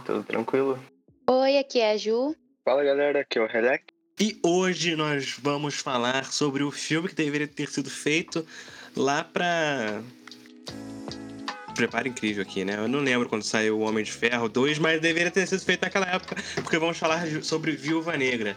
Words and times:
tudo 0.00 0.22
tranquilo? 0.24 0.78
Oi, 1.28 1.58
aqui 1.58 1.80
é 1.80 1.92
a 1.92 1.96
Ju. 1.96 2.34
Fala 2.64 2.84
galera, 2.84 3.20
aqui 3.20 3.38
é 3.38 3.42
o 3.42 3.46
Relec. 3.46 3.84
E 4.20 4.38
hoje 4.42 4.94
nós 4.96 5.36
vamos 5.40 5.76
falar 5.76 6.26
sobre 6.26 6.62
o 6.62 6.70
filme 6.70 7.08
que 7.08 7.14
deveria 7.14 7.48
ter 7.48 7.68
sido 7.70 7.88
feito 7.88 8.46
lá 8.94 9.24
pra. 9.24 10.02
Preparo 11.74 12.08
incrível 12.08 12.42
aqui, 12.42 12.64
né? 12.64 12.76
Eu 12.76 12.86
não 12.86 13.00
lembro 13.00 13.28
quando 13.28 13.42
saiu 13.42 13.78
o 13.78 13.80
Homem 13.80 14.04
de 14.04 14.12
Ferro 14.12 14.48
2, 14.48 14.78
mas 14.78 15.00
deveria 15.00 15.30
ter 15.30 15.46
sido 15.46 15.64
feito 15.64 15.82
naquela 15.82 16.06
época, 16.06 16.36
porque 16.56 16.78
vamos 16.78 16.98
falar 16.98 17.26
sobre 17.42 17.72
Viúva 17.72 18.16
Negra. 18.16 18.56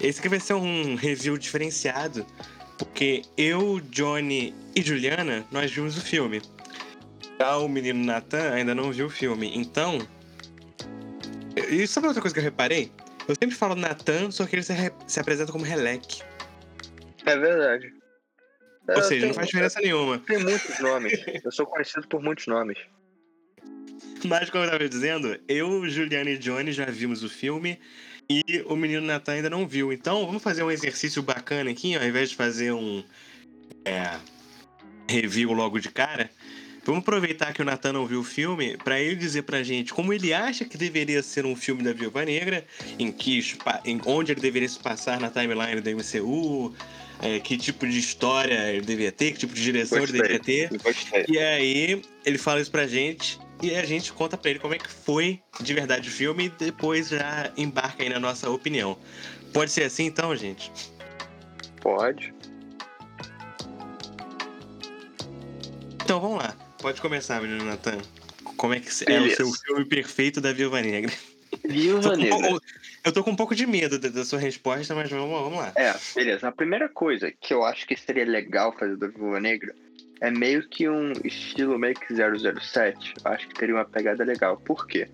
Esse 0.00 0.20
aqui 0.20 0.28
vai 0.30 0.40
ser 0.40 0.54
um 0.54 0.94
review 0.94 1.36
diferenciado, 1.36 2.24
porque 2.78 3.22
eu, 3.36 3.80
Johnny 3.90 4.54
e 4.74 4.80
Juliana, 4.80 5.44
nós 5.50 5.70
vimos 5.70 5.98
o 5.98 6.00
filme. 6.00 6.40
Já 7.38 7.58
o 7.58 7.68
menino 7.68 8.02
Nathan 8.02 8.52
ainda 8.52 8.74
não 8.74 8.90
viu 8.90 9.06
o 9.06 9.10
filme. 9.10 9.52
Então. 9.54 9.98
E 11.70 11.86
sabe 11.86 12.06
outra 12.06 12.20
coisa 12.22 12.34
que 12.34 12.40
eu 12.40 12.44
reparei? 12.44 12.90
Eu 13.28 13.34
sempre 13.34 13.56
falo 13.56 13.74
Nathan, 13.74 14.30
só 14.30 14.46
que 14.46 14.56
ele 14.56 14.62
se, 14.62 14.72
se 15.06 15.20
apresenta 15.20 15.52
como 15.52 15.64
Relec. 15.64 16.22
É 17.24 17.36
verdade. 17.36 17.92
Ou 18.88 18.94
Eu 18.96 19.02
seja, 19.02 19.14
não 19.14 19.20
tenho- 19.20 19.34
faz 19.34 19.46
diferença 19.48 19.80
nenhuma. 19.80 20.18
Tem 20.20 20.38
muitos 20.38 20.78
nomes. 20.80 21.12
Eu 21.44 21.52
sou 21.52 21.66
conhecido 21.66 22.06
por 22.08 22.20
muitos 22.22 22.46
nomes. 22.46 22.78
Mas, 24.24 24.50
como 24.50 24.64
eu 24.64 24.70
tava 24.70 24.88
dizendo, 24.88 25.38
eu, 25.48 25.88
Juliana 25.88 26.30
e 26.30 26.38
Johnny 26.38 26.72
já 26.72 26.84
vimos 26.86 27.22
o 27.22 27.28
filme 27.28 27.78
e 28.30 28.64
o 28.66 28.74
menino 28.76 29.04
Nathan 29.06 29.32
ainda 29.34 29.50
não 29.50 29.66
viu. 29.66 29.92
Então, 29.92 30.24
vamos 30.26 30.42
fazer 30.42 30.62
um 30.62 30.70
exercício 30.70 31.22
bacana 31.22 31.70
aqui, 31.70 31.96
ao 31.96 32.04
invés 32.04 32.30
de 32.30 32.36
fazer 32.36 32.72
um 32.72 33.04
é, 33.84 34.16
review 35.08 35.52
logo 35.52 35.78
de 35.80 35.90
cara. 35.90 36.30
Vamos 36.84 37.00
aproveitar 37.00 37.52
que 37.52 37.62
o 37.62 37.64
Nathan 37.64 37.92
não 37.92 38.06
viu 38.06 38.20
o 38.20 38.24
filme 38.24 38.76
pra 38.78 38.98
ele 38.98 39.14
dizer 39.14 39.42
pra 39.42 39.62
gente 39.62 39.94
como 39.94 40.12
ele 40.12 40.34
acha 40.34 40.64
que 40.64 40.76
deveria 40.76 41.22
ser 41.22 41.46
um 41.46 41.54
filme 41.54 41.82
da 41.82 41.92
Viúva 41.92 42.24
Negra, 42.24 42.64
em 42.98 43.12
que 43.12 43.40
em 43.84 44.00
onde 44.04 44.32
ele 44.32 44.40
deveria 44.40 44.68
se 44.68 44.80
passar 44.80 45.20
na 45.20 45.30
timeline 45.30 45.80
do 45.80 45.90
MCU, 45.90 46.74
é, 47.20 47.38
que 47.38 47.56
tipo 47.56 47.86
de 47.86 47.98
história 47.98 48.72
ele 48.72 48.84
deveria 48.84 49.12
ter, 49.12 49.32
que 49.32 49.38
tipo 49.38 49.54
de 49.54 49.62
direção 49.62 49.98
ele 49.98 50.08
Gostei. 50.08 50.22
deveria 50.22 50.40
ter. 50.68 50.78
Gostei. 50.82 51.24
E 51.28 51.38
aí, 51.38 52.02
ele 52.26 52.38
fala 52.38 52.60
isso 52.60 52.70
pra 52.70 52.84
gente 52.84 53.38
e 53.62 53.76
a 53.76 53.84
gente 53.84 54.12
conta 54.12 54.36
pra 54.36 54.50
ele 54.50 54.58
como 54.58 54.74
é 54.74 54.78
que 54.78 54.90
foi 54.90 55.40
de 55.60 55.72
verdade 55.72 56.08
o 56.08 56.12
filme 56.12 56.46
e 56.46 56.48
depois 56.48 57.10
já 57.10 57.52
embarca 57.56 58.02
aí 58.02 58.08
na 58.08 58.18
nossa 58.18 58.50
opinião. 58.50 58.98
Pode 59.52 59.70
ser 59.70 59.84
assim 59.84 60.06
então, 60.06 60.34
gente? 60.34 60.72
Pode. 61.80 62.34
Então 66.02 66.20
vamos 66.20 66.38
lá. 66.38 66.56
Pode 66.82 67.00
começar, 67.00 67.40
menino 67.40 67.64
Natan. 67.64 67.98
Como 68.56 68.74
é 68.74 68.80
que 68.80 68.88
é 69.10 69.20
o 69.20 69.30
seu 69.30 69.50
filme 69.52 69.84
perfeito 69.84 70.40
da 70.40 70.52
Viúva 70.52 70.80
Negra? 70.82 71.12
Viúva 71.64 72.10
um 72.14 72.16
Negra. 72.16 72.38
pouco- 72.38 72.60
eu 73.04 73.12
tô 73.12 73.24
com 73.24 73.30
um 73.30 73.36
pouco 73.36 73.54
de 73.54 73.66
medo 73.66 73.98
da, 73.98 74.08
da 74.08 74.24
sua 74.24 74.38
resposta, 74.38 74.94
mas 74.94 75.10
vamos, 75.10 75.28
vamos 75.30 75.58
lá. 75.58 75.72
É, 75.76 75.94
beleza. 76.14 76.48
A 76.48 76.52
primeira 76.52 76.88
coisa 76.88 77.32
que 77.40 77.52
eu 77.54 77.64
acho 77.64 77.86
que 77.86 77.96
seria 77.96 78.24
legal 78.24 78.76
fazer 78.76 78.96
da 78.96 79.06
Viúva 79.08 79.40
Negra 79.40 79.74
é 80.20 80.30
meio 80.30 80.68
que 80.68 80.88
um 80.88 81.12
estilo 81.24 81.78
meio 81.78 81.94
que 81.94 82.12
007. 82.14 83.14
Eu 83.24 83.32
acho 83.32 83.48
que 83.48 83.54
teria 83.54 83.74
uma 83.76 83.84
pegada 83.84 84.22
legal. 84.24 84.56
Por 84.56 84.86
quê? 84.86 85.08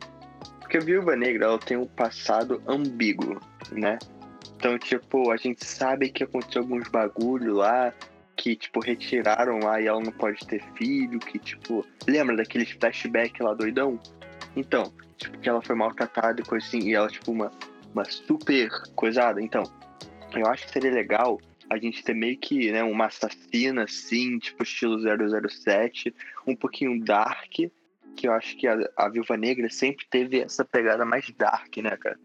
Porque 0.61 0.77
a 0.79 0.81
Viúva 0.81 1.17
Negra, 1.17 1.47
ela 1.47 1.59
tem 1.59 1.77
um 1.79 1.87
passado 1.87 2.63
ambíguo, 2.67 3.41
né? 3.73 3.99
Então, 4.57 4.79
tipo, 4.79 5.31
a 5.31 5.37
gente 5.37 5.65
sabe 5.65 6.11
que 6.11 6.25
aconteceu 6.25 6.61
alguns 6.63 6.89
bagulho 6.89 7.55
lá, 7.55 7.95
que, 8.39 8.55
tipo, 8.55 8.81
retiraram 8.81 9.59
lá 9.59 9.81
e 9.81 9.87
ela 9.87 10.01
não 10.01 10.13
pode 10.13 10.47
ter 10.47 10.63
filho, 10.75 11.19
que, 11.19 11.39
tipo... 11.39 11.85
Lembra 12.07 12.37
daqueles 12.37 12.71
flashback 12.71 13.43
lá 13.43 13.53
doidão? 13.53 14.01
Então, 14.57 14.95
tipo, 15.17 15.37
que 15.39 15.49
ela 15.49 15.61
foi 15.61 15.75
maltratada 15.75 16.41
e 16.41 16.45
coisa 16.45 16.65
assim, 16.65 16.79
e 16.79 16.95
ela, 16.95 17.09
tipo, 17.09 17.33
uma, 17.33 17.51
uma 17.93 18.05
super 18.05 18.71
coisada. 18.95 19.43
Então, 19.43 19.65
eu 20.35 20.47
acho 20.47 20.67
que 20.67 20.73
seria 20.73 20.93
legal 20.93 21.39
a 21.69 21.77
gente 21.77 22.03
ter 22.03 22.15
meio 22.15 22.39
que, 22.39 22.71
né, 22.71 22.83
uma 22.83 23.07
assassina, 23.07 23.83
assim, 23.83 24.39
tipo, 24.39 24.63
estilo 24.63 24.99
007, 24.99 26.15
um 26.47 26.55
pouquinho 26.55 27.05
dark, 27.05 27.53
que 28.17 28.27
eu 28.27 28.33
acho 28.33 28.57
que 28.57 28.67
a, 28.67 28.79
a 28.97 29.09
Viúva 29.09 29.37
Negra 29.37 29.69
sempre 29.69 30.07
teve 30.09 30.41
essa 30.41 30.65
pegada 30.65 31.05
mais 31.05 31.29
dark, 31.33 31.77
né, 31.79 31.97
cara? 31.97 32.19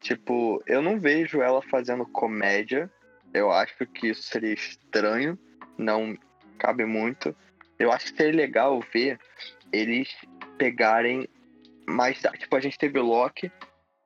Tipo, 0.00 0.62
eu 0.66 0.80
não 0.80 1.00
vejo 1.00 1.42
ela 1.42 1.60
fazendo 1.60 2.06
comédia, 2.06 2.90
eu 3.34 3.50
acho 3.50 3.84
que 3.86 4.08
isso 4.08 4.22
seria 4.22 4.54
estranho, 4.54 5.38
não 5.78 6.18
cabe 6.58 6.84
muito. 6.84 7.34
Eu 7.78 7.92
acho 7.92 8.10
que 8.10 8.16
seria 8.16 8.34
legal 8.34 8.82
ver 8.92 9.18
eles 9.72 10.08
pegarem 10.58 11.28
mais. 11.86 12.20
Tipo, 12.38 12.56
a 12.56 12.60
gente 12.60 12.76
teve 12.76 12.98
o 12.98 13.04
Loki, 13.04 13.50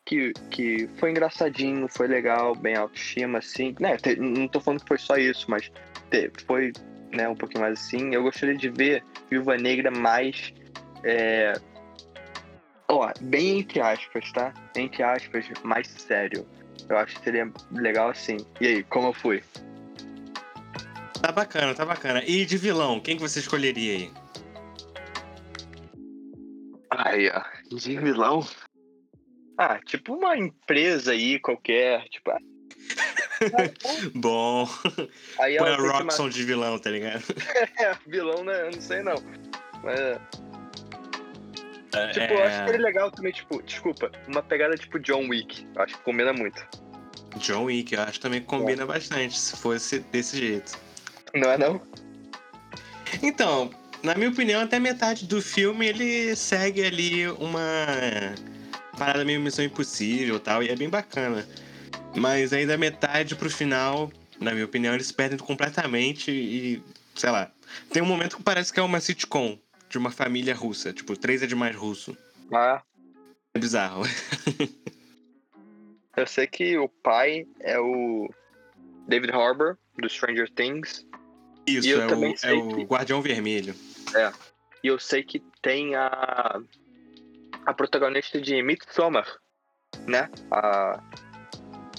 que, 0.05 0.32
que 0.50 0.88
foi 0.97 1.11
engraçadinho, 1.11 1.88
foi 1.88 2.06
legal, 2.06 2.55
bem 2.55 2.77
autoestima, 2.77 3.38
assim. 3.38 3.75
Né, 3.81 3.97
não 4.19 4.47
tô 4.47 4.61
falando 4.61 4.82
que 4.82 4.88
foi 4.88 4.99
só 4.99 5.16
isso, 5.16 5.50
mas 5.50 5.72
foi 6.47 6.72
né, 7.12 7.28
um 7.28 7.34
pouquinho 7.34 7.62
mais 7.62 7.81
assim. 7.81 8.15
Eu 8.15 8.22
gostaria 8.22 8.56
de 8.56 8.69
ver 8.69 9.03
Viúva 9.31 9.56
Negra 9.56 9.91
mais. 9.91 10.53
É... 11.05 11.55
Ó, 12.88 13.11
bem 13.22 13.61
entre 13.61 13.81
aspas, 13.81 14.31
tá? 14.32 14.53
Entre 14.77 15.03
aspas, 15.03 15.47
mais 15.62 15.88
sério. 15.88 16.47
Eu 16.88 16.99
acho 16.99 17.16
que 17.16 17.25
seria 17.25 17.50
legal 17.71 18.11
assim. 18.11 18.37
E 18.61 18.66
aí, 18.66 18.82
como 18.84 19.09
eu 19.09 19.12
fui? 19.15 19.43
Tá 21.22 21.31
bacana, 21.31 21.75
tá 21.75 21.84
bacana. 21.84 22.22
E 22.27 22.44
de 22.44 22.56
vilão, 22.56 22.99
quem 22.99 23.16
que 23.16 23.22
você 23.22 23.38
escolheria 23.38 23.93
aí? 23.93 24.10
Aí, 26.91 27.31
ó. 27.31 27.77
De 27.77 27.97
vilão? 27.97 28.47
Ah, 29.56 29.78
tipo 29.84 30.15
uma 30.15 30.37
empresa 30.37 31.12
aí 31.12 31.38
qualquer, 31.38 32.09
tipo. 32.09 32.31
ah, 32.31 32.38
Bom, 34.15 34.69
Aí 35.38 35.56
põe 35.59 35.71
a 35.71 35.77
Roxxon 35.77 36.28
de 36.28 36.44
vilão, 36.44 36.78
tá 36.78 36.91
ligado? 36.91 37.22
É, 37.78 37.97
vilão, 38.06 38.44
né? 38.44 38.62
Eu 38.62 38.72
não 38.72 38.81
sei 38.81 39.03
não. 39.03 39.15
Mas, 39.82 40.19
tipo, 42.15 42.32
eu 42.32 42.44
acho 42.44 42.59
que 42.61 42.66
seria 42.66 42.81
legal 42.81 43.11
também, 43.11 43.32
tipo, 43.32 43.62
desculpa, 43.62 44.11
uma 44.28 44.43
pegada 44.43 44.77
tipo 44.77 44.99
John 44.99 45.28
Wick. 45.28 45.66
Acho 45.77 45.97
que 45.97 46.03
combina 46.03 46.32
muito. 46.32 46.66
John 47.37 47.65
Wick, 47.65 47.94
eu 47.94 48.03
acho 48.03 48.15
que 48.15 48.21
também 48.21 48.43
combina 48.43 48.87
bastante, 48.87 49.38
se 49.38 49.56
fosse 49.56 50.00
desse 50.00 50.38
jeito. 50.38 50.78
Não 51.34 51.50
é 51.50 51.59
não? 51.59 51.81
Então, 53.22 53.70
na 54.03 54.15
minha 54.15 54.28
opinião, 54.31 54.62
até 54.62 54.78
metade 54.78 55.26
do 55.26 55.41
filme 55.41 55.87
ele 55.87 56.34
segue 56.37 56.82
ali 56.84 57.28
uma 57.28 57.60
parada 58.98 59.25
meio 59.25 59.41
missão 59.41 59.65
impossível 59.65 60.37
e 60.37 60.41
tal, 60.41 60.62
e 60.62 60.69
é 60.69 60.76
bem 60.76 60.88
bacana. 60.88 61.47
Mas 62.15 62.53
aí 62.53 62.66
da 62.66 62.76
metade 62.76 63.34
pro 63.34 63.50
final, 63.50 64.12
na 64.41 64.53
minha 64.53 64.65
opinião, 64.65 64.94
eles 64.94 65.10
perdem 65.12 65.38
completamente 65.38 66.31
e, 66.31 66.82
sei 67.15 67.31
lá. 67.31 67.50
Tem 67.90 68.02
um 68.02 68.06
momento 68.06 68.37
que 68.37 68.43
parece 68.43 68.73
que 68.73 68.81
é 68.81 68.82
uma 68.82 69.00
sitcom 69.00 69.58
de 69.88 69.96
uma 69.99 70.11
família 70.11 70.55
russa, 70.55 70.93
tipo, 70.93 71.17
três 71.17 71.43
é 71.43 71.46
demais 71.46 71.75
russo. 71.75 72.17
Ah, 72.52 72.82
É 73.55 73.58
bizarro. 73.58 74.02
eu 76.17 76.26
sei 76.26 76.46
que 76.46 76.76
o 76.76 76.88
pai 76.88 77.46
é 77.61 77.79
o 77.79 78.29
David 79.08 79.32
Harbour, 79.32 79.79
do 79.99 80.08
Stranger 80.08 80.50
Things. 80.50 81.06
Isso, 81.67 81.87
E 81.87 81.91
eu 81.91 82.03
é, 82.03 82.06
também 82.06 82.35
o, 82.35 82.37
sei 82.37 82.50
é 82.50 82.55
o 82.55 82.82
Guardião 82.85 83.23
Vermelho. 83.23 83.75
E 84.82 84.88
eu 84.88 84.99
sei 84.99 85.23
que 85.23 85.41
tem 85.61 85.94
a. 85.94 86.61
A 87.64 87.73
protagonista 87.73 88.41
de 88.41 88.61
Midsommar, 88.62 89.26
né? 90.06 90.29
A. 90.50 91.00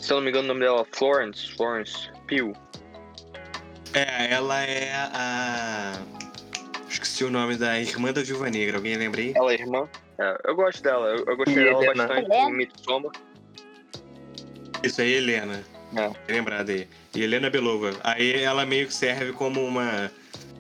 Se 0.01 0.11
eu 0.11 0.17
não 0.17 0.23
me 0.23 0.29
engano, 0.29 0.45
o 0.45 0.47
nome 0.49 0.59
dela 0.59 0.81
é 0.81 0.95
Florence. 0.95 1.49
Florence 1.55 2.09
Pugh. 2.27 2.53
É, 3.93 4.33
ela 4.33 4.61
é 4.61 4.91
a. 4.93 5.93
Esqueci 6.89 7.23
o 7.23 7.29
nome 7.31 7.55
da 7.55 7.79
irmã 7.79 8.11
da 8.11 8.21
Viúva 8.21 8.49
Negra, 8.49 8.77
alguém 8.77 8.97
lembra 8.97 9.21
aí? 9.21 9.33
Ela 9.35 9.53
é 9.53 9.55
irmã. 9.55 9.87
É, 10.19 10.37
eu 10.45 10.55
gosto 10.55 10.83
dela. 10.83 11.07
Eu, 11.07 11.25
eu 11.25 11.37
gostei 11.37 11.53
E 11.53 11.63
dela 11.63 11.83
Helena. 11.83 12.07
bastante 12.07 12.35
em 12.35 12.53
Midsommar. 12.53 13.11
Isso 14.83 15.01
aí, 15.01 15.13
Helena. 15.13 15.63
É. 15.95 16.33
Lembrada 16.33 16.71
aí. 16.71 16.87
E 17.15 17.21
Helena 17.23 17.49
Belova. 17.49 17.91
Aí 18.03 18.33
ela 18.41 18.65
meio 18.65 18.87
que 18.87 18.93
serve 18.93 19.31
como 19.33 19.63
uma 19.63 20.11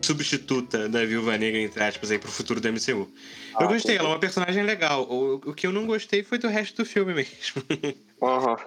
substituta 0.01 0.89
da 0.89 1.05
Viúva 1.05 1.37
Negra, 1.37 1.59
entre 1.61 1.81
aspas, 1.83 2.11
aí 2.11 2.19
pro 2.19 2.29
futuro 2.31 2.59
do 2.59 2.67
MCU. 2.67 2.89
eu 2.89 3.07
Ah, 3.55 3.65
gostei, 3.65 3.95
entendi. 3.95 3.97
ela 3.99 4.09
é 4.09 4.11
uma 4.11 4.19
personagem 4.19 4.63
legal. 4.63 5.03
O, 5.09 5.35
o 5.35 5.53
que 5.53 5.65
eu 5.65 5.71
não 5.71 5.85
gostei 5.85 6.23
foi 6.23 6.37
do 6.37 6.47
resto 6.47 6.83
do 6.83 6.85
filme 6.85 7.13
mesmo. 7.13 7.63
Aham. 8.21 8.57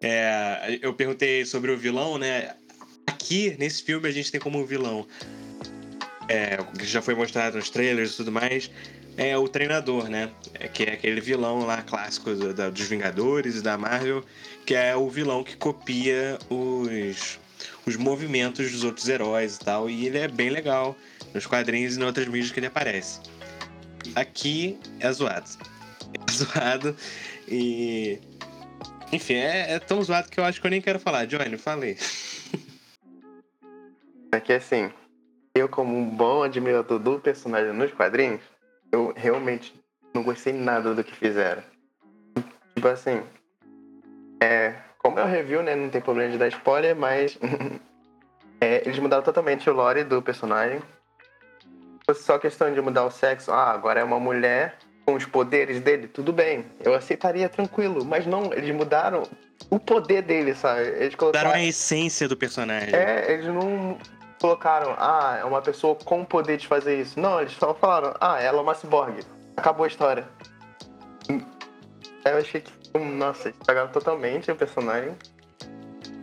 É, 0.00 0.78
eu 0.82 0.92
perguntei 0.94 1.44
sobre 1.44 1.70
o 1.70 1.76
vilão, 1.76 2.18
né? 2.18 2.54
Aqui, 3.06 3.54
nesse 3.58 3.82
filme, 3.82 4.08
a 4.08 4.12
gente 4.12 4.32
tem 4.32 4.40
como 4.40 4.64
vilão. 4.66 5.06
É, 6.28 6.56
que 6.78 6.86
já 6.86 7.02
foi 7.02 7.14
mostrado 7.14 7.56
nos 7.56 7.68
trailers 7.70 8.14
e 8.14 8.16
tudo 8.16 8.32
mais. 8.32 8.70
É 9.16 9.36
o 9.36 9.46
treinador, 9.46 10.08
né? 10.08 10.30
É, 10.54 10.68
que 10.68 10.84
é 10.84 10.92
aquele 10.94 11.20
vilão 11.20 11.66
lá 11.66 11.82
clássico 11.82 12.34
do- 12.34 12.70
dos 12.70 12.88
Vingadores 12.88 13.56
e 13.56 13.62
da 13.62 13.76
Marvel, 13.76 14.24
que 14.64 14.74
é 14.74 14.96
o 14.96 15.08
vilão 15.10 15.44
que 15.44 15.56
copia 15.56 16.38
os, 16.48 17.38
os 17.86 17.96
movimentos 17.96 18.72
dos 18.72 18.84
outros 18.84 19.08
heróis 19.08 19.56
e 19.56 19.58
tal. 19.60 19.90
E 19.90 20.06
ele 20.06 20.18
é 20.18 20.28
bem 20.28 20.48
legal 20.48 20.96
nos 21.34 21.46
quadrinhos 21.46 21.96
e 21.96 22.00
em 22.00 22.04
outras 22.04 22.26
mídias 22.26 22.50
que 22.52 22.60
ele 22.60 22.66
aparece. 22.66 23.20
Aqui 24.14 24.78
é 25.00 25.12
zoado. 25.12 25.48
É 26.28 26.30
zoado 26.32 26.94
e. 27.48 28.18
Enfim, 29.10 29.34
é, 29.34 29.72
é 29.74 29.78
tão 29.78 30.02
zoado 30.02 30.28
que 30.28 30.38
eu 30.38 30.44
acho 30.44 30.60
que 30.60 30.66
eu 30.66 30.70
nem 30.70 30.80
quero 30.82 31.00
falar. 31.00 31.26
Johnny, 31.26 31.56
falei. 31.56 31.96
É 34.30 34.38
que 34.38 34.52
assim, 34.52 34.90
eu 35.54 35.68
como 35.70 35.96
um 35.96 36.04
bom 36.08 36.42
admirador 36.42 36.98
do 36.98 37.18
personagem 37.18 37.72
nos 37.72 37.92
quadrinhos, 37.92 38.42
eu 38.92 39.12
realmente 39.16 39.74
não 40.14 40.22
gostei 40.22 40.52
nada 40.52 40.94
do 40.94 41.02
que 41.02 41.16
fizeram. 41.16 41.62
Tipo 42.74 42.88
assim, 42.88 43.22
é, 44.40 44.74
como 44.98 45.18
é 45.18 45.24
o 45.24 45.26
review, 45.28 45.62
né, 45.62 45.74
não 45.74 45.88
tem 45.88 46.00
problema 46.00 46.30
de 46.30 46.38
dar 46.38 46.48
spoiler, 46.48 46.94
mas 46.94 47.38
é, 48.60 48.82
eles 48.86 48.98
mudaram 48.98 49.22
totalmente 49.22 49.68
o 49.68 49.72
lore 49.72 50.04
do 50.04 50.20
personagem. 50.20 50.80
Fosse 52.06 52.24
só 52.24 52.38
questão 52.38 52.72
de 52.72 52.80
mudar 52.80 53.04
o 53.04 53.10
sexo, 53.10 53.50
ah, 53.50 53.70
agora 53.70 54.00
é 54.00 54.04
uma 54.04 54.20
mulher 54.20 54.76
com 55.06 55.14
os 55.14 55.24
poderes 55.24 55.80
dele, 55.80 56.06
tudo 56.06 56.32
bem, 56.32 56.64
eu 56.84 56.94
aceitaria 56.94 57.48
tranquilo, 57.48 58.04
mas 58.04 58.24
não, 58.24 58.52
eles 58.52 58.74
mudaram 58.74 59.24
o 59.68 59.78
poder 59.78 60.22
dele, 60.22 60.54
sabe? 60.54 60.82
Eles 60.82 61.14
colocaram 61.14 61.48
Mudaram 61.48 61.64
a 61.64 61.68
essência 61.68 62.28
do 62.28 62.36
personagem. 62.36 62.94
é, 62.94 63.32
eles 63.32 63.46
não 63.46 63.98
colocaram, 64.42 64.96
ah, 64.98 65.38
é 65.40 65.44
uma 65.44 65.62
pessoa 65.62 65.94
com 65.94 66.24
poder 66.24 66.56
de 66.56 66.66
fazer 66.66 67.00
isso. 67.00 67.18
Não, 67.20 67.40
eles 67.40 67.52
só 67.52 67.72
falaram, 67.72 68.12
ah, 68.20 68.40
ela 68.40 68.58
é 68.58 68.60
uma 68.60 68.74
ciborgue. 68.74 69.24
Acabou 69.56 69.84
a 69.84 69.86
história. 69.86 70.28
Eu 72.24 72.38
achei 72.38 72.60
que, 72.60 72.72
nossa, 72.98 73.50
estragaram 73.50 73.92
totalmente 73.92 74.50
o 74.50 74.56
personagem. 74.56 75.16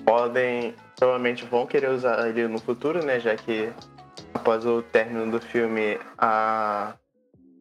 Podem, 0.05 0.75
provavelmente 0.97 1.45
vão 1.45 1.65
querer 1.65 1.91
usar 1.91 2.27
ele 2.27 2.45
no 2.49 2.59
futuro, 2.59 3.05
né? 3.05 3.21
Já 3.21 3.37
que 3.37 3.71
após 4.33 4.65
o 4.65 4.81
término 4.81 5.31
do 5.31 5.39
filme, 5.39 5.97
a, 6.17 6.95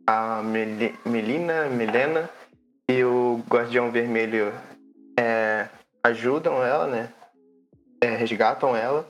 a 0.09 0.43
Meli- 0.43 0.99
Melina, 1.05 1.67
Milena 1.67 2.29
e 2.91 3.05
o 3.05 3.45
Guardião 3.49 3.93
Vermelho 3.93 4.53
é, 5.17 5.69
ajudam 6.03 6.65
ela, 6.65 6.89
né? 6.89 7.13
É, 8.01 8.09
resgatam 8.17 8.75
ela. 8.75 9.07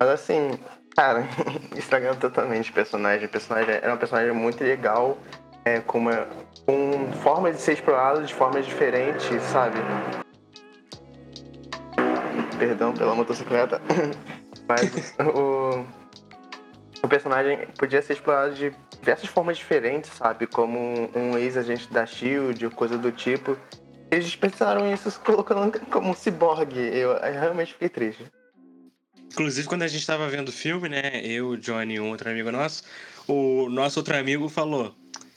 Mas 0.00 0.08
assim, 0.10 0.58
cara, 0.98 1.28
estragaram 1.78 2.16
totalmente 2.16 2.72
personagem. 2.72 3.28
Personagem 3.28 3.76
era 3.76 3.94
um 3.94 3.96
personagem 3.96 4.32
muito 4.32 4.64
legal, 4.64 5.16
é, 5.64 5.78
com, 5.78 5.98
uma, 5.98 6.26
com 6.66 7.12
formas 7.22 7.54
de 7.54 7.62
ser 7.62 7.74
explorado 7.74 8.24
de 8.24 8.34
formas 8.34 8.66
diferentes, 8.66 9.40
sabe? 9.44 9.78
Perdão 12.58 12.92
pela 12.92 13.14
motocicleta. 13.14 13.80
Mas 14.68 15.14
o, 15.20 15.86
o 17.00 17.08
personagem 17.08 17.68
podia 17.78 18.02
ser 18.02 18.14
explorado 18.14 18.56
de 18.56 18.72
diversas 18.98 19.28
formas 19.28 19.56
diferentes, 19.56 20.10
sabe? 20.10 20.48
Como 20.48 21.08
um, 21.14 21.38
ex-agente 21.38 21.92
da 21.92 22.04
SHIELD 22.04 22.70
coisa 22.70 22.98
do 22.98 23.12
tipo. 23.12 23.56
Eles 24.10 24.24
dispensaram 24.24 24.92
isso 24.92 25.20
colocando 25.20 25.78
como 25.90 26.10
um 26.10 26.14
ciborgue. 26.14 26.80
Eu, 26.80 27.12
eu 27.12 27.40
realmente 27.40 27.74
fiquei 27.74 27.88
triste. 27.88 28.26
Inclusive, 29.30 29.68
quando 29.68 29.82
a 29.82 29.88
gente 29.88 30.06
tava 30.06 30.28
vendo 30.28 30.48
o 30.48 30.52
filme, 30.52 30.88
né? 30.88 31.20
Eu, 31.24 31.56
Johnny 31.56 31.94
e 31.94 32.00
um 32.00 32.10
outro 32.10 32.30
amigo 32.30 32.50
nosso, 32.50 32.82
o 33.26 33.68
nosso 33.68 34.00
outro 34.00 34.16
amigo 34.16 34.48
falou. 34.48 34.94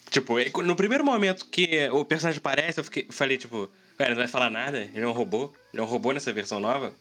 Tipo, 0.09 0.35
no 0.61 0.75
primeiro 0.75 1.05
momento 1.05 1.45
que 1.45 1.88
o 1.89 2.03
personagem 2.03 2.39
aparece, 2.39 2.79
eu 2.79 2.83
fiquei, 2.83 3.07
falei, 3.09 3.38
tipo, 3.38 3.69
cara, 3.97 4.09
não 4.09 4.17
vai 4.17 4.27
falar 4.27 4.49
nada? 4.49 4.89
Ele 4.93 5.05
é 5.05 5.07
um 5.07 5.13
robô? 5.13 5.53
Ele 5.73 5.81
é 5.81 5.83
um 5.83 5.88
robô 5.88 6.11
nessa 6.11 6.33
versão 6.33 6.59
nova? 6.59 6.93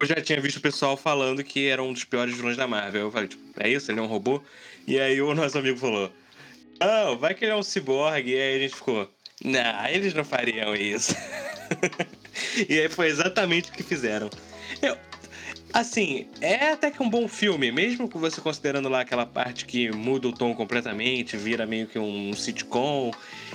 Eu 0.00 0.06
já 0.06 0.14
tinha 0.16 0.40
visto 0.40 0.58
o 0.58 0.60
pessoal 0.60 0.96
falando 0.96 1.42
que 1.42 1.66
era 1.66 1.82
um 1.82 1.92
dos 1.92 2.04
piores 2.04 2.34
vilões 2.34 2.56
da 2.56 2.66
Marvel. 2.66 3.02
Eu 3.02 3.10
falei, 3.10 3.28
tipo, 3.28 3.42
é 3.58 3.68
isso? 3.68 3.90
Ele 3.90 3.98
é 3.98 4.02
um 4.02 4.06
robô? 4.06 4.40
E 4.86 4.98
aí 4.98 5.20
o 5.20 5.34
nosso 5.34 5.58
amigo 5.58 5.76
falou, 5.76 6.10
não, 6.80 7.18
vai 7.18 7.34
que 7.34 7.44
ele 7.44 7.52
é 7.52 7.56
um 7.56 7.62
ciborgue. 7.62 8.32
E 8.32 8.40
aí 8.40 8.56
a 8.56 8.58
gente 8.60 8.74
ficou, 8.76 9.10
não, 9.44 9.86
eles 9.86 10.14
não 10.14 10.24
fariam 10.24 10.74
isso. 10.74 11.14
e 12.68 12.80
aí 12.80 12.88
foi 12.88 13.08
exatamente 13.08 13.70
o 13.70 13.72
que 13.72 13.82
fizeram. 13.82 14.30
Eu, 14.80 14.96
Assim, 15.72 16.26
é 16.40 16.70
até 16.70 16.90
que 16.90 17.02
um 17.02 17.10
bom 17.10 17.28
filme, 17.28 17.70
mesmo 17.70 18.08
com 18.08 18.18
você 18.18 18.40
considerando 18.40 18.88
lá 18.88 19.00
aquela 19.00 19.26
parte 19.26 19.66
que 19.66 19.90
muda 19.92 20.28
o 20.28 20.32
tom 20.32 20.54
completamente, 20.54 21.36
vira 21.36 21.66
meio 21.66 21.86
que 21.86 21.98
um 21.98 22.32
sitcom, 22.32 23.12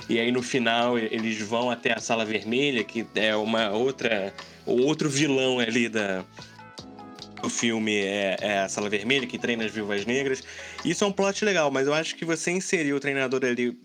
e 0.08 0.18
aí 0.20 0.30
no 0.30 0.42
final 0.42 0.96
eles 0.96 1.40
vão 1.40 1.70
até 1.70 1.92
a 1.92 2.00
Sala 2.00 2.24
Vermelha, 2.24 2.84
que 2.84 3.04
é 3.14 3.34
uma 3.34 3.70
outra. 3.70 4.32
O 4.64 4.82
outro 4.82 5.10
vilão 5.10 5.58
ali 5.58 5.88
da, 5.88 6.24
do 7.42 7.50
filme 7.50 7.96
é, 7.96 8.36
é 8.40 8.58
a 8.60 8.68
Sala 8.68 8.88
Vermelha, 8.88 9.26
que 9.26 9.38
treina 9.38 9.64
as 9.64 9.72
viúvas 9.72 10.06
negras. 10.06 10.42
Isso 10.84 11.04
é 11.04 11.06
um 11.06 11.12
plot 11.12 11.44
legal, 11.44 11.70
mas 11.70 11.86
eu 11.86 11.94
acho 11.94 12.14
que 12.14 12.24
você 12.24 12.50
inserir 12.52 12.94
o 12.94 13.00
treinador 13.00 13.44
ali 13.44 13.72
de 13.72 13.76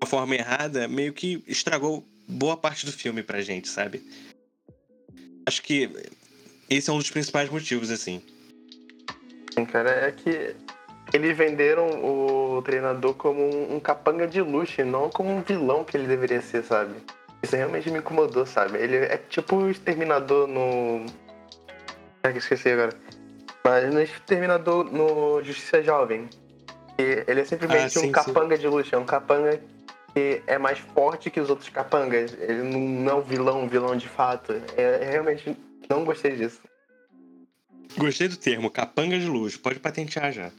uma 0.00 0.08
forma 0.08 0.34
errada 0.34 0.86
meio 0.88 1.12
que 1.12 1.42
estragou 1.46 2.06
boa 2.28 2.56
parte 2.56 2.86
do 2.86 2.92
filme 2.92 3.22
pra 3.22 3.42
gente, 3.42 3.68
sabe? 3.68 4.02
Acho 5.46 5.62
que 5.62 5.90
esse 6.68 6.90
é 6.90 6.92
um 6.92 6.98
dos 6.98 7.10
principais 7.10 7.48
motivos, 7.48 7.90
assim. 7.90 8.22
Sim, 9.54 9.64
cara, 9.64 9.90
é 9.90 10.12
que 10.12 10.54
eles 11.12 11.36
venderam 11.36 11.86
o 12.04 12.62
treinador 12.62 13.14
como 13.14 13.40
um, 13.42 13.76
um 13.76 13.80
capanga 13.80 14.26
de 14.26 14.40
luxo, 14.40 14.80
e 14.80 14.84
não 14.84 15.08
como 15.08 15.30
um 15.30 15.42
vilão 15.42 15.84
que 15.84 15.96
ele 15.96 16.06
deveria 16.06 16.40
ser, 16.40 16.62
sabe? 16.64 16.94
Isso 17.42 17.54
realmente 17.54 17.90
me 17.90 17.98
incomodou, 17.98 18.44
sabe? 18.44 18.78
Ele 18.78 18.96
é 18.96 19.16
tipo 19.28 19.56
o 19.56 19.70
Exterminador 19.70 20.46
no. 20.46 21.06
É 22.22 22.32
que 22.32 22.38
esqueci 22.38 22.70
agora. 22.70 22.92
Mas 23.64 23.92
no 23.92 24.00
Exterminador 24.00 24.84
no 24.84 25.42
Justiça 25.42 25.82
Jovem. 25.82 26.28
E 26.98 27.24
ele 27.26 27.40
é 27.42 27.44
simplesmente 27.44 27.84
Ah, 27.84 27.88
sim, 27.90 27.98
um 27.98 28.02
sim. 28.02 28.12
capanga 28.12 28.56
de 28.58 28.66
luxo, 28.66 28.94
é 28.94 28.98
um 28.98 29.04
capanga 29.04 29.60
que 30.14 30.42
é 30.46 30.56
mais 30.58 30.78
forte 30.78 31.30
que 31.30 31.38
os 31.38 31.50
outros 31.50 31.68
capangas. 31.68 32.36
Ele 32.40 32.62
não 32.62 33.12
é 33.12 33.14
um 33.16 33.20
vilão, 33.20 33.62
um 33.62 33.68
vilão 33.68 33.94
de 33.96 34.08
fato. 34.08 34.54
É, 34.76 35.04
eu 35.04 35.10
realmente 35.12 35.56
não 35.88 36.04
gostei 36.04 36.36
disso. 36.36 36.60
Gostei 37.96 38.28
do 38.28 38.36
termo, 38.36 38.70
capanga 38.70 39.18
de 39.18 39.26
luxo. 39.26 39.60
Pode 39.60 39.80
patentear 39.80 40.32
já. 40.32 40.50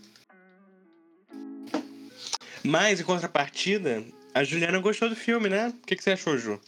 Mas, 2.64 3.00
em 3.00 3.04
contrapartida, 3.04 4.04
a 4.34 4.44
Juliana 4.44 4.80
gostou 4.80 5.10
do 5.10 5.16
filme, 5.16 5.48
né? 5.48 5.70
O 5.70 5.86
que, 5.86 5.96
que 5.96 6.04
você 6.04 6.12
achou, 6.12 6.38
Ju? 6.38 6.60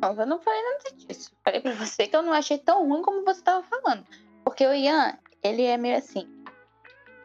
Não, 0.00 0.18
eu 0.18 0.26
não 0.26 0.38
falei 0.38 0.60
nada 0.62 0.96
disso. 0.96 1.30
Falei 1.42 1.60
pra 1.60 1.72
você 1.74 2.06
que 2.06 2.14
eu 2.14 2.22
não 2.22 2.32
achei 2.32 2.58
tão 2.58 2.88
ruim 2.88 3.02
como 3.02 3.24
você 3.24 3.42
tava 3.42 3.66
falando. 3.66 4.06
Porque 4.44 4.66
o 4.66 4.74
Ian, 4.74 5.18
ele 5.42 5.62
é 5.62 5.76
meio 5.76 5.96
assim. 5.96 6.28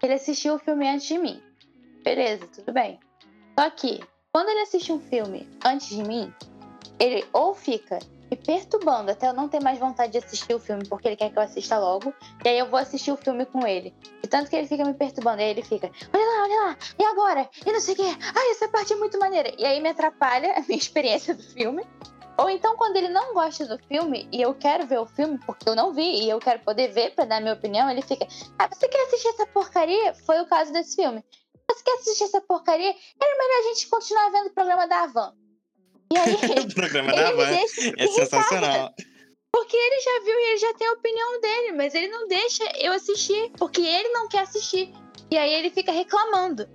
Ele 0.02 0.14
assistiu 0.14 0.56
o 0.56 0.60
filme 0.60 0.88
antes 0.88 1.08
de 1.08 1.18
mim. 1.18 1.42
Beleza, 2.04 2.48
tudo 2.48 2.72
bem. 2.72 3.00
Só 3.58 3.70
que, 3.70 4.00
quando 4.32 4.50
ele 4.50 4.62
assiste 4.62 4.92
um 4.92 5.00
filme 5.00 5.48
antes 5.64 5.90
de 5.90 6.04
mim, 6.04 6.34
ele 7.00 7.26
ou 7.34 7.54
fica 7.54 8.00
me 8.30 8.38
perturbando 8.38 9.12
até 9.12 9.28
eu 9.28 9.34
não 9.34 9.50
ter 9.50 9.62
mais 9.62 9.80
vontade 9.80 10.12
de 10.12 10.20
assistir 10.20 10.54
o 10.54 10.60
filme 10.60 10.88
porque 10.88 11.08
ele 11.08 11.16
quer 11.16 11.32
que 11.32 11.38
eu 11.38 11.44
assista 11.44 11.78
logo. 11.80 12.14
E 12.44 12.50
aí 12.50 12.60
eu 12.60 12.70
vou 12.70 12.80
assistir 12.80 13.12
o 13.12 13.18
filme 13.18 13.46
com 13.46 13.66
ele. 13.66 13.94
E 14.24 14.28
tanto 14.28 14.50
que 14.50 14.56
ele 14.56 14.68
fica 14.68 14.86
me 14.86 14.94
perturbando. 14.94 15.42
E 15.42 15.46
aí 15.46 15.50
ele 15.50 15.64
fica, 15.64 15.90
olha 16.14 16.26
lá, 16.26 16.44
olha 16.44 16.56
lá, 16.68 16.78
e 16.98 17.04
agora? 17.04 17.50
E 17.66 17.72
não 17.72 17.80
sei 17.80 17.94
o 17.96 17.98
quê. 17.98 18.18
Ai, 18.36 18.52
essa 18.52 18.68
parte 18.68 18.94
é 18.94 18.96
muito 18.96 19.18
maneira. 19.20 19.54
E 19.58 19.66
aí 19.66 19.82
me 19.82 19.90
atrapalha 19.90 20.54
a 20.54 20.62
minha 20.62 20.78
experiência 20.78 21.34
do 21.34 21.44
filme. 21.44 21.86
Ou 22.38 22.50
então, 22.50 22.78
quando 22.78 22.96
ele 22.96 23.10
não 23.10 23.34
gosta 23.34 23.66
do 23.66 23.78
filme 23.86 24.30
e 24.32 24.42
eu 24.42 24.54
quero 24.54 24.88
ver 24.88 25.00
o 25.00 25.06
filme 25.06 25.38
porque 25.46 25.68
eu 25.68 25.76
não 25.76 25.92
vi 25.94 26.24
e 26.24 26.30
eu 26.30 26.40
quero 26.40 26.60
poder 26.60 26.88
ver 26.88 27.14
pra 27.14 27.26
dar 27.26 27.42
minha 27.42 27.54
opinião, 27.54 27.90
ele 27.90 28.02
fica: 28.02 28.26
Ah, 28.58 28.66
você 28.66 28.88
quer 28.88 29.08
assistir 29.08 29.28
essa 29.28 29.46
porcaria? 29.48 30.14
Foi 30.14 30.40
o 30.40 30.46
caso 30.46 30.72
desse 30.72 30.96
filme. 30.96 31.22
Você 31.70 31.84
quer 31.84 31.96
assistir 31.96 32.24
essa 32.24 32.40
porcaria? 32.40 32.96
Era 33.22 33.38
melhor 33.38 33.60
a 33.60 33.74
gente 33.74 33.90
continuar 33.90 34.30
vendo 34.32 34.48
o 34.48 34.54
programa 34.54 34.88
da 34.88 35.04
Avan. 35.04 35.34
E 36.12 36.18
aí, 36.18 36.34
o 36.66 36.74
programa 36.74 37.12
da 37.14 37.32
Van 37.32 37.50
é 37.98 38.08
sensacional. 38.08 38.94
Porque 39.52 39.76
ele 39.76 40.02
já 40.02 40.26
viu 40.26 40.40
e 40.40 40.50
ele 40.50 40.58
já 40.58 40.74
tem 40.76 40.88
a 40.88 40.94
opinião 40.94 41.42
dele, 41.42 41.72
mas 41.74 41.96
ele 41.96 42.08
não 42.08 42.28
deixa 42.28 42.64
eu 42.78 42.92
assistir, 42.92 43.52
porque 43.58 43.82
ele 43.82 44.10
não 44.10 44.28
quer 44.28 44.42
assistir. 44.42 44.94
E 45.32 45.38
aí 45.38 45.54
ele 45.54 45.70
fica 45.70 45.92
reclamando. 45.92 46.68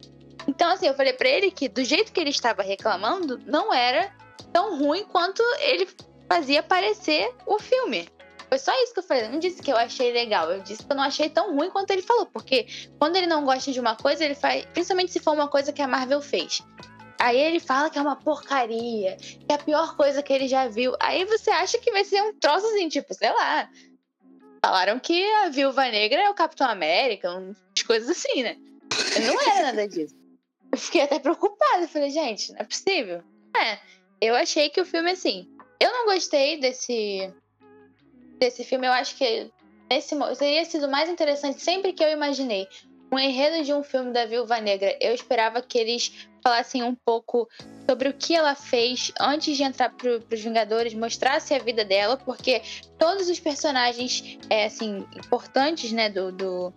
Então, 0.46 0.70
assim, 0.70 0.86
eu 0.86 0.94
falei 0.94 1.12
pra 1.12 1.28
ele 1.28 1.50
que 1.50 1.68
do 1.68 1.84
jeito 1.84 2.12
que 2.12 2.20
ele 2.20 2.30
estava 2.30 2.62
reclamando, 2.62 3.40
não 3.46 3.72
era 3.72 4.12
tão 4.52 4.78
ruim 4.78 5.04
quanto 5.04 5.42
ele 5.60 5.88
fazia 6.28 6.62
parecer 6.62 7.32
o 7.46 7.58
filme. 7.58 8.08
Foi 8.48 8.58
só 8.58 8.72
isso 8.82 8.92
que 8.92 9.00
eu 9.00 9.04
falei. 9.04 9.24
Eu 9.24 9.30
não 9.30 9.38
disse 9.38 9.62
que 9.62 9.72
eu 9.72 9.76
achei 9.76 10.12
legal. 10.12 10.50
Eu 10.50 10.60
disse 10.60 10.84
que 10.84 10.92
eu 10.92 10.96
não 10.96 11.02
achei 11.02 11.28
tão 11.28 11.56
ruim 11.56 11.70
quanto 11.70 11.90
ele 11.90 12.02
falou. 12.02 12.26
Porque 12.26 12.66
quando 12.98 13.16
ele 13.16 13.26
não 13.26 13.44
gosta 13.44 13.72
de 13.72 13.80
uma 13.80 13.96
coisa, 13.96 14.24
ele 14.24 14.34
faz. 14.34 14.64
Principalmente 14.66 15.12
se 15.12 15.20
for 15.20 15.32
uma 15.32 15.48
coisa 15.48 15.72
que 15.72 15.82
a 15.82 15.88
Marvel 15.88 16.20
fez. 16.20 16.62
Aí 17.24 17.40
ele 17.40 17.58
fala 17.58 17.88
que 17.88 17.98
é 17.98 18.02
uma 18.02 18.16
porcaria, 18.16 19.16
que 19.16 19.46
é 19.48 19.54
a 19.54 19.58
pior 19.58 19.96
coisa 19.96 20.22
que 20.22 20.30
ele 20.30 20.46
já 20.46 20.68
viu. 20.68 20.94
Aí 21.00 21.24
você 21.24 21.50
acha 21.50 21.78
que 21.78 21.90
vai 21.90 22.04
ser 22.04 22.22
um 22.22 22.38
troço 22.38 22.66
assim, 22.66 22.86
tipo, 22.86 23.14
sei 23.14 23.32
lá. 23.32 23.66
Falaram 24.62 24.98
que 24.98 25.24
a 25.36 25.48
Viúva 25.48 25.86
Negra 25.86 26.20
é 26.20 26.28
o 26.28 26.34
Capitão 26.34 26.68
América, 26.68 27.32
umas 27.34 27.56
coisas 27.86 28.10
assim, 28.10 28.42
né? 28.42 28.58
Não 29.26 29.40
era 29.40 29.62
nada 29.62 29.88
disso. 29.88 30.14
Eu 30.70 30.76
fiquei 30.76 31.00
até 31.00 31.18
preocupada. 31.18 31.88
Falei, 31.88 32.10
gente, 32.10 32.52
não 32.52 32.60
é 32.60 32.64
possível. 32.64 33.22
É, 33.56 33.78
eu 34.20 34.34
achei 34.34 34.68
que 34.68 34.82
o 34.82 34.84
filme, 34.84 35.10
assim. 35.10 35.48
Eu 35.80 35.90
não 35.92 36.04
gostei 36.04 36.60
desse. 36.60 37.32
Desse 38.38 38.64
filme, 38.64 38.86
eu 38.86 38.92
acho 38.92 39.16
que 39.16 39.50
nesse, 39.88 40.14
teria 40.38 40.64
sido 40.66 40.88
mais 40.88 41.08
interessante 41.08 41.62
sempre 41.62 41.94
que 41.94 42.04
eu 42.04 42.10
imaginei 42.10 42.68
um 43.14 43.18
enredo 43.18 43.64
de 43.64 43.72
um 43.72 43.82
filme 43.82 44.12
da 44.12 44.26
Viúva 44.26 44.60
Negra. 44.60 44.96
Eu 45.00 45.14
esperava 45.14 45.62
que 45.62 45.78
eles 45.78 46.28
falassem 46.42 46.82
um 46.82 46.94
pouco 46.94 47.48
sobre 47.88 48.08
o 48.08 48.12
que 48.12 48.34
ela 48.34 48.54
fez 48.54 49.12
antes 49.18 49.56
de 49.56 49.62
entrar 49.62 49.90
para 49.90 50.10
os 50.10 50.40
Vingadores, 50.40 50.92
mostrasse 50.92 51.54
a 51.54 51.58
vida 51.58 51.84
dela, 51.84 52.16
porque 52.16 52.60
todos 52.98 53.28
os 53.28 53.40
personagens 53.40 54.38
é, 54.50 54.66
assim 54.66 55.06
importantes, 55.16 55.90
né, 55.92 56.10
do, 56.10 56.30
do, 56.32 56.72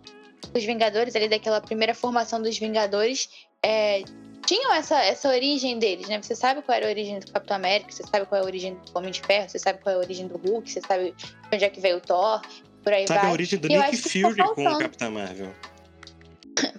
dos 0.52 0.64
Vingadores 0.64 1.14
ali 1.14 1.28
daquela 1.28 1.60
primeira 1.60 1.94
formação 1.94 2.40
dos 2.40 2.58
Vingadores 2.58 3.28
é, 3.62 4.02
tinham 4.46 4.72
essa, 4.72 5.02
essa 5.02 5.28
origem 5.28 5.78
deles, 5.78 6.08
né? 6.08 6.22
Você 6.22 6.34
sabe 6.34 6.62
qual 6.62 6.74
era 6.74 6.86
a 6.86 6.88
origem 6.88 7.18
do 7.18 7.30
Capitão 7.30 7.56
América, 7.56 7.92
você 7.92 8.02
sabe 8.04 8.24
qual 8.24 8.40
é 8.40 8.44
a 8.44 8.46
origem 8.46 8.74
do 8.74 8.98
Homem 8.98 9.10
de 9.10 9.20
Ferro, 9.20 9.48
você 9.48 9.58
sabe 9.58 9.80
qual 9.82 9.94
é 9.94 9.96
a 9.96 10.00
origem 10.00 10.26
do 10.26 10.38
Hulk, 10.38 10.70
você 10.70 10.80
sabe 10.80 11.12
de 11.12 11.34
onde 11.52 11.64
é 11.64 11.68
que 11.68 11.80
veio 11.80 11.98
o 11.98 12.00
Thor, 12.00 12.40
por 12.82 12.92
aí 12.94 13.06
sabe 13.06 13.20
vai. 13.20 13.28
a 13.28 13.32
origem 13.32 13.58
do 13.58 13.70
E 13.70 13.76
Nick 13.76 13.96
Fury 13.96 14.42
com 14.54 14.64
o. 14.66 14.78
Capitão 14.78 15.10
Marvel. 15.10 15.52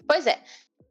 Pois 0.10 0.26
é. 0.26 0.40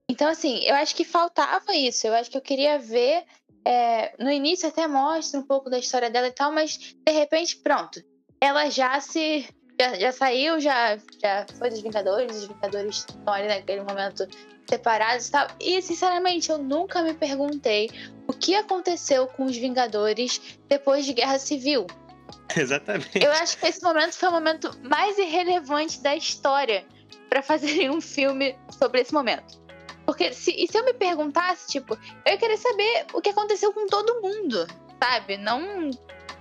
Então, 0.08 0.28
assim, 0.28 0.60
eu 0.64 0.76
acho 0.76 0.94
que 0.94 1.04
faltava 1.04 1.74
isso. 1.74 2.06
Eu 2.06 2.14
acho 2.14 2.30
que 2.30 2.36
eu 2.36 2.40
queria 2.40 2.78
ver. 2.78 3.24
é, 3.64 4.14
no 4.16 4.30
início 4.30 4.68
até 4.68 4.86
mostra 4.86 5.40
um 5.40 5.42
pouco 5.42 5.68
da 5.68 5.76
história 5.76 6.08
dela 6.08 6.28
e 6.28 6.30
tal, 6.30 6.52
mas 6.52 6.94
de 7.04 7.12
repente, 7.12 7.56
pronto. 7.56 8.00
Ela 8.40 8.70
já 8.70 9.00
se. 9.00 9.44
Já, 9.80 9.94
já 9.94 10.12
saiu, 10.12 10.60
já, 10.60 10.96
já 11.20 11.46
foi 11.56 11.70
dos 11.70 11.80
Vingadores, 11.80 12.36
os 12.36 12.46
Vingadores 12.46 12.96
estão 12.96 13.32
ali 13.32 13.48
naquele 13.48 13.82
momento 13.82 14.26
separados 14.68 15.28
e 15.28 15.30
tal. 15.32 15.48
E, 15.60 15.82
sinceramente, 15.82 16.50
eu 16.50 16.58
nunca 16.58 17.02
me 17.02 17.14
perguntei 17.14 17.90
o 18.28 18.32
que 18.32 18.54
aconteceu 18.54 19.26
com 19.26 19.46
os 19.46 19.56
Vingadores 19.56 20.58
depois 20.68 21.04
de 21.04 21.12
Guerra 21.12 21.38
Civil. 21.38 21.86
Exatamente. 22.56 23.24
Eu 23.24 23.32
acho 23.32 23.58
que 23.58 23.66
esse 23.66 23.82
momento 23.82 24.14
foi 24.14 24.28
o 24.28 24.32
momento 24.32 24.70
mais 24.82 25.18
irrelevante 25.18 26.00
da 26.00 26.14
história 26.16 26.84
pra 27.28 27.42
fazerem 27.42 27.90
um 27.94 28.00
filme 28.00 28.56
sobre 28.70 29.00
esse 29.00 29.12
momento. 29.12 29.62
Porque 30.06 30.32
se, 30.32 30.52
e 30.52 30.66
se 30.66 30.78
eu 30.78 30.84
me 30.84 30.94
perguntasse, 30.94 31.68
tipo, 31.68 31.94
eu 32.24 32.32
ia 32.32 32.38
querer 32.38 32.56
saber 32.56 33.06
o 33.12 33.20
que 33.20 33.28
aconteceu 33.28 33.72
com 33.72 33.86
todo 33.86 34.22
mundo, 34.22 34.66
sabe? 35.02 35.36
Não 35.36 35.90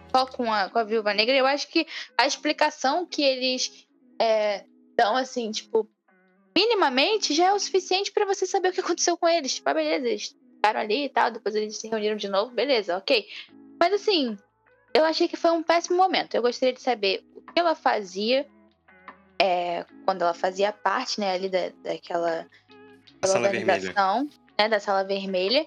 só 0.10 0.26
com 0.26 0.52
a, 0.52 0.70
com 0.70 0.80
a 0.80 0.84
Viúva 0.84 1.14
Negra. 1.14 1.36
Eu 1.36 1.46
acho 1.46 1.68
que 1.68 1.86
a 2.18 2.26
explicação 2.26 3.06
que 3.06 3.22
eles 3.22 3.88
é, 4.20 4.66
dão, 4.96 5.16
assim, 5.16 5.52
tipo, 5.52 5.90
minimamente 6.56 7.34
já 7.34 7.48
é 7.48 7.54
o 7.54 7.60
suficiente 7.60 8.12
pra 8.12 8.26
você 8.26 8.46
saber 8.46 8.70
o 8.70 8.72
que 8.72 8.80
aconteceu 8.80 9.18
com 9.18 9.28
eles. 9.28 9.56
Tipo, 9.56 9.70
ah, 9.70 9.74
beleza, 9.74 10.08
eles 10.08 10.36
ficaram 10.56 10.80
ali 10.80 11.06
e 11.06 11.10
tal, 11.10 11.32
depois 11.32 11.54
eles 11.54 11.78
se 11.78 11.88
reuniram 11.88 12.16
de 12.16 12.30
novo, 12.30 12.52
beleza, 12.52 12.98
ok. 12.98 13.28
Mas 13.80 13.94
assim, 13.94 14.38
eu 14.94 15.06
achei 15.06 15.28
que 15.28 15.38
foi 15.38 15.52
um 15.52 15.62
péssimo 15.62 15.98
momento. 15.98 16.36
Eu 16.36 16.42
gostaria 16.42 16.74
de 16.74 16.82
saber 16.82 17.24
o 17.36 17.42
que 17.42 17.60
ela 17.60 17.76
fazia 17.76 18.48
é, 19.40 19.86
quando 20.06 20.22
ela 20.22 20.34
fazia 20.34 20.72
parte, 20.72 21.20
né, 21.20 21.34
ali 21.34 21.50
da, 21.50 21.70
daquela, 21.84 22.46
organização, 23.24 24.28
né, 24.58 24.70
da 24.70 24.80
sala 24.80 25.04
vermelha. 25.04 25.66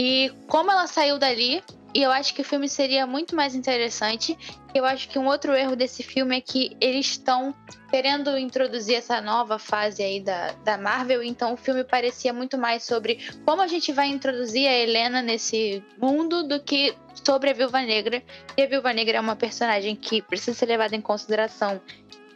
E 0.00 0.32
como 0.46 0.70
ela 0.70 0.86
saiu 0.86 1.18
dali, 1.18 1.62
e 1.94 2.02
eu 2.02 2.12
acho 2.12 2.32
que 2.34 2.42
o 2.42 2.44
filme 2.44 2.68
seria 2.68 3.06
muito 3.06 3.34
mais 3.34 3.54
interessante. 3.54 4.38
Eu 4.72 4.84
acho 4.84 5.08
que 5.08 5.18
um 5.18 5.26
outro 5.26 5.52
erro 5.54 5.74
desse 5.74 6.02
filme 6.02 6.36
é 6.36 6.40
que 6.40 6.76
eles 6.80 7.06
estão 7.06 7.54
querendo 7.90 8.36
introduzir 8.38 8.96
essa 8.96 9.20
nova 9.20 9.58
fase 9.58 10.02
aí 10.02 10.20
da, 10.20 10.52
da 10.64 10.78
Marvel, 10.78 11.22
então 11.22 11.54
o 11.54 11.56
filme 11.56 11.82
parecia 11.82 12.32
muito 12.32 12.58
mais 12.58 12.84
sobre 12.84 13.18
como 13.44 13.62
a 13.62 13.66
gente 13.66 13.90
vai 13.92 14.06
introduzir 14.08 14.68
a 14.68 14.72
Helena 14.72 15.22
nesse 15.22 15.82
mundo 16.00 16.46
do 16.46 16.60
que 16.60 16.94
sobre 17.24 17.50
a 17.50 17.54
Viúva 17.54 17.80
Negra. 17.80 18.22
E 18.56 18.62
a 18.62 18.66
Viúva 18.66 18.92
Negra 18.92 19.18
é 19.18 19.20
uma 19.20 19.36
personagem 19.36 19.96
que 19.96 20.22
precisa 20.22 20.56
ser 20.56 20.66
levada 20.66 20.94
em 20.94 21.00
consideração. 21.00 21.80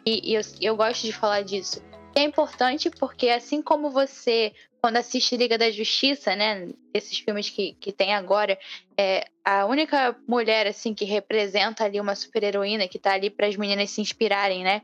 E, 0.04 0.34
eu, 0.34 0.40
eu 0.60 0.76
gosto 0.76 1.02
de 1.02 1.12
falar 1.12 1.42
disso. 1.42 1.82
É 2.14 2.22
importante 2.22 2.90
porque, 2.90 3.28
assim 3.28 3.62
como 3.62 3.90
você, 3.90 4.52
quando 4.80 4.96
assiste 4.96 5.36
Liga 5.36 5.56
da 5.56 5.70
Justiça, 5.70 6.36
né? 6.36 6.68
Esses 6.92 7.18
filmes 7.18 7.48
que, 7.48 7.74
que 7.80 7.92
tem 7.92 8.14
agora, 8.14 8.58
é, 8.96 9.24
a 9.44 9.64
única 9.64 10.14
mulher, 10.28 10.66
assim, 10.66 10.92
que 10.92 11.04
representa 11.04 11.84
ali 11.84 12.00
uma 12.00 12.14
super-heroína, 12.14 12.88
que 12.88 12.98
tá 12.98 13.14
ali 13.14 13.30
para 13.30 13.46
as 13.46 13.56
meninas 13.56 13.90
se 13.90 14.00
inspirarem, 14.00 14.62
né? 14.62 14.82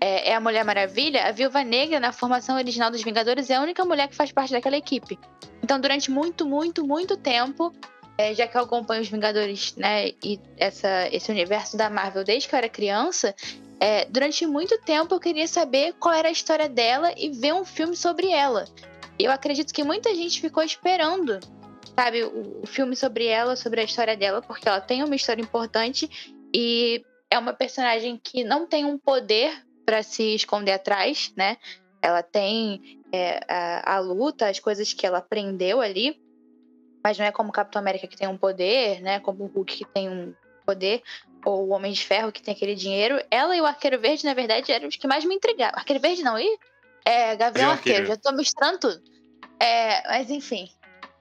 É, 0.00 0.30
é 0.30 0.34
a 0.34 0.40
Mulher 0.40 0.64
Maravilha. 0.64 1.24
A 1.24 1.32
Viúva 1.32 1.62
Negra, 1.62 2.00
na 2.00 2.12
formação 2.12 2.56
original 2.56 2.90
dos 2.90 3.02
Vingadores, 3.02 3.50
é 3.50 3.56
a 3.56 3.60
única 3.60 3.84
mulher 3.84 4.08
que 4.08 4.14
faz 4.14 4.32
parte 4.32 4.52
daquela 4.52 4.76
equipe. 4.76 5.18
Então, 5.62 5.80
durante 5.80 6.10
muito, 6.10 6.46
muito, 6.46 6.86
muito 6.86 7.16
tempo, 7.16 7.74
é, 8.16 8.34
já 8.34 8.46
que 8.46 8.56
eu 8.56 8.62
acompanho 8.62 9.02
os 9.02 9.08
Vingadores, 9.08 9.74
né, 9.76 10.10
e 10.22 10.40
essa, 10.56 11.08
esse 11.10 11.30
universo 11.30 11.76
da 11.76 11.90
Marvel 11.90 12.24
desde 12.24 12.48
que 12.48 12.54
eu 12.54 12.58
era 12.58 12.68
criança, 12.68 13.34
é, 13.80 14.04
durante 14.06 14.46
muito 14.46 14.78
tempo 14.82 15.14
eu 15.14 15.20
queria 15.20 15.46
saber 15.46 15.94
qual 15.94 16.14
era 16.14 16.28
a 16.28 16.32
história 16.32 16.68
dela 16.68 17.12
e 17.16 17.30
ver 17.30 17.52
um 17.54 17.64
filme 17.64 17.96
sobre 17.96 18.30
ela. 18.30 18.64
Eu 19.18 19.30
acredito 19.30 19.72
que 19.72 19.84
muita 19.84 20.14
gente 20.14 20.40
ficou 20.40 20.62
esperando, 20.62 21.38
sabe, 21.96 22.24
o, 22.24 22.62
o 22.62 22.66
filme 22.66 22.96
sobre 22.96 23.26
ela, 23.26 23.56
sobre 23.56 23.80
a 23.80 23.84
história 23.84 24.16
dela, 24.16 24.42
porque 24.42 24.68
ela 24.68 24.80
tem 24.80 25.02
uma 25.02 25.14
história 25.14 25.42
importante 25.42 26.34
e 26.54 27.04
é 27.30 27.38
uma 27.38 27.52
personagem 27.52 28.20
que 28.22 28.44
não 28.44 28.66
tem 28.66 28.84
um 28.84 28.98
poder 28.98 29.64
para 29.84 30.02
se 30.02 30.34
esconder 30.34 30.72
atrás, 30.72 31.32
né? 31.36 31.56
Ela 32.00 32.22
tem 32.22 33.00
é, 33.12 33.40
a, 33.48 33.96
a 33.96 33.98
luta, 33.98 34.48
as 34.48 34.58
coisas 34.58 34.92
que 34.92 35.06
ela 35.06 35.18
aprendeu 35.18 35.80
ali, 35.80 36.20
mas 37.02 37.18
não 37.18 37.26
é 37.26 37.32
como 37.32 37.52
Capitão 37.52 37.80
América 37.80 38.06
que 38.06 38.16
tem 38.16 38.28
um 38.28 38.38
poder, 38.38 39.00
né? 39.00 39.20
Como 39.20 39.44
o 39.44 39.46
Hulk 39.46 39.76
que 39.78 39.84
tem 39.84 40.08
um 40.08 40.34
poder, 40.64 41.02
ou 41.44 41.68
o 41.68 41.70
Homem 41.70 41.92
de 41.92 42.04
Ferro 42.04 42.32
que 42.32 42.42
tem 42.42 42.54
aquele 42.54 42.74
dinheiro. 42.74 43.22
Ela 43.30 43.56
e 43.56 43.60
o 43.60 43.66
Arqueiro 43.66 44.00
Verde, 44.00 44.24
na 44.24 44.34
verdade, 44.34 44.72
eram 44.72 44.88
os 44.88 44.96
que 44.96 45.06
mais 45.06 45.24
me 45.24 45.34
intrigavam. 45.34 45.78
Arqueiro 45.78 46.00
Verde 46.00 46.22
não, 46.22 46.38
e 46.38 46.58
é, 47.04 47.36
Gavião 47.36 47.70
Arqueiro. 47.70 48.00
Arqueiro. 48.00 48.06
já 48.06 48.16
tô 48.16 48.36
misturando 48.36 48.78
tudo. 48.78 49.02
É, 49.60 50.08
mas 50.08 50.30
enfim. 50.30 50.68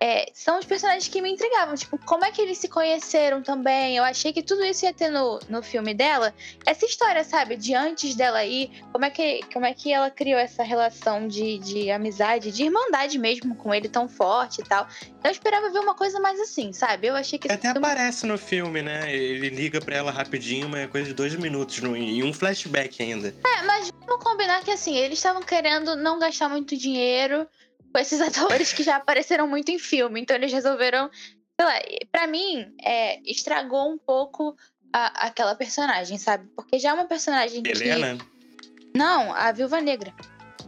É, 0.05 0.29
são 0.33 0.59
os 0.59 0.65
personagens 0.65 1.07
que 1.07 1.21
me 1.21 1.31
intrigavam. 1.31 1.75
Tipo, 1.75 1.97
como 1.99 2.25
é 2.25 2.31
que 2.31 2.41
eles 2.41 2.57
se 2.57 2.67
conheceram 2.67 3.41
também? 3.41 3.95
Eu 3.95 4.03
achei 4.03 4.33
que 4.33 4.43
tudo 4.43 4.61
isso 4.65 4.83
ia 4.83 4.93
ter 4.93 5.07
no, 5.07 5.39
no 5.47 5.63
filme 5.63 5.93
dela. 5.93 6.33
Essa 6.65 6.85
história, 6.85 7.23
sabe? 7.23 7.55
De 7.55 7.73
antes 7.73 8.13
dela 8.13 8.43
ir. 8.43 8.83
Como 8.91 9.05
é 9.05 9.09
que, 9.09 9.39
como 9.53 9.65
é 9.65 9.73
que 9.73 9.93
ela 9.93 10.11
criou 10.11 10.37
essa 10.37 10.61
relação 10.61 11.25
de, 11.25 11.57
de 11.59 11.89
amizade, 11.89 12.51
de 12.51 12.63
irmandade 12.63 13.17
mesmo 13.17 13.55
com 13.55 13.73
ele 13.73 13.87
tão 13.87 14.09
forte 14.09 14.59
e 14.59 14.65
tal. 14.65 14.85
Eu 15.23 15.31
esperava 15.31 15.69
ver 15.69 15.79
uma 15.79 15.95
coisa 15.95 16.19
mais 16.19 16.37
assim, 16.37 16.73
sabe? 16.73 17.07
Eu 17.07 17.15
achei 17.15 17.39
que 17.39 17.47
esse 17.47 17.55
Até 17.55 17.71
filme 17.71 17.87
aparece 17.87 18.25
no 18.25 18.37
filme, 18.37 18.81
né? 18.81 19.09
Ele 19.09 19.47
liga 19.47 19.79
pra 19.79 19.95
ela 19.95 20.11
rapidinho, 20.11 20.67
mas 20.67 20.81
é 20.81 20.87
coisa 20.87 21.07
de 21.07 21.13
dois 21.13 21.33
minutos, 21.35 21.79
no, 21.79 21.95
e 21.95 22.21
um 22.21 22.33
flashback 22.33 23.01
ainda. 23.01 23.29
É, 23.29 23.61
mas 23.61 23.89
vamos 24.05 24.21
combinar 24.21 24.65
que 24.65 24.71
assim, 24.71 24.97
eles 24.97 25.17
estavam 25.17 25.41
querendo 25.41 25.95
não 25.95 26.19
gastar 26.19 26.49
muito 26.49 26.75
dinheiro 26.75 27.47
com 27.93 27.99
esses 27.99 28.19
atores 28.21 28.73
que 28.73 28.83
já 28.83 28.95
apareceram 28.97 29.47
muito 29.47 29.69
em 29.71 29.79
filme. 29.79 30.19
Então 30.21 30.35
eles 30.35 30.51
resolveram. 30.51 31.09
Sei 31.59 31.65
lá, 31.67 31.73
pra 32.11 32.25
mim, 32.25 32.73
é, 32.83 33.19
estragou 33.29 33.91
um 33.93 33.97
pouco 33.97 34.57
a- 34.91 35.27
aquela 35.27 35.53
personagem, 35.55 36.17
sabe? 36.17 36.49
Porque 36.55 36.79
já 36.79 36.89
é 36.89 36.93
uma 36.93 37.05
personagem 37.05 37.61
que. 37.61 37.71
Helena? 37.71 38.17
Não, 38.95 39.33
a 39.33 39.51
Viúva 39.51 39.79
Negra. 39.79 40.11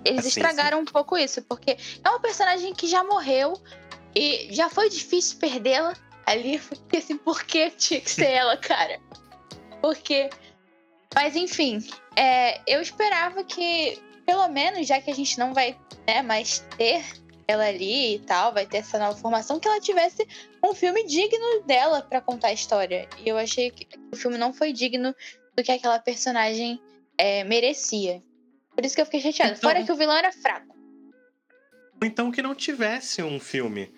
Eles 0.03 0.20
Ah, 0.20 0.22
sim, 0.24 0.27
estragaram 0.29 0.79
um 0.79 0.86
pouco 0.86 1.17
isso, 1.17 1.41
porque 1.44 1.75
é 2.03 2.10
uma 2.10 2.20
personagem 2.20 2.74
que 2.74 2.86
já 2.88 3.03
morreu 3.03 3.53
e 4.15 4.48
já 4.51 4.70
foi 4.70 4.88
difícil 4.89 5.39
perdê-la 5.39 5.94
ali. 6.27 6.60
Porque 6.60 6.98
assim, 6.98 7.17
por 7.17 7.44
que 7.44 7.72
tinha 7.72 8.00
que 8.00 8.10
ser 8.12 8.29
ela, 8.29 8.55
cara? 8.58 9.00
Porque. 9.82 10.29
Mas 11.15 11.36
enfim, 11.36 11.79
é, 12.15 12.62
eu 12.67 12.82
esperava 12.82 13.44
que, 13.44 13.98
pelo 14.25 14.48
menos, 14.48 14.88
já 14.88 15.00
que 15.01 15.12
a 15.12 15.15
gente 15.15 15.38
não 15.38 15.53
vai 15.53 15.77
né, 16.08 16.22
mais 16.22 16.60
ter 16.77 17.03
ela 17.48 17.67
ali 17.67 18.15
e 18.15 18.20
tal, 18.20 18.51
vai 18.53 18.65
ter 18.65 18.77
essa 18.77 18.98
nova 18.98 19.15
formação, 19.17 19.60
que 19.60 19.67
ela 19.67 19.79
tivesse 19.79 20.27
um 20.63 20.74
filme 20.74 21.05
digno 21.05 21.62
dela 21.65 22.01
pra 22.01 22.20
contar 22.20 22.48
a 22.48 22.53
história. 22.53 23.08
E 23.24 23.29
eu 23.29 23.38
achei 23.38 23.70
que 23.70 23.88
o 24.12 24.15
filme 24.15 24.38
não 24.38 24.51
foi 24.51 24.74
digno 24.74 25.13
do 25.55 25.63
que 25.63 25.72
aquela 25.72 26.00
personagem 26.00 26.82
é, 27.17 27.44
merecia. 27.44 28.22
Por 28.75 28.84
isso 28.84 28.96
que 28.96 29.01
eu 29.01 29.05
fiquei 29.05 29.22
chateada. 29.22 29.58
Então- 29.58 29.70
Fora 29.70 29.84
que 29.84 29.91
o 29.91 29.96
vilão 29.96 30.15
era 30.17 30.32
fraco. 30.32 30.75
Então 32.03 32.32
que 32.32 32.41
não 32.41 32.53
tivesse 32.53 33.24
um 33.24 33.39
filme. 33.39 33.91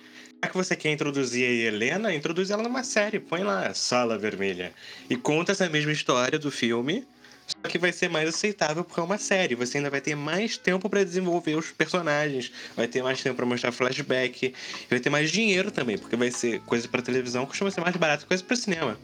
Já 0.43 0.49
que 0.49 0.55
você 0.55 0.75
quer 0.75 0.91
introduzir 0.91 1.47
a 1.47 1.67
Helena, 1.67 2.13
introduz 2.13 2.51
ela 2.51 2.61
numa 2.61 2.83
série. 2.83 3.19
Põe 3.19 3.43
lá, 3.43 3.73
Sala 3.73 4.17
Vermelha. 4.19 4.71
E 5.09 5.15
conta 5.15 5.51
essa 5.53 5.67
mesma 5.67 5.91
história 5.91 6.37
do 6.37 6.51
filme. 6.51 7.07
Só 7.47 7.69
que 7.69 7.77
vai 7.77 7.93
ser 7.93 8.09
mais 8.09 8.27
aceitável 8.27 8.83
porque 8.83 8.99
é 8.99 9.03
uma 9.03 9.17
série. 9.17 9.55
Você 9.55 9.77
ainda 9.77 9.89
vai 9.89 10.01
ter 10.01 10.15
mais 10.15 10.57
tempo 10.57 10.89
pra 10.89 11.03
desenvolver 11.03 11.55
os 11.55 11.71
personagens. 11.71 12.51
Vai 12.75 12.87
ter 12.87 13.01
mais 13.01 13.21
tempo 13.21 13.37
pra 13.37 13.45
mostrar 13.45 13.71
flashback. 13.71 14.53
Vai 14.89 14.99
ter 14.99 15.09
mais 15.09 15.31
dinheiro 15.31 15.71
também, 15.71 15.97
porque 15.97 16.17
vai 16.17 16.29
ser 16.29 16.59
coisa 16.61 16.87
pra 16.89 17.01
televisão, 17.01 17.45
costuma 17.45 17.71
ser 17.71 17.79
mais 17.79 17.95
barato 17.95 18.23
que 18.23 18.27
coisa 18.27 18.43
pra 18.43 18.55
cinema. 18.55 18.97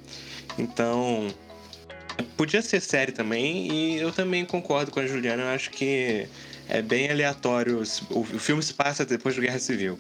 Então. 0.58 1.34
Podia 2.38 2.62
ser 2.62 2.80
série 2.80 3.12
também, 3.12 3.72
e 3.72 4.00
eu 4.00 4.12
também 4.12 4.46
concordo 4.46 4.92
com 4.92 5.00
a 5.00 5.08
Juliana. 5.08 5.44
Eu 5.44 5.50
acho 5.50 5.72
que 5.72 6.28
é 6.68 6.82
bem 6.82 7.10
aleatório. 7.10 7.82
O 8.10 8.24
filme 8.24 8.62
se 8.62 8.74
passa 8.74 9.06
depois 9.06 9.36
da 9.36 9.42
Guerra 9.42 9.60
Civil. 9.60 9.98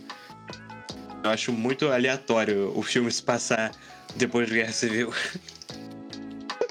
Eu 1.23 1.29
acho 1.29 1.51
muito 1.53 1.87
aleatório 1.87 2.71
o 2.77 2.83
filme 2.83 3.09
se 3.11 3.23
passar 3.23 3.71
depois 4.15 4.47
da 4.49 4.55
Guerra 4.55 4.73
Civil. 4.73 5.13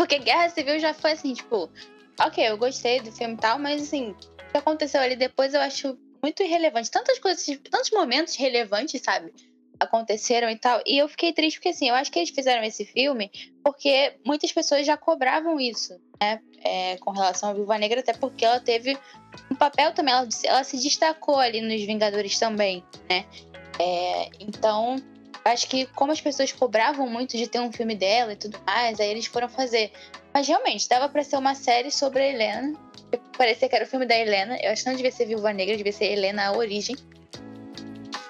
Porque 0.02 0.18
Guerra 0.18 0.48
Civil 0.48 0.80
já 0.80 0.92
foi 0.92 1.12
assim, 1.12 1.32
tipo, 1.32 1.70
ok, 2.18 2.44
eu 2.44 2.58
gostei 2.58 3.00
do 3.00 3.12
filme 3.12 3.34
e 3.34 3.36
tal, 3.36 3.56
mas 3.56 3.82
assim, 3.82 4.10
o 4.10 4.16
que 4.50 4.58
aconteceu 4.58 5.00
ali 5.00 5.14
depois 5.14 5.54
eu 5.54 5.60
acho 5.60 5.96
muito 6.20 6.42
irrelevante. 6.42 6.90
Tantas 6.90 7.20
coisas, 7.20 7.46
tantos 7.70 7.92
momentos 7.92 8.34
relevantes, 8.34 9.00
sabe? 9.00 9.32
Aconteceram 9.78 10.50
e 10.50 10.58
tal. 10.58 10.82
E 10.84 10.98
eu 10.98 11.08
fiquei 11.08 11.32
triste 11.32 11.58
porque, 11.58 11.68
assim, 11.68 11.88
eu 11.88 11.94
acho 11.94 12.10
que 12.10 12.18
eles 12.18 12.30
fizeram 12.30 12.64
esse 12.64 12.84
filme 12.84 13.30
porque 13.62 14.16
muitas 14.26 14.50
pessoas 14.50 14.84
já 14.84 14.96
cobravam 14.96 15.60
isso, 15.60 15.96
né? 16.20 16.40
É, 16.64 16.96
com 16.96 17.12
relação 17.12 17.50
à 17.50 17.52
Viúva 17.52 17.78
Negra, 17.78 18.00
até 18.00 18.12
porque 18.12 18.44
ela 18.44 18.58
teve 18.58 18.98
um 19.52 19.54
papel 19.54 19.94
também, 19.94 20.12
ela, 20.12 20.28
ela 20.42 20.64
se 20.64 20.82
destacou 20.82 21.38
ali 21.38 21.60
nos 21.60 21.80
Vingadores 21.80 22.40
também, 22.40 22.84
né? 23.08 23.24
É, 23.78 24.30
então, 24.40 24.96
acho 25.44 25.68
que 25.68 25.86
como 25.86 26.12
as 26.12 26.20
pessoas 26.20 26.52
cobravam 26.52 27.08
muito 27.08 27.36
de 27.36 27.46
ter 27.46 27.60
um 27.60 27.72
filme 27.72 27.94
dela 27.94 28.32
e 28.32 28.36
tudo 28.36 28.60
mais, 28.66 29.00
aí 29.00 29.08
eles 29.08 29.26
foram 29.26 29.48
fazer. 29.48 29.92
Mas 30.32 30.46
realmente, 30.46 30.88
dava 30.88 31.08
para 31.08 31.24
ser 31.24 31.36
uma 31.36 31.54
série 31.54 31.90
sobre 31.90 32.22
a 32.22 32.28
Helena. 32.28 32.78
Parecia 33.36 33.68
que 33.68 33.74
era 33.74 33.84
o 33.84 33.88
filme 33.88 34.06
da 34.06 34.16
Helena. 34.16 34.56
Eu 34.62 34.72
acho 34.72 34.82
que 34.82 34.88
não 34.88 34.96
devia 34.96 35.12
ser 35.12 35.26
Viúva 35.26 35.52
Negra, 35.52 35.76
devia 35.76 35.92
ser 35.92 36.06
Helena 36.06 36.46
a 36.46 36.56
origem. 36.56 36.96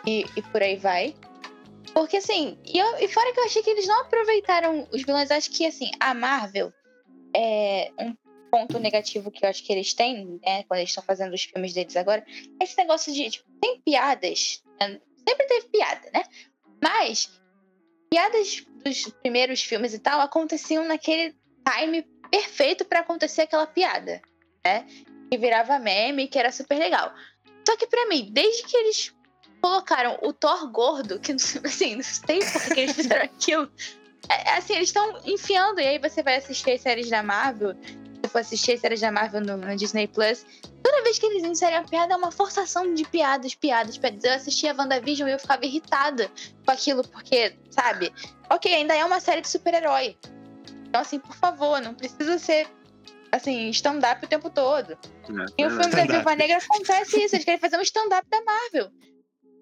E, 0.06 0.24
e 0.36 0.42
por 0.42 0.62
aí 0.62 0.76
vai. 0.76 1.14
Porque 1.94 2.16
assim, 2.16 2.58
e, 2.64 2.78
eu, 2.78 2.98
e 2.98 3.08
fora 3.08 3.32
que 3.32 3.40
eu 3.40 3.44
achei 3.44 3.62
que 3.62 3.70
eles 3.70 3.86
não 3.86 4.00
aproveitaram 4.00 4.88
os 4.92 5.02
vilões, 5.02 5.30
acho 5.30 5.50
que 5.50 5.66
assim, 5.66 5.90
a 6.00 6.14
Marvel 6.14 6.72
é 7.36 7.90
um 7.98 8.16
ponto 8.50 8.78
negativo 8.78 9.30
que 9.30 9.44
eu 9.44 9.48
acho 9.48 9.62
que 9.62 9.72
eles 9.72 9.92
têm, 9.94 10.40
né, 10.44 10.62
quando 10.64 10.80
eles 10.80 10.90
estão 10.90 11.04
fazendo 11.04 11.34
os 11.34 11.42
filmes 11.42 11.72
deles 11.72 11.96
agora, 11.96 12.24
é 12.60 12.64
esse 12.64 12.76
negócio 12.76 13.12
de, 13.12 13.30
tipo, 13.30 13.48
tem 13.60 13.80
piadas, 13.80 14.62
né? 14.80 15.00
sempre 15.28 15.46
teve 15.46 15.68
piada, 15.68 16.10
né? 16.12 16.24
Mas 16.82 17.30
piadas 18.10 18.64
dos 18.84 19.04
primeiros 19.22 19.62
filmes 19.62 19.94
e 19.94 19.98
tal 19.98 20.20
aconteciam 20.20 20.84
naquele 20.84 21.34
time 21.64 22.02
perfeito 22.30 22.84
para 22.84 23.00
acontecer 23.00 23.42
aquela 23.42 23.66
piada, 23.66 24.20
né? 24.64 24.86
Que 25.30 25.38
virava 25.38 25.78
meme, 25.78 26.28
que 26.28 26.38
era 26.38 26.50
super 26.50 26.78
legal. 26.78 27.14
Só 27.66 27.76
que 27.76 27.86
para 27.86 28.06
mim, 28.08 28.28
desde 28.32 28.64
que 28.64 28.76
eles 28.76 29.14
colocaram 29.60 30.18
o 30.22 30.32
Thor 30.32 30.70
gordo, 30.70 31.20
que 31.20 31.32
assim, 31.64 31.94
não 31.96 32.02
sei 32.02 32.40
por 32.40 32.74
que 32.74 32.80
eles 32.80 32.96
fizeram 32.96 33.24
aquilo. 33.24 33.70
É, 34.28 34.50
é, 34.50 34.56
assim, 34.56 34.74
eles 34.74 34.88
estão 34.88 35.20
enfiando, 35.24 35.80
e 35.80 35.86
aí 35.86 35.98
você 35.98 36.22
vai 36.22 36.36
assistir 36.36 36.72
as 36.72 36.80
séries 36.80 37.08
da 37.08 37.22
Marvel, 37.22 37.74
se 38.22 38.30
for 38.30 38.38
assistir 38.38 38.72
as 38.72 38.80
séries 38.80 39.00
da 39.00 39.10
Marvel 39.10 39.40
no, 39.40 39.56
no 39.56 39.76
Disney 39.76 40.06
Plus, 40.06 40.44
toda 40.82 41.02
vez 41.02 41.18
que 41.18 41.26
eles 41.26 41.44
inserem 41.44 41.78
a 41.78 41.84
piada 41.84 42.14
é 42.14 42.16
uma 42.16 42.32
forçação 42.32 42.92
de 42.94 43.04
piadas, 43.04 43.54
piadas, 43.54 43.96
piadas. 43.96 44.24
Eu 44.24 44.32
assistia 44.32 44.72
a 44.72 44.74
WandaVision 44.74 45.28
e 45.28 45.32
eu 45.32 45.38
ficava 45.38 45.64
irritada 45.64 46.30
com 46.64 46.72
aquilo, 46.72 47.06
porque, 47.08 47.56
sabe? 47.70 48.12
Ok, 48.50 48.72
ainda 48.72 48.94
é 48.94 49.04
uma 49.04 49.20
série 49.20 49.40
de 49.40 49.48
super-herói. 49.48 50.16
Então, 50.88 51.00
assim, 51.00 51.18
por 51.18 51.34
favor, 51.34 51.80
não 51.80 51.94
precisa 51.94 52.38
ser 52.38 52.68
assim, 53.30 53.70
stand-up 53.70 54.24
o 54.24 54.28
tempo 54.28 54.50
todo. 54.50 54.92
É, 54.92 55.62
e 55.62 55.66
o 55.66 55.70
filme 55.70 55.90
da 55.90 56.04
Viúva 56.04 56.36
Negra 56.36 56.58
acontece 56.58 57.24
isso, 57.24 57.34
eles 57.34 57.44
querem 57.44 57.58
fazer 57.58 57.78
um 57.78 57.82
stand-up 57.82 58.28
da 58.28 58.42
Marvel. 58.42 58.90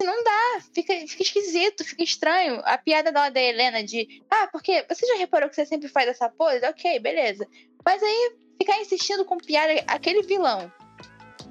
Não 0.02 0.24
dá, 0.24 0.60
fica, 0.74 0.95
fica 1.06 1.23
esquisito, 1.23 1.84
fica 1.84 2.02
estranho. 2.02 2.62
A 2.64 2.78
piada 2.78 3.12
da, 3.12 3.28
da 3.28 3.40
Helena 3.40 3.84
de, 3.84 4.23
ah, 4.30 4.49
porque 4.50 4.84
você 4.88 5.06
já 5.06 5.16
reparou 5.16 5.49
que 5.49 5.54
você 5.54 5.66
sempre 5.66 5.88
faz 5.88 6.08
essa 6.08 6.28
pose? 6.28 6.66
Ok, 6.66 6.99
beleza. 7.00 7.47
Mas 7.84 8.02
aí 8.02 8.36
ficar 8.58 8.80
insistindo 8.80 9.25
com 9.25 9.36
piada, 9.36 9.73
aquele 9.86 10.23
vilão 10.23 10.73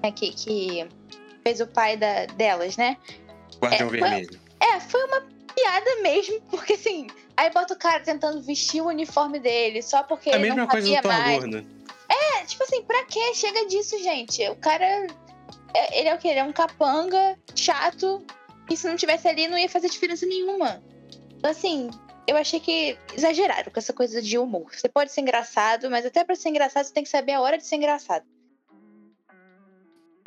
né, 0.01 0.11
que, 0.11 0.31
que 0.31 0.87
fez 1.43 1.59
o 1.59 1.67
pai 1.67 1.97
da, 1.97 2.25
delas, 2.25 2.77
né? 2.77 2.97
Guardião 3.59 3.87
é, 3.87 3.91
Vermelho. 3.91 4.29
Foi, 4.29 4.67
é, 4.67 4.79
foi 4.79 5.03
uma 5.05 5.21
piada 5.55 6.01
mesmo, 6.01 6.41
porque 6.49 6.73
assim, 6.73 7.07
aí 7.35 7.49
bota 7.51 7.73
o 7.73 7.77
cara 7.77 7.99
tentando 8.01 8.41
vestir 8.41 8.81
o 8.81 8.87
uniforme 8.87 9.39
dele 9.39 9.81
só 9.81 10.03
porque. 10.03 10.31
A 10.31 10.39
mesma 10.39 10.67
coisa 10.67 10.87
do 10.87 11.01
Thor 11.01 11.23
Gordo. 11.23 11.79
É, 12.09 12.45
tipo 12.45 12.63
assim, 12.63 12.83
pra 12.83 13.05
que 13.05 13.33
chega 13.35 13.67
disso, 13.67 13.97
gente? 14.01 14.47
O 14.49 14.55
cara. 14.55 15.07
É, 15.73 15.99
ele 15.99 16.09
é 16.09 16.15
o 16.15 16.17
quê? 16.17 16.29
Ele 16.29 16.39
é 16.39 16.43
um 16.43 16.53
capanga 16.53 17.37
chato 17.55 18.25
e 18.69 18.77
se 18.77 18.87
não 18.87 18.95
tivesse 18.95 19.27
ali, 19.27 19.47
não 19.47 19.57
ia 19.57 19.69
fazer 19.69 19.89
diferença 19.89 20.25
nenhuma. 20.25 20.81
Então, 21.37 21.51
assim, 21.51 21.89
eu 22.27 22.37
achei 22.37 22.59
que 22.59 22.97
exageraram 23.15 23.71
com 23.71 23.79
essa 23.79 23.93
coisa 23.93 24.21
de 24.21 24.37
humor. 24.37 24.71
Você 24.73 24.87
pode 24.87 25.11
ser 25.11 25.21
engraçado, 25.21 25.89
mas 25.89 26.05
até 26.05 26.23
para 26.23 26.35
ser 26.35 26.49
engraçado, 26.49 26.85
você 26.85 26.93
tem 26.93 27.03
que 27.03 27.09
saber 27.09 27.33
a 27.33 27.41
hora 27.41 27.57
de 27.57 27.65
ser 27.65 27.75
engraçado. 27.75 28.25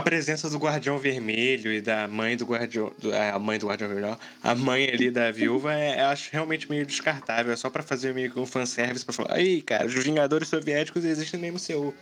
A 0.03 0.05
presença 0.05 0.51
do 0.51 0.59
Guardião 0.59 0.99
Vermelho 0.99 1.73
e 1.73 1.81
da 1.81 2.09
mãe 2.09 2.37
do 2.37 2.45
Guardião. 2.45 2.93
É, 3.13 3.31
a 3.31 3.39
mãe 3.39 3.59
do 3.59 3.69
Guardião 3.69 3.89
Vermelho, 3.89 4.19
a 4.43 4.55
mãe 4.55 4.89
ali 4.89 5.11
da 5.11 5.31
viúva, 5.31 5.73
é, 5.73 6.03
acho 6.03 6.29
realmente 6.33 6.69
meio 6.69 6.85
descartável. 6.85 7.53
É 7.53 7.57
só 7.57 7.71
para 7.71 7.83
fazer 7.83 8.13
meio 8.13 8.31
que 8.31 8.41
um 8.41 8.47
fanservice 8.47 9.05
pra 9.05 9.15
falar: 9.15 9.35
aí, 9.35 9.63
cara, 9.63 9.87
os 9.87 9.95
Vingadores 9.95 10.49
Soviéticos 10.49 11.05
existem 11.05 11.41
no 11.41 11.47
MCU. 11.53 11.95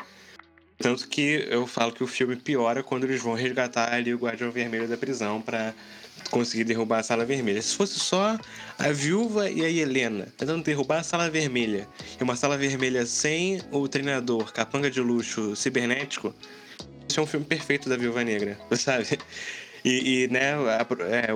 Tanto 0.78 1.06
que 1.08 1.46
eu 1.50 1.66
falo 1.66 1.92
que 1.92 2.02
o 2.02 2.06
filme 2.06 2.36
piora 2.36 2.82
quando 2.82 3.04
eles 3.04 3.20
vão 3.20 3.34
resgatar 3.34 3.92
ali 3.92 4.14
o 4.14 4.18
Guardião 4.18 4.50
Vermelho 4.50 4.88
da 4.88 4.96
prisão 4.96 5.42
para 5.42 5.74
conseguir 6.30 6.64
derrubar 6.64 7.00
a 7.00 7.02
Sala 7.02 7.26
Vermelha. 7.26 7.60
Se 7.60 7.76
fosse 7.76 8.00
só 8.00 8.38
a 8.78 8.90
Viúva 8.90 9.50
e 9.50 9.62
a 9.62 9.68
Helena 9.68 10.28
tentando 10.38 10.64
derrubar 10.64 11.00
a 11.00 11.02
Sala 11.02 11.28
Vermelha 11.28 11.86
e 12.18 12.22
uma 12.22 12.34
Sala 12.34 12.56
Vermelha 12.56 13.04
sem 13.04 13.60
o 13.70 13.86
treinador 13.88 14.54
capanga 14.54 14.90
de 14.90 15.02
luxo 15.02 15.54
cibernético, 15.54 16.34
é 17.18 17.22
um 17.22 17.26
filme 17.26 17.46
perfeito 17.46 17.88
da 17.88 17.96
Viúva 17.96 18.22
Negra, 18.22 18.58
sabe? 18.76 19.18
E, 19.84 20.24
e 20.24 20.28
né, 20.28 20.54
a, 20.54 20.86
é, 21.06 21.28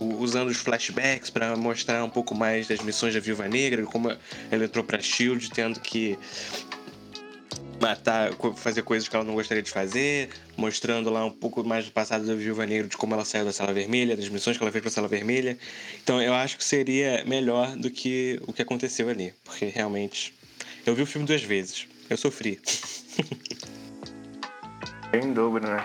usando 0.00 0.48
os 0.48 0.58
flashbacks 0.58 1.30
para 1.30 1.56
mostrar 1.56 2.04
um 2.04 2.10
pouco 2.10 2.34
mais 2.34 2.68
das 2.68 2.80
missões 2.80 3.14
da 3.14 3.20
Viúva 3.20 3.48
Negra, 3.48 3.84
como 3.84 4.16
ela 4.50 4.64
entrou 4.64 4.84
para 4.84 5.00
Shield, 5.00 5.50
tendo 5.50 5.80
que 5.80 6.18
matar, 7.80 8.32
fazer 8.56 8.82
coisas 8.82 9.08
que 9.08 9.16
ela 9.16 9.24
não 9.24 9.34
gostaria 9.34 9.62
de 9.62 9.70
fazer, 9.70 10.28
mostrando 10.56 11.10
lá 11.10 11.24
um 11.24 11.30
pouco 11.30 11.64
mais 11.64 11.86
do 11.86 11.90
passado 11.90 12.24
da 12.24 12.34
Viúva 12.34 12.64
Negra, 12.64 12.86
de 12.86 12.96
como 12.96 13.14
ela 13.14 13.24
saiu 13.24 13.44
da 13.44 13.52
Sala 13.52 13.72
Vermelha, 13.72 14.16
das 14.16 14.28
missões 14.28 14.56
que 14.56 14.62
ela 14.62 14.70
fez 14.70 14.82
pra 14.82 14.90
Sala 14.90 15.08
Vermelha. 15.08 15.58
Então 16.02 16.22
eu 16.22 16.32
acho 16.32 16.56
que 16.56 16.64
seria 16.64 17.24
melhor 17.26 17.76
do 17.76 17.90
que 17.90 18.40
o 18.46 18.52
que 18.52 18.62
aconteceu 18.62 19.08
ali, 19.08 19.34
porque 19.44 19.66
realmente. 19.66 20.32
Eu 20.86 20.94
vi 20.94 21.02
o 21.02 21.06
filme 21.06 21.26
duas 21.26 21.42
vezes. 21.42 21.86
Eu 22.08 22.16
sofri. 22.16 22.60
Sem 25.12 25.34
dúvida, 25.34 25.68
né? 25.68 25.84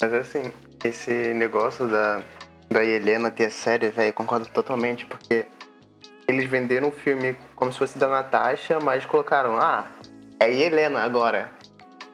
Mas 0.00 0.14
assim, 0.14 0.52
esse 0.84 1.34
negócio 1.34 1.88
da, 1.88 2.22
da 2.70 2.84
Helena 2.84 3.28
ter 3.28 3.50
série, 3.50 3.88
velho, 3.88 4.12
concordo 4.12 4.46
totalmente, 4.46 5.04
porque 5.04 5.46
eles 6.28 6.48
venderam 6.48 6.88
o 6.88 6.92
filme 6.92 7.36
como 7.56 7.72
se 7.72 7.78
fosse 7.78 7.98
da 7.98 8.06
Natasha, 8.06 8.78
mas 8.78 9.04
colocaram, 9.04 9.58
ah, 9.58 9.88
é 10.38 10.48
Helena 10.48 11.02
agora. 11.02 11.50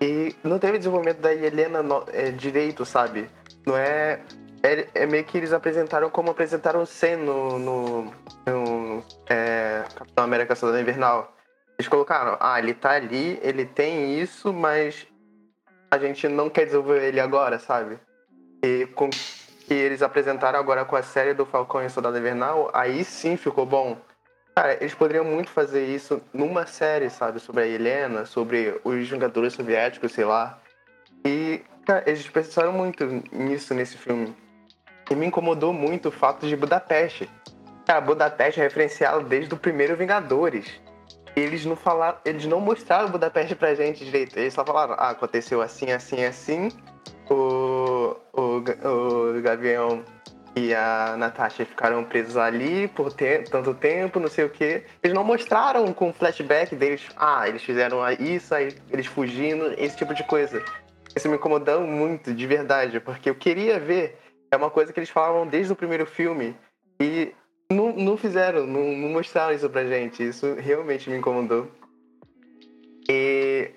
E 0.01 0.35
não 0.43 0.59
teve 0.59 0.79
desenvolvimento 0.79 1.21
da 1.21 1.35
Helena 1.35 1.83
no, 1.83 2.03
é, 2.11 2.31
direito, 2.31 2.87
sabe? 2.87 3.29
Não 3.67 3.77
é, 3.77 4.21
é, 4.63 4.89
é. 4.95 5.07
meio 5.07 5.25
que 5.25 5.37
eles 5.37 5.53
apresentaram 5.53 6.09
como 6.09 6.31
apresentaram 6.31 6.81
o 6.81 6.87
Sen 6.87 7.17
no, 7.17 7.59
no, 7.59 8.05
no 8.47 9.05
é, 9.29 9.85
Capitão 9.95 10.25
América 10.25 10.55
Soldado 10.55 10.81
Invernal. 10.81 11.37
Eles 11.79 11.89
colocaram, 11.89 12.39
ah, 12.41 12.59
ele 12.59 12.73
tá 12.73 12.93
ali, 12.93 13.39
ele 13.43 13.67
tem 13.67 14.19
isso, 14.19 14.51
mas 14.51 15.07
a 15.97 16.07
gente 16.07 16.29
não 16.29 16.49
quer 16.51 16.67
desenvolver 16.67 17.09
ele 17.09 17.21
agora, 17.21 17.59
sabe? 17.59 17.99
E 18.63 18.87
com 18.95 19.09
que 19.11 19.75
eles 19.75 20.03
apresentaram 20.03 20.59
agora 20.59 20.85
com 20.85 20.97
a 20.97 21.03
série 21.03 21.35
do 21.35 21.45
Falcão 21.45 21.85
e 21.85 21.91
Soldado 21.91 22.19
Invernal, 22.19 22.71
aí 22.73 23.05
sim 23.05 23.37
ficou 23.37 23.67
bom. 23.67 23.97
Cara, 24.55 24.75
eles 24.75 24.95
poderiam 24.95 25.25
muito 25.25 25.51
fazer 25.51 25.85
isso 25.85 26.23
numa 26.33 26.67
série, 26.67 27.11
sabe? 27.11 27.41
Sobre 27.41 27.63
a 27.63 27.67
Helena, 27.67 28.25
sobre 28.25 28.81
os 28.85 29.09
Vingadores 29.09 29.53
Soviéticos, 29.53 30.13
sei 30.13 30.25
lá. 30.25 30.59
E, 31.27 31.63
cara, 31.85 32.05
eles 32.07 32.27
pensaram 32.29 32.73
muito 32.73 33.05
nisso 33.33 33.75
nesse 33.75 33.99
filme. 33.99 34.35
E 35.11 35.15
me 35.15 35.27
incomodou 35.27 35.73
muito 35.73 36.09
o 36.09 36.13
fato 36.13 36.47
de 36.47 36.57
Budapeste. 36.57 37.29
Cara, 37.85 38.01
Budapeste 38.01 38.61
é 38.61 38.63
referenciado 38.63 39.25
desde 39.25 39.53
o 39.53 39.59
primeiro 39.59 39.97
Vingadores. 39.97 40.81
Eles 41.37 41.67
não 41.67 41.77
falaram, 41.77 42.19
eles 42.25 42.47
não 42.47 42.61
mostraram 42.61 43.11
Budapeste 43.11 43.55
pra 43.55 43.75
gente 43.75 44.05
direito. 44.05 44.39
Eles 44.39 44.55
só 44.55 44.65
falaram, 44.65 44.95
ah, 44.95 45.11
aconteceu 45.11 45.61
assim, 45.61 45.93
assim, 45.93 46.25
assim. 46.25 46.71
O, 47.29 48.17
o, 48.33 48.63
o 48.63 49.43
Gavião 49.43 50.03
e 50.57 50.75
a 50.75 51.15
Natasha 51.19 51.67
ficaram 51.67 52.03
presos 52.03 52.39
ali 52.39 52.89
por 52.89 53.13
ter, 53.13 53.47
tanto 53.51 53.75
tempo, 53.75 54.19
não 54.19 54.29
sei 54.29 54.47
o 54.47 54.51
quê. 54.51 54.85
Eles 55.03 55.15
não 55.15 55.23
mostraram 55.23 55.93
com 55.93 56.15
flashback 56.15 56.75
deles, 56.75 57.07
ah, 57.15 57.47
eles 57.47 57.63
fizeram 57.63 57.99
isso, 58.19 58.55
aí 58.55 58.75
eles 58.91 59.05
fugindo, 59.05 59.75
esse 59.77 59.95
tipo 59.95 60.15
de 60.15 60.25
coisa. 60.25 60.65
Isso 61.15 61.29
me 61.29 61.37
incomodou 61.37 61.83
muito, 61.83 62.33
de 62.33 62.47
verdade, 62.47 62.99
porque 63.01 63.29
eu 63.29 63.35
queria 63.35 63.79
ver. 63.79 64.19
É 64.51 64.57
uma 64.57 64.71
coisa 64.71 64.93
que 64.93 64.99
eles 64.99 65.11
falavam 65.11 65.47
desde 65.47 65.73
o 65.73 65.77
primeiro 65.77 66.07
filme 66.07 66.57
e 66.99 67.35
não, 67.71 67.93
não 67.93 68.17
fizeram, 68.17 68.67
não, 68.67 68.93
não 68.93 69.09
mostraram 69.09 69.55
isso 69.55 69.69
pra 69.69 69.85
gente. 69.85 70.23
Isso 70.23 70.55
realmente 70.55 71.11
me 71.11 71.17
incomodou. 71.17 71.71
E 73.09 73.71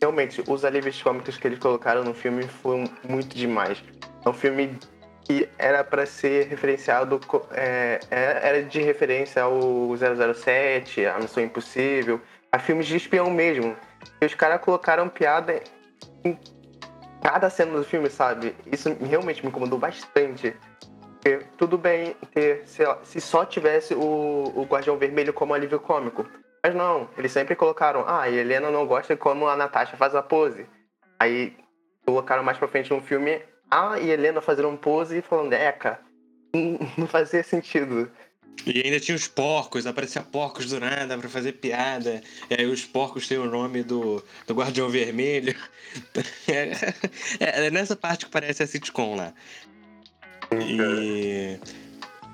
realmente, 0.00 0.42
os 0.46 0.64
alívios 0.64 1.00
cômicos 1.02 1.36
que 1.36 1.46
eles 1.46 1.58
colocaram 1.58 2.04
no 2.04 2.14
filme 2.14 2.44
foram 2.44 2.84
muito 3.08 3.36
demais. 3.36 3.82
É 4.24 4.28
um 4.28 4.32
filme 4.32 4.78
que 5.24 5.48
era 5.58 5.82
para 5.82 6.06
ser 6.06 6.46
referenciado, 6.46 7.20
é, 7.50 7.98
é, 8.10 8.48
era 8.48 8.62
de 8.62 8.80
referência 8.80 9.42
ao 9.42 9.92
007, 9.96 11.04
a 11.04 11.18
Missão 11.18 11.42
Impossível, 11.42 12.20
a 12.52 12.58
filmes 12.58 12.86
de 12.86 12.96
espião 12.96 13.28
mesmo. 13.28 13.76
que 14.20 14.26
os 14.26 14.34
caras 14.34 14.60
colocaram 14.60 15.08
piada 15.08 15.60
em 16.24 16.38
cada 17.22 17.50
cena 17.50 17.76
do 17.76 17.84
filme, 17.84 18.08
sabe? 18.08 18.54
Isso 18.70 18.96
realmente 19.00 19.42
me 19.42 19.48
incomodou 19.48 19.78
bastante. 19.78 20.54
Porque 21.26 21.44
tudo 21.58 21.76
bem 21.76 22.14
ter, 22.32 22.62
sei 22.66 22.86
lá, 22.86 23.00
se 23.02 23.20
só 23.20 23.44
tivesse 23.44 23.92
o, 23.94 24.52
o 24.54 24.62
Guardião 24.62 24.96
Vermelho 24.96 25.32
como 25.32 25.54
alívio 25.54 25.80
cômico. 25.80 26.24
Mas 26.62 26.72
não, 26.72 27.10
eles 27.18 27.32
sempre 27.32 27.56
colocaram, 27.56 28.04
ah, 28.06 28.22
a 28.22 28.30
Helena 28.30 28.70
não 28.70 28.86
gosta 28.86 29.16
como 29.16 29.48
a 29.48 29.56
Natasha 29.56 29.96
faz 29.96 30.14
a 30.14 30.22
pose. 30.22 30.66
Aí 31.18 31.56
colocaram 32.06 32.44
mais 32.44 32.58
pra 32.58 32.68
frente 32.68 32.92
no 32.92 33.00
filme 33.00 33.42
a 33.68 33.98
Helena 33.98 34.40
fazendo 34.40 34.68
um 34.68 34.76
pose 34.76 35.18
e 35.18 35.22
falando, 35.22 35.52
Eca, 35.52 35.98
não 36.96 37.08
fazia 37.08 37.42
sentido. 37.42 38.08
E 38.64 38.82
ainda 38.82 39.00
tinha 39.00 39.16
os 39.16 39.26
porcos, 39.26 39.84
aparecia 39.84 40.22
porcos 40.22 40.66
do 40.66 40.78
nada 40.78 41.18
pra 41.18 41.28
fazer 41.28 41.54
piada. 41.54 42.22
E 42.48 42.54
aí 42.54 42.66
os 42.66 42.84
porcos 42.84 43.26
têm 43.26 43.38
o 43.38 43.50
nome 43.50 43.82
do, 43.82 44.24
do 44.46 44.54
Guardião 44.54 44.88
Vermelho. 44.88 45.56
É, 47.40 47.66
é 47.66 47.70
nessa 47.70 47.96
parte 47.96 48.26
que 48.26 48.30
parece 48.30 48.62
a 48.62 48.66
sitcom 48.66 49.16
lá. 49.16 49.32
E 50.52 51.58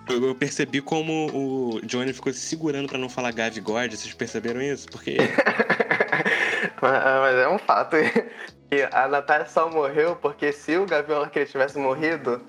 eu 0.09 0.35
percebi 0.35 0.81
como 0.81 1.31
o 1.33 1.81
Johnny 1.87 2.13
ficou 2.13 2.33
se 2.33 2.41
segurando 2.41 2.89
para 2.89 2.99
não 2.99 3.09
falar 3.09 3.33
Gav 3.33 3.57
God. 3.61 3.91
Vocês 3.91 4.13
perceberam 4.15 4.61
isso? 4.61 4.89
Porque. 4.89 5.17
mas 6.81 7.37
é 7.37 7.49
um 7.49 7.59
fato. 7.59 7.97
E 7.97 8.83
a 8.91 9.07
Natália 9.09 9.47
só 9.47 9.71
morreu 9.71 10.17
porque 10.17 10.53
se 10.53 10.77
o 10.77 10.87
Gavião 10.87 11.23
Arqueiro 11.23 11.49
tivesse 11.49 11.79
morrido, 11.79 12.43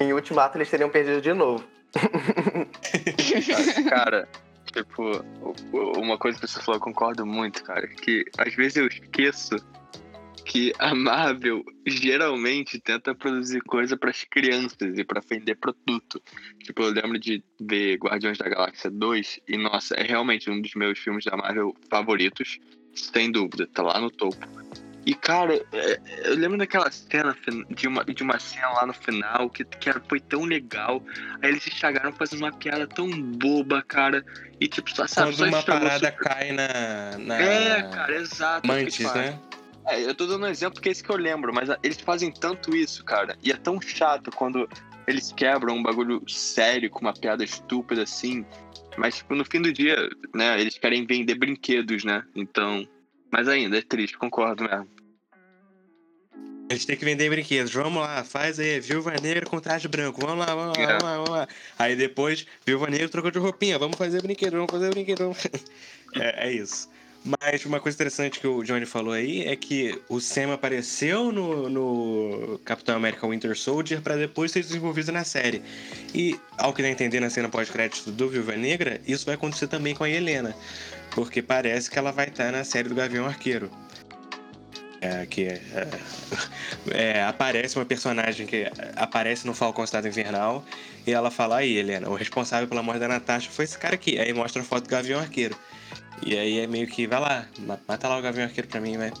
em 0.00 0.12
Ultimato 0.12 0.58
eles 0.58 0.68
teriam 0.68 0.90
perdido 0.90 1.20
de 1.20 1.32
novo. 1.32 1.64
cara, 3.88 4.28
tipo, 4.72 5.24
uma 5.72 6.18
coisa 6.18 6.38
que 6.38 6.46
você 6.46 6.60
falou, 6.60 6.76
eu 6.76 6.84
concordo 6.84 7.24
muito, 7.24 7.62
cara. 7.62 7.86
Que 7.86 8.24
às 8.36 8.54
vezes 8.54 8.76
eu 8.76 8.86
esqueço 8.86 9.56
que 10.48 10.72
a 10.78 10.94
Marvel 10.94 11.62
geralmente 11.86 12.80
tenta 12.80 13.14
produzir 13.14 13.60
coisa 13.60 13.98
para 13.98 14.08
as 14.08 14.24
crianças 14.24 14.96
e 14.96 15.04
para 15.04 15.20
vender 15.20 15.54
produto. 15.56 16.22
Tipo, 16.64 16.84
eu 16.84 16.90
lembro 16.90 17.18
de 17.18 17.44
ver 17.60 17.98
Guardiões 17.98 18.38
da 18.38 18.48
Galáxia 18.48 18.90
2 18.90 19.40
e, 19.46 19.58
nossa, 19.58 19.94
é 19.94 20.02
realmente 20.02 20.50
um 20.50 20.60
dos 20.60 20.74
meus 20.74 20.98
filmes 20.98 21.26
da 21.26 21.36
Marvel 21.36 21.76
favoritos, 21.90 22.58
sem 22.94 23.30
dúvida, 23.30 23.68
tá 23.74 23.82
lá 23.82 24.00
no 24.00 24.10
topo. 24.10 24.38
E, 25.04 25.14
cara, 25.14 25.54
é, 25.72 26.00
eu 26.24 26.34
lembro 26.34 26.56
daquela 26.56 26.90
cena 26.90 27.36
de 27.70 27.86
uma, 27.86 28.02
de 28.04 28.22
uma 28.22 28.38
cena 28.38 28.68
lá 28.70 28.86
no 28.86 28.94
final 28.94 29.50
que, 29.50 29.64
que 29.66 29.90
foi 30.08 30.18
tão 30.18 30.44
legal. 30.44 31.02
Aí 31.42 31.50
eles 31.50 31.66
estragaram 31.66 32.12
fazendo 32.12 32.40
uma 32.40 32.52
piada 32.52 32.86
tão 32.86 33.08
boba, 33.10 33.82
cara. 33.82 34.24
E 34.58 34.66
tipo, 34.66 34.90
só 34.94 35.06
sabe, 35.06 35.36
Quando 35.36 35.50
só 35.50 35.56
uma 35.56 35.62
parada 35.62 36.10
super... 36.10 36.24
cai 36.24 36.52
na, 36.52 37.18
na. 37.18 37.40
É, 37.40 37.82
cara, 37.82 38.16
exato. 38.16 38.66
Mantis, 38.66 39.14
né? 39.14 39.38
É, 39.88 40.04
eu 40.04 40.14
tô 40.14 40.26
dando 40.26 40.44
um 40.44 40.48
exemplo 40.48 40.80
que 40.80 40.88
é 40.88 40.92
esse 40.92 41.02
que 41.02 41.10
eu 41.10 41.16
lembro, 41.16 41.52
mas 41.52 41.70
eles 41.82 41.98
fazem 41.98 42.30
tanto 42.30 42.76
isso, 42.76 43.02
cara. 43.04 43.36
E 43.42 43.50
é 43.50 43.56
tão 43.56 43.80
chato 43.80 44.30
quando 44.30 44.68
eles 45.06 45.32
quebram 45.32 45.76
um 45.76 45.82
bagulho 45.82 46.22
sério 46.28 46.90
com 46.90 47.00
uma 47.00 47.14
piada 47.14 47.42
estúpida 47.42 48.02
assim. 48.02 48.44
Mas, 48.98 49.16
tipo, 49.16 49.34
no 49.34 49.44
fim 49.44 49.62
do 49.62 49.72
dia, 49.72 49.96
né, 50.34 50.60
eles 50.60 50.76
querem 50.76 51.06
vender 51.06 51.34
brinquedos, 51.34 52.04
né? 52.04 52.22
Então. 52.36 52.86
Mas 53.30 53.48
ainda, 53.48 53.78
é 53.78 53.82
triste, 53.82 54.18
concordo 54.18 54.64
mesmo. 54.64 54.88
A 56.70 56.74
gente 56.74 56.86
tem 56.86 56.96
que 56.96 57.04
vender 57.04 57.30
brinquedos. 57.30 57.72
Vamos 57.72 58.02
lá, 58.02 58.22
faz 58.24 58.60
aí, 58.60 58.78
Viúva 58.80 59.12
Negra 59.12 59.46
com 59.46 59.58
traje 59.58 59.88
branco. 59.88 60.20
Vamos 60.20 60.46
lá, 60.46 60.54
vamos 60.54 60.76
lá, 60.76 60.86
vamos 60.86 61.02
lá, 61.02 61.16
vamos 61.16 61.30
lá. 61.30 61.48
Aí 61.78 61.96
depois, 61.96 62.46
Viúva 62.66 62.88
Negra 62.88 63.08
trocou 63.08 63.30
de 63.30 63.38
roupinha. 63.38 63.78
Vamos 63.78 63.96
fazer 63.96 64.20
brinquedo, 64.20 64.52
vamos 64.52 64.70
fazer 64.70 64.90
brinquedo. 64.90 65.34
é, 66.14 66.48
é 66.48 66.52
isso. 66.52 66.90
Mas 67.24 67.64
uma 67.64 67.80
coisa 67.80 67.96
interessante 67.96 68.38
que 68.40 68.46
o 68.46 68.62
Johnny 68.62 68.86
falou 68.86 69.12
aí 69.12 69.42
é 69.42 69.56
que 69.56 70.00
o 70.08 70.20
Sam 70.20 70.54
apareceu 70.54 71.32
no, 71.32 71.68
no 71.68 72.60
Capitão 72.64 72.96
América 72.96 73.26
Winter 73.28 73.56
Soldier 73.56 74.00
para 74.00 74.16
depois 74.16 74.52
ser 74.52 74.62
desenvolvido 74.62 75.10
na 75.12 75.24
série. 75.24 75.62
E, 76.14 76.38
ao 76.56 76.72
que 76.72 76.80
dá 76.80 76.88
a 76.88 76.90
entender 76.90 77.20
na 77.20 77.28
cena 77.28 77.48
pós-crédito 77.48 78.10
do 78.12 78.28
Viúva 78.28 78.56
Negra, 78.56 79.00
isso 79.06 79.26
vai 79.26 79.34
acontecer 79.34 79.66
também 79.66 79.94
com 79.94 80.04
a 80.04 80.10
Helena. 80.10 80.54
Porque 81.10 81.42
parece 81.42 81.90
que 81.90 81.98
ela 81.98 82.12
vai 82.12 82.28
estar 82.28 82.52
na 82.52 82.64
série 82.64 82.88
do 82.88 82.94
Gavião 82.94 83.26
Arqueiro. 83.26 83.70
É, 85.00 85.26
que 85.26 85.44
é, 85.44 85.60
é, 86.90 87.22
aparece 87.22 87.76
uma 87.76 87.84
personagem 87.84 88.46
que 88.46 88.66
aparece 88.96 89.46
no 89.46 89.54
Falcão 89.54 89.84
Estado 89.84 90.08
Invernal 90.08 90.64
e 91.06 91.12
ela 91.12 91.30
fala 91.30 91.58
aí, 91.58 91.76
Helena, 91.76 92.08
o 92.08 92.16
responsável 92.16 92.66
pela 92.66 92.82
morte 92.82 92.98
da 92.98 93.06
Natasha 93.06 93.48
foi 93.48 93.64
esse 93.64 93.78
cara 93.78 93.94
aqui. 93.94 94.18
Aí 94.18 94.32
mostra 94.32 94.60
a 94.60 94.64
foto 94.64 94.84
do 94.84 94.90
Gavião 94.90 95.20
Arqueiro. 95.20 95.56
E 96.24 96.36
aí 96.36 96.58
é 96.58 96.66
meio 96.66 96.86
que, 96.86 97.06
vai 97.06 97.20
lá, 97.20 97.48
mata 97.86 98.08
lá 98.08 98.18
o 98.18 98.22
Gavião 98.22 98.44
Arqueiro 98.44 98.68
pra 98.68 98.80
mim, 98.80 98.96
vai. 98.96 99.12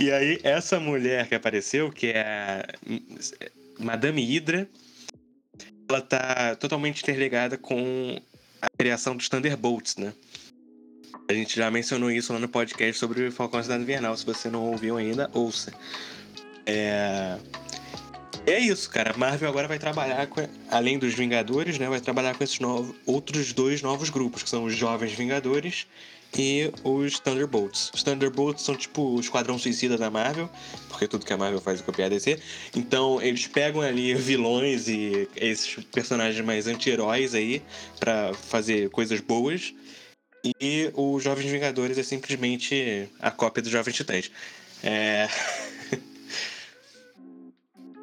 E 0.00 0.10
aí, 0.10 0.38
essa 0.42 0.78
mulher 0.80 1.28
que 1.28 1.34
apareceu, 1.34 1.90
que 1.90 2.08
é 2.08 2.20
a 2.20 3.82
Madame 3.82 4.22
Hydra, 4.22 4.68
ela 5.88 6.00
tá 6.00 6.56
totalmente 6.56 7.02
interligada 7.02 7.56
com 7.58 8.18
a 8.60 8.68
criação 8.78 9.16
dos 9.16 9.28
Thunderbolts, 9.28 9.96
né? 9.96 10.12
A 11.28 11.32
gente 11.32 11.56
já 11.56 11.70
mencionou 11.70 12.10
isso 12.10 12.32
lá 12.32 12.38
no 12.38 12.48
podcast 12.48 12.98
sobre 12.98 13.26
o 13.26 13.32
Falcão 13.32 13.62
Cidade 13.62 13.82
Invernal. 13.82 14.16
Se 14.16 14.24
você 14.24 14.50
não 14.50 14.66
ouviu 14.66 14.96
ainda, 14.96 15.30
ouça. 15.32 15.72
É... 16.66 17.38
É 18.46 18.58
isso, 18.58 18.90
cara. 18.90 19.16
Marvel 19.16 19.48
agora 19.48 19.68
vai 19.68 19.78
trabalhar 19.78 20.26
com, 20.26 20.40
além 20.68 20.98
dos 20.98 21.14
Vingadores, 21.14 21.78
né? 21.78 21.88
Vai 21.88 22.00
trabalhar 22.00 22.34
com 22.34 22.42
esses 22.42 22.58
novos, 22.58 22.94
outros 23.06 23.52
dois 23.52 23.82
novos 23.82 24.10
grupos, 24.10 24.42
que 24.42 24.50
são 24.50 24.64
os 24.64 24.74
Jovens 24.74 25.12
Vingadores 25.12 25.86
e 26.36 26.72
os 26.82 27.20
Thunderbolts. 27.20 27.90
Os 27.94 28.02
Thunderbolts 28.02 28.64
são 28.64 28.74
tipo 28.74 29.02
o 29.02 29.20
esquadrão 29.20 29.58
suicida 29.58 29.96
da 29.96 30.10
Marvel, 30.10 30.50
porque 30.88 31.06
tudo 31.06 31.24
que 31.24 31.32
a 31.32 31.36
Marvel 31.36 31.60
faz 31.60 31.80
é 31.80 31.82
copiar 31.84 32.06
a 32.06 32.08
DC. 32.08 32.40
Então 32.74 33.22
eles 33.22 33.46
pegam 33.46 33.80
ali 33.80 34.14
vilões 34.14 34.88
e 34.88 35.28
esses 35.36 35.84
personagens 35.84 36.44
mais 36.44 36.66
anti-heróis 36.66 37.34
aí 37.34 37.62
para 38.00 38.34
fazer 38.34 38.90
coisas 38.90 39.20
boas 39.20 39.72
e 40.60 40.90
o 40.94 41.20
Jovens 41.20 41.50
Vingadores 41.50 41.96
é 41.96 42.02
simplesmente 42.02 43.08
a 43.20 43.30
cópia 43.30 43.62
dos 43.62 43.70
Jovens 43.70 43.94
Titãs. 43.94 44.30
É... 44.82 45.28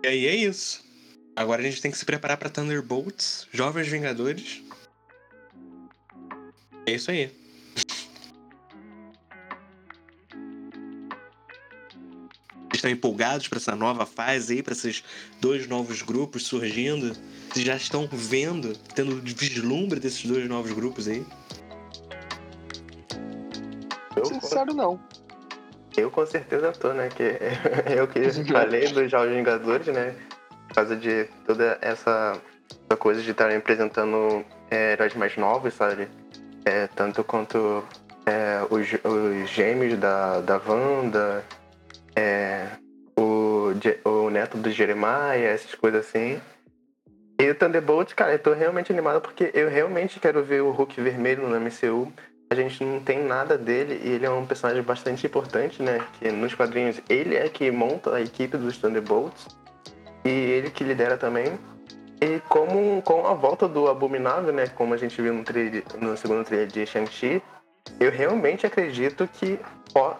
e 0.03 0.07
aí 0.07 0.27
é 0.27 0.35
isso. 0.35 0.83
Agora 1.35 1.61
a 1.61 1.65
gente 1.65 1.81
tem 1.81 1.91
que 1.91 1.97
se 1.97 2.05
preparar 2.05 2.37
para 2.37 2.49
Thunderbolts, 2.49 3.47
Jovens 3.51 3.87
Vingadores. 3.87 4.61
É 6.85 6.93
isso 6.93 7.11
aí. 7.11 7.31
estão 12.79 12.89
empolgados 12.89 13.47
para 13.47 13.57
essa 13.57 13.75
nova 13.75 14.05
fase 14.05 14.53
aí, 14.53 14.63
para 14.63 14.73
esses 14.73 15.03
dois 15.39 15.67
novos 15.67 16.01
grupos 16.01 16.45
surgindo? 16.45 17.15
Vocês 17.51 17.65
já 17.65 17.75
estão 17.75 18.07
vendo, 18.11 18.75
tendo 18.95 19.21
vislumbre 19.21 19.99
desses 19.99 20.25
dois 20.25 20.47
novos 20.47 20.71
grupos 20.71 21.07
aí? 21.07 21.25
Eu, 24.15 24.25
Sincero, 24.25 24.73
não. 24.73 24.99
Eu 25.99 26.09
com 26.09 26.25
certeza 26.25 26.71
tô, 26.71 26.93
né? 26.93 27.09
Que 27.09 27.37
eu 27.95 28.07
que 28.07 28.31
falei 28.51 28.87
dos 28.87 29.11
Jogos 29.11 29.35
Vingadores, 29.35 29.87
né? 29.87 30.15
Por 30.67 30.75
causa 30.75 30.95
de 30.95 31.25
toda 31.45 31.77
essa, 31.81 32.39
essa 32.85 32.97
coisa 32.97 33.21
de 33.21 33.31
estar 33.31 33.51
apresentando 33.51 34.45
é, 34.71 34.93
heróis 34.93 35.13
mais 35.15 35.35
novos, 35.35 35.73
sabe? 35.73 36.07
É, 36.63 36.87
tanto 36.87 37.23
quanto 37.23 37.83
é, 38.25 38.61
os, 38.69 38.87
os 39.03 39.49
gêmeos 39.49 39.99
da, 39.99 40.39
da 40.41 40.61
Wanda, 40.65 41.43
é, 42.15 42.67
o, 43.17 43.73
o 44.05 44.29
neto 44.29 44.57
do 44.57 44.71
Jeremiah, 44.71 45.35
essas 45.35 45.75
coisas 45.75 46.05
assim. 46.05 46.39
E 47.39 47.49
o 47.49 47.55
Thunderbolt, 47.55 48.13
cara, 48.13 48.33
eu 48.33 48.39
tô 48.39 48.53
realmente 48.53 48.91
animado 48.91 49.21
porque 49.21 49.49
eu 49.53 49.69
realmente 49.69 50.19
quero 50.19 50.43
ver 50.43 50.61
o 50.61 50.71
Hulk 50.71 51.01
vermelho 51.01 51.47
no 51.47 51.59
MCU 51.59 52.11
a 52.49 52.55
gente 52.55 52.83
não 52.83 52.99
tem 52.99 53.23
nada 53.23 53.57
dele 53.57 54.01
e 54.03 54.09
ele 54.09 54.25
é 54.25 54.29
um 54.29 54.45
personagem 54.45 54.81
bastante 54.81 55.25
importante, 55.27 55.83
né? 55.83 56.03
Que 56.19 56.31
nos 56.31 56.55
quadrinhos 56.55 56.99
ele 57.07 57.35
é 57.35 57.47
que 57.47 57.69
monta 57.69 58.15
a 58.15 58.21
equipe 58.21 58.57
dos 58.57 58.77
Thunderbolts 58.77 59.47
e 60.25 60.29
ele 60.29 60.71
que 60.71 60.83
lidera 60.83 61.15
também. 61.17 61.59
E 62.21 62.41
como 62.49 63.01
com 63.03 63.27
a 63.27 63.33
volta 63.33 63.67
do 63.67 63.87
Abominável, 63.87 64.51
né? 64.51 64.67
Como 64.67 64.93
a 64.93 64.97
gente 64.97 65.21
viu 65.21 65.33
no, 65.33 65.43
no 66.01 66.17
segundo 66.17 66.43
trailer 66.43 66.67
de 66.67 66.85
Shang-Chi, 66.85 67.41
eu 67.99 68.11
realmente 68.11 68.65
acredito 68.65 69.27
que 69.27 69.59
po 69.93 70.15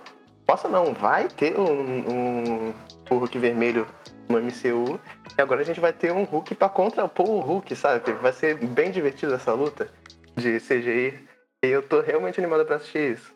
possa 0.46 0.68
não, 0.68 0.94
vai 0.94 1.28
ter 1.28 1.60
um, 1.60 1.64
um, 1.64 2.74
um 3.12 3.18
Hulk 3.18 3.38
vermelho 3.38 3.86
no 4.28 4.40
MCU. 4.40 5.00
E 5.38 5.42
agora 5.42 5.62
a 5.62 5.64
gente 5.64 5.80
vai 5.80 5.94
ter 5.94 6.12
um 6.12 6.24
Hulk 6.24 6.56
para 6.56 6.70
contrapor 6.70 7.30
o 7.30 7.40
Hulk, 7.40 7.76
sabe? 7.76 8.14
Vai 8.14 8.34
ser 8.34 8.56
bem 8.56 8.92
divertido 8.92 9.34
essa 9.34 9.54
luta 9.54 9.90
de 10.36 10.60
CGI. 10.60 11.29
E 11.64 11.68
eu 11.68 11.82
tô 11.82 12.00
realmente 12.00 12.40
animado 12.40 12.66
pra 12.66 12.78
assistir 12.78 13.16
isso. 13.16 13.36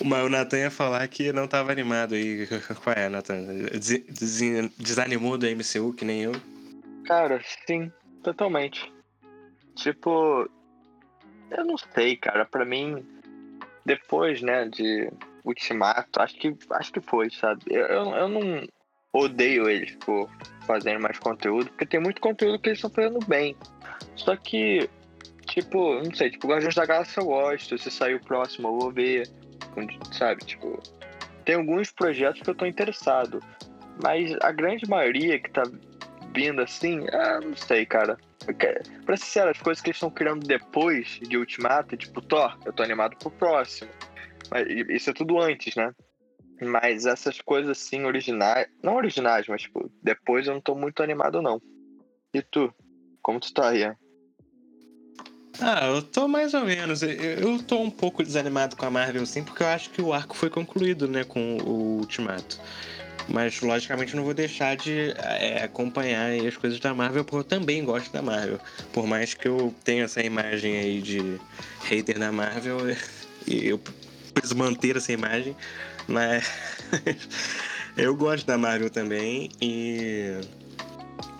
O 0.00 0.28
Nathan 0.28 0.58
ia 0.58 0.70
falar 0.70 1.06
que 1.06 1.32
não 1.32 1.46
tava 1.46 1.70
animado 1.70 2.14
aí. 2.14 2.48
Qual 2.82 2.96
é, 2.96 3.08
Nathan? 3.08 3.46
Desanimou 4.76 5.38
do 5.38 5.46
MCU, 5.46 5.92
que 5.94 6.04
nem 6.04 6.22
eu? 6.22 6.32
Cara, 7.06 7.40
sim, 7.66 7.92
totalmente. 8.22 8.92
Tipo, 9.76 10.50
eu 11.50 11.64
não 11.64 11.76
sei, 11.78 12.16
cara. 12.16 12.44
Pra 12.44 12.64
mim, 12.64 13.06
depois, 13.86 14.42
né, 14.42 14.68
de 14.68 15.08
Ultimato, 15.44 16.20
acho 16.20 16.34
que, 16.36 16.56
acho 16.72 16.92
que 16.92 17.00
foi, 17.00 17.30
sabe? 17.30 17.62
Eu, 17.68 17.86
eu, 17.86 18.10
eu 18.16 18.28
não 18.28 18.66
odeio 19.14 19.70
eles 19.70 19.94
por 20.04 20.28
fazerem 20.66 20.98
mais 20.98 21.18
conteúdo, 21.18 21.70
porque 21.70 21.86
tem 21.86 22.00
muito 22.00 22.20
conteúdo 22.20 22.58
que 22.58 22.70
eles 22.70 22.78
estão 22.78 22.90
fazendo 22.90 23.24
bem. 23.26 23.56
Só 24.16 24.36
que, 24.36 24.88
tipo, 25.46 26.02
não 26.02 26.14
sei, 26.14 26.30
tipo, 26.30 26.48
Guardiões 26.48 26.74
da 26.74 26.84
Galáxia 26.84 27.20
eu 27.20 27.26
gosto, 27.26 27.78
se 27.78 27.90
sair 27.90 28.16
o 28.16 28.20
próximo 28.20 28.68
eu 28.68 28.78
vou 28.78 28.92
ver, 28.92 29.28
sabe? 30.12 30.44
Tipo, 30.44 30.82
tem 31.44 31.54
alguns 31.54 31.90
projetos 31.90 32.42
que 32.42 32.50
eu 32.50 32.54
tô 32.54 32.66
interessado, 32.66 33.40
mas 34.02 34.36
a 34.42 34.50
grande 34.50 34.88
maioria 34.88 35.38
que 35.38 35.50
tá 35.50 35.62
vindo 36.34 36.60
assim, 36.60 37.06
ah, 37.12 37.40
não 37.40 37.56
sei, 37.56 37.86
cara. 37.86 38.18
Pra 39.06 39.16
ser 39.16 39.24
sincero, 39.24 39.50
as 39.50 39.58
coisas 39.58 39.80
que 39.80 39.88
eles 39.88 39.96
estão 39.96 40.10
criando 40.10 40.46
depois 40.46 41.20
de 41.22 41.36
Ultimato, 41.36 41.96
tipo 41.96 42.20
Thor, 42.20 42.58
eu 42.66 42.72
tô 42.72 42.82
animado 42.82 43.16
pro 43.16 43.30
próximo. 43.30 43.90
Mas 44.50 44.66
isso 44.90 45.10
é 45.10 45.12
tudo 45.12 45.40
antes, 45.40 45.74
né? 45.76 45.92
Mas 46.64 47.06
essas 47.06 47.40
coisas 47.40 47.70
assim, 47.70 48.04
originais. 48.04 48.68
Não 48.82 48.96
originais, 48.96 49.46
mas 49.46 49.62
tipo, 49.62 49.90
depois 50.02 50.46
eu 50.46 50.54
não 50.54 50.60
tô 50.60 50.74
muito 50.74 51.02
animado, 51.02 51.40
não. 51.42 51.60
E 52.32 52.42
tu? 52.42 52.72
Como 53.22 53.40
tu 53.40 53.52
tá, 53.52 53.74
Ian? 53.74 53.96
Ah, 55.60 55.86
eu 55.86 56.02
tô 56.02 56.26
mais 56.26 56.52
ou 56.52 56.64
menos. 56.64 57.02
Eu 57.02 57.62
tô 57.62 57.80
um 57.80 57.90
pouco 57.90 58.22
desanimado 58.22 58.76
com 58.76 58.84
a 58.84 58.90
Marvel, 58.90 59.24
sim, 59.24 59.44
porque 59.44 59.62
eu 59.62 59.68
acho 59.68 59.90
que 59.90 60.02
o 60.02 60.12
arco 60.12 60.36
foi 60.36 60.50
concluído, 60.50 61.06
né, 61.06 61.24
com 61.24 61.58
o 61.58 61.98
Ultimato. 62.00 62.58
Mas, 63.28 63.60
logicamente, 63.62 64.14
não 64.14 64.24
vou 64.24 64.34
deixar 64.34 64.76
de 64.76 65.14
é, 65.16 65.62
acompanhar 65.64 66.30
as 66.46 66.56
coisas 66.56 66.78
da 66.78 66.92
Marvel, 66.92 67.24
porque 67.24 67.38
eu 67.38 67.44
também 67.44 67.84
gosto 67.84 68.12
da 68.12 68.20
Marvel. 68.20 68.58
Por 68.92 69.06
mais 69.06 69.32
que 69.32 69.48
eu 69.48 69.74
tenha 69.82 70.04
essa 70.04 70.20
imagem 70.22 70.76
aí 70.76 71.00
de 71.00 71.40
hater 71.84 72.18
da 72.18 72.30
Marvel, 72.30 72.80
eu 73.48 73.80
preciso 74.34 74.56
manter 74.56 74.96
essa 74.96 75.12
imagem, 75.12 75.56
mas 76.08 76.44
eu 77.96 78.14
gosto 78.14 78.46
da 78.46 78.58
Marvel 78.58 78.90
também 78.90 79.50
e. 79.60 80.40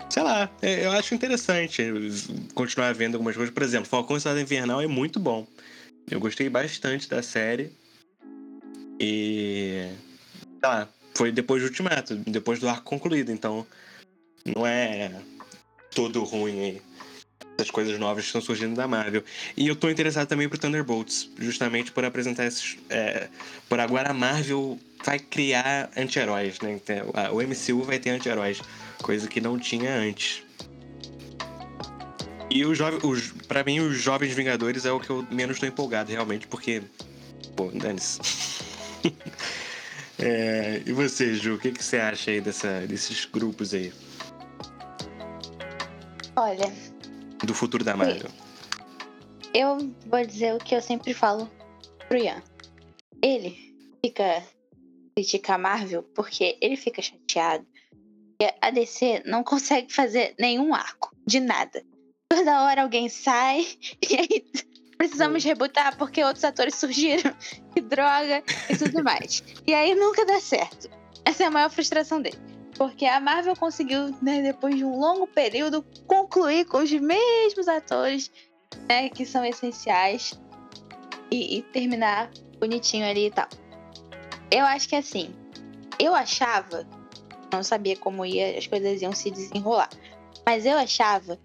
Sei 0.09 0.23
lá, 0.23 0.49
é, 0.61 0.85
eu 0.85 0.91
acho 0.91 1.13
interessante 1.13 1.83
continuar 2.53 2.93
vendo 2.93 3.15
algumas 3.15 3.35
coisas. 3.35 3.53
Por 3.53 3.63
exemplo, 3.63 3.89
Falcão 3.89 4.15
Estado 4.15 4.39
Invernal 4.39 4.81
é 4.81 4.87
muito 4.87 5.19
bom. 5.19 5.45
Eu 6.09 6.19
gostei 6.19 6.49
bastante 6.49 7.09
da 7.09 7.21
série. 7.21 7.71
E. 8.99 9.89
Sei 10.59 10.69
lá, 10.69 10.87
foi 11.13 11.31
depois 11.31 11.61
do 11.61 11.67
Ultimato, 11.67 12.15
depois 12.15 12.59
do 12.59 12.69
arco 12.69 12.83
concluído, 12.83 13.31
então 13.31 13.65
não 14.45 14.65
é 14.65 15.11
todo 15.93 16.23
ruim 16.23 16.59
aí. 16.59 16.81
Essas 17.57 17.71
coisas 17.71 17.97
novas 17.97 18.23
que 18.23 18.27
estão 18.27 18.41
surgindo 18.41 18.75
da 18.75 18.87
Marvel. 18.87 19.23
E 19.55 19.67
eu 19.67 19.75
tô 19.75 19.89
interessado 19.89 20.27
também 20.27 20.49
pro 20.49 20.57
Thunderbolts, 20.57 21.29
justamente 21.39 21.91
por 21.91 22.03
apresentar 22.03 22.45
esses. 22.45 22.77
É, 22.89 23.29
por 23.69 23.79
agora 23.79 24.09
a 24.09 24.13
Marvel 24.13 24.77
vai 25.05 25.19
criar 25.19 25.89
anti-heróis, 25.95 26.59
né? 26.59 26.79
O 27.31 27.41
MCU 27.41 27.83
vai 27.83 27.97
ter 27.99 28.09
anti-heróis, 28.09 28.61
coisa 29.01 29.27
que 29.27 29.39
não 29.39 29.57
tinha 29.57 29.95
antes. 29.95 30.43
E 32.49 32.65
os, 32.65 32.79
pra 33.47 33.63
mim, 33.63 33.79
os 33.79 33.97
Jovens 33.97 34.33
Vingadores 34.33 34.85
é 34.85 34.91
o 34.91 34.99
que 34.99 35.09
eu 35.09 35.25
menos 35.31 35.59
tô 35.59 35.65
empolgado, 35.65 36.11
realmente, 36.11 36.47
porque. 36.47 36.81
Pô, 37.55 37.71
dane-se. 37.71 38.19
É, 40.17 40.81
e 40.85 40.93
você, 40.93 41.35
Ju, 41.35 41.55
o 41.55 41.59
que, 41.59 41.73
que 41.73 41.83
você 41.83 41.97
acha 41.97 42.31
aí 42.31 42.39
dessa, 42.39 42.87
desses 42.87 43.25
grupos 43.25 43.73
aí? 43.73 43.91
Olha. 46.37 46.71
Do 47.45 47.53
futuro 47.53 47.83
da 47.83 47.95
Marvel. 47.95 48.31
Eu 49.53 49.77
vou 50.07 50.25
dizer 50.25 50.55
o 50.55 50.57
que 50.57 50.75
eu 50.75 50.81
sempre 50.81 51.13
falo 51.13 51.49
pro 52.07 52.17
Ian. 52.17 52.41
Ele 53.21 53.75
fica 54.03 54.43
critica 55.15 55.53
a 55.53 55.57
Marvel 55.57 56.03
porque 56.15 56.57
ele 56.59 56.75
fica 56.75 57.01
chateado 57.01 57.65
que 58.39 58.53
a 58.61 58.69
DC 58.71 59.23
não 59.25 59.43
consegue 59.43 59.93
fazer 59.93 60.35
nenhum 60.39 60.73
arco 60.73 61.15
de 61.25 61.39
nada. 61.39 61.83
Toda 62.29 62.63
hora 62.63 62.81
alguém 62.81 63.07
sai 63.07 63.65
e 64.09 64.15
aí 64.15 64.45
precisamos 64.97 65.43
rebutar 65.43 65.95
porque 65.97 66.23
outros 66.23 66.43
atores 66.43 66.75
surgiram. 66.75 67.33
Que 67.75 67.81
droga 67.81 68.41
e 68.69 68.77
tudo 68.77 69.03
mais. 69.03 69.43
e 69.67 69.73
aí 69.73 69.93
nunca 69.95 70.25
dá 70.25 70.39
certo. 70.39 70.89
Essa 71.25 71.43
é 71.43 71.45
a 71.47 71.51
maior 71.51 71.69
frustração 71.69 72.21
dele. 72.21 72.54
Porque 72.77 73.05
a 73.05 73.19
Marvel 73.19 73.55
conseguiu, 73.55 74.13
né, 74.21 74.41
depois 74.41 74.75
de 74.75 74.83
um 74.83 74.99
longo 74.99 75.25
período, 75.27 75.83
concluir 76.07 76.65
com 76.65 76.79
os 76.79 76.91
mesmos 76.91 77.67
atores 77.67 78.31
né, 78.87 79.09
que 79.09 79.25
são 79.25 79.45
essenciais 79.45 80.39
e, 81.31 81.57
e 81.57 81.61
terminar 81.61 82.29
bonitinho 82.59 83.05
ali 83.05 83.27
e 83.27 83.31
tal. 83.31 83.47
Eu 84.51 84.65
acho 84.65 84.89
que 84.89 84.95
assim, 84.95 85.33
eu 85.99 86.13
achava, 86.13 86.87
não 87.51 87.63
sabia 87.63 87.95
como 87.95 88.25
ia, 88.25 88.57
as 88.57 88.67
coisas 88.67 89.01
iam 89.01 89.13
se 89.13 89.31
desenrolar, 89.31 89.89
mas 90.45 90.65
eu 90.65 90.77
achava 90.77 91.39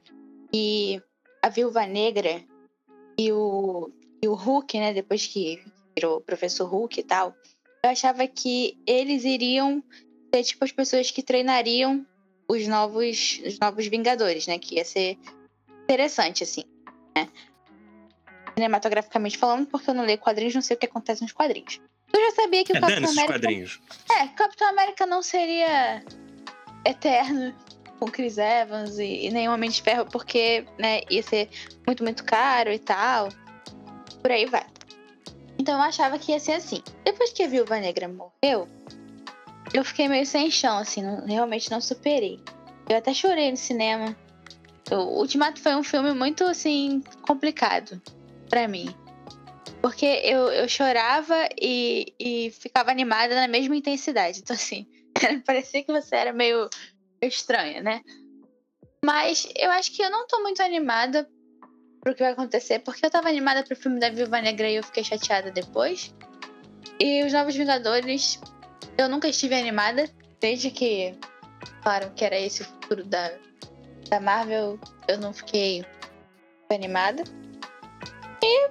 que 0.52 1.00
a 1.42 1.48
Viúva 1.48 1.86
Negra 1.86 2.42
e 3.18 3.32
o, 3.32 3.90
e 4.22 4.28
o 4.28 4.34
Hulk, 4.34 4.78
né, 4.78 4.92
depois 4.92 5.26
que 5.26 5.62
virou 5.94 6.18
o 6.18 6.20
professor 6.20 6.66
Hulk 6.66 7.00
e 7.00 7.04
tal, 7.04 7.34
eu 7.82 7.90
achava 7.90 8.26
que 8.26 8.78
eles 8.86 9.24
iriam 9.24 9.82
ser 10.34 10.44
tipo 10.44 10.64
as 10.64 10.72
pessoas 10.72 11.10
que 11.10 11.22
treinariam 11.22 12.06
os 12.48 12.66
novos, 12.66 13.40
os 13.44 13.58
novos 13.58 13.86
Vingadores, 13.86 14.46
né? 14.46 14.58
Que 14.58 14.76
ia 14.76 14.84
ser 14.84 15.18
interessante, 15.84 16.42
assim, 16.42 16.64
né? 17.16 17.28
Cinematograficamente 18.54 19.38
falando, 19.38 19.66
porque 19.66 19.90
eu 19.90 19.94
não 19.94 20.04
leio 20.04 20.18
quadrinhos, 20.18 20.54
não 20.54 20.62
sei 20.62 20.76
o 20.76 20.78
que 20.78 20.86
acontece 20.86 21.22
nos 21.22 21.32
quadrinhos. 21.32 21.80
Eu 22.12 22.20
já 22.20 22.42
sabia 22.42 22.64
que 22.64 22.72
o 22.72 22.76
é, 22.76 22.80
Capitão 22.80 23.10
América. 23.10 23.32
Quadrinhos. 23.32 23.80
É, 24.10 24.26
Capitão 24.28 24.68
América 24.68 25.06
não 25.06 25.22
seria 25.22 26.04
eterno 26.84 27.54
com 27.98 28.06
Chris 28.06 28.38
Evans 28.38 28.98
e, 28.98 29.26
e 29.26 29.30
nem 29.30 29.48
Homem 29.48 29.70
de 29.70 29.82
Ferro, 29.82 30.06
porque 30.06 30.64
né, 30.78 31.02
ia 31.10 31.22
ser 31.22 31.48
muito, 31.86 32.02
muito 32.02 32.24
caro 32.24 32.72
e 32.72 32.78
tal. 32.78 33.28
Por 34.20 34.30
aí 34.30 34.46
vai. 34.46 34.66
Então 35.58 35.74
eu 35.74 35.82
achava 35.82 36.18
que 36.18 36.32
ia 36.32 36.40
ser 36.40 36.52
assim. 36.52 36.82
Depois 37.04 37.32
que 37.32 37.42
a 37.42 37.48
Viúva 37.48 37.78
Negra 37.78 38.08
morreu, 38.08 38.66
eu 39.72 39.84
fiquei 39.84 40.08
meio 40.08 40.26
sem 40.26 40.50
chão, 40.50 40.78
assim, 40.78 41.02
não, 41.02 41.24
realmente 41.26 41.70
não 41.70 41.80
superei. 41.80 42.40
Eu 42.88 42.96
até 42.96 43.14
chorei 43.14 43.50
no 43.50 43.56
cinema. 43.56 44.16
O 44.90 45.20
Ultimato 45.20 45.60
foi 45.60 45.74
um 45.76 45.82
filme 45.82 46.12
muito, 46.12 46.44
assim, 46.44 47.02
complicado 47.22 48.00
para 48.48 48.66
mim. 48.66 48.94
Porque 49.80 50.04
eu, 50.04 50.48
eu 50.48 50.68
chorava 50.68 51.48
e, 51.60 52.12
e 52.18 52.50
ficava 52.50 52.90
animada 52.90 53.34
na 53.34 53.46
mesma 53.46 53.76
intensidade. 53.76 54.40
Então, 54.40 54.54
assim, 54.54 54.86
parecia 55.46 55.84
que 55.84 55.92
você 55.92 56.16
era 56.16 56.32
meio 56.32 56.68
estranha, 57.22 57.80
né? 57.80 58.02
Mas 59.04 59.48
eu 59.56 59.70
acho 59.70 59.92
que 59.92 60.02
eu 60.02 60.10
não 60.10 60.26
tô 60.26 60.42
muito 60.42 60.60
animada 60.62 61.28
pro 62.00 62.14
que 62.14 62.22
vai 62.22 62.32
acontecer, 62.32 62.80
porque 62.80 63.04
eu 63.04 63.10
tava 63.10 63.28
animada 63.28 63.62
pro 63.62 63.76
filme 63.76 64.00
da 64.00 64.10
Viúva 64.10 64.40
Negra 64.40 64.68
e 64.68 64.76
eu 64.76 64.82
fiquei 64.82 65.04
chateada 65.04 65.50
depois. 65.50 66.14
E 66.98 67.24
os 67.24 67.32
Novos 67.32 67.54
Vingadores, 67.54 68.40
eu 68.96 69.08
nunca 69.08 69.28
estive 69.28 69.54
animada, 69.54 70.10
desde 70.40 70.70
que 70.70 71.14
falaram 71.82 72.12
que 72.14 72.24
era 72.24 72.38
esse 72.38 72.62
o 72.62 72.64
futuro 72.64 73.04
da, 73.04 73.32
da 74.08 74.20
Marvel, 74.20 74.78
eu 75.08 75.18
não 75.18 75.32
fiquei 75.32 75.84
animada. 76.70 77.22
E 78.42 78.68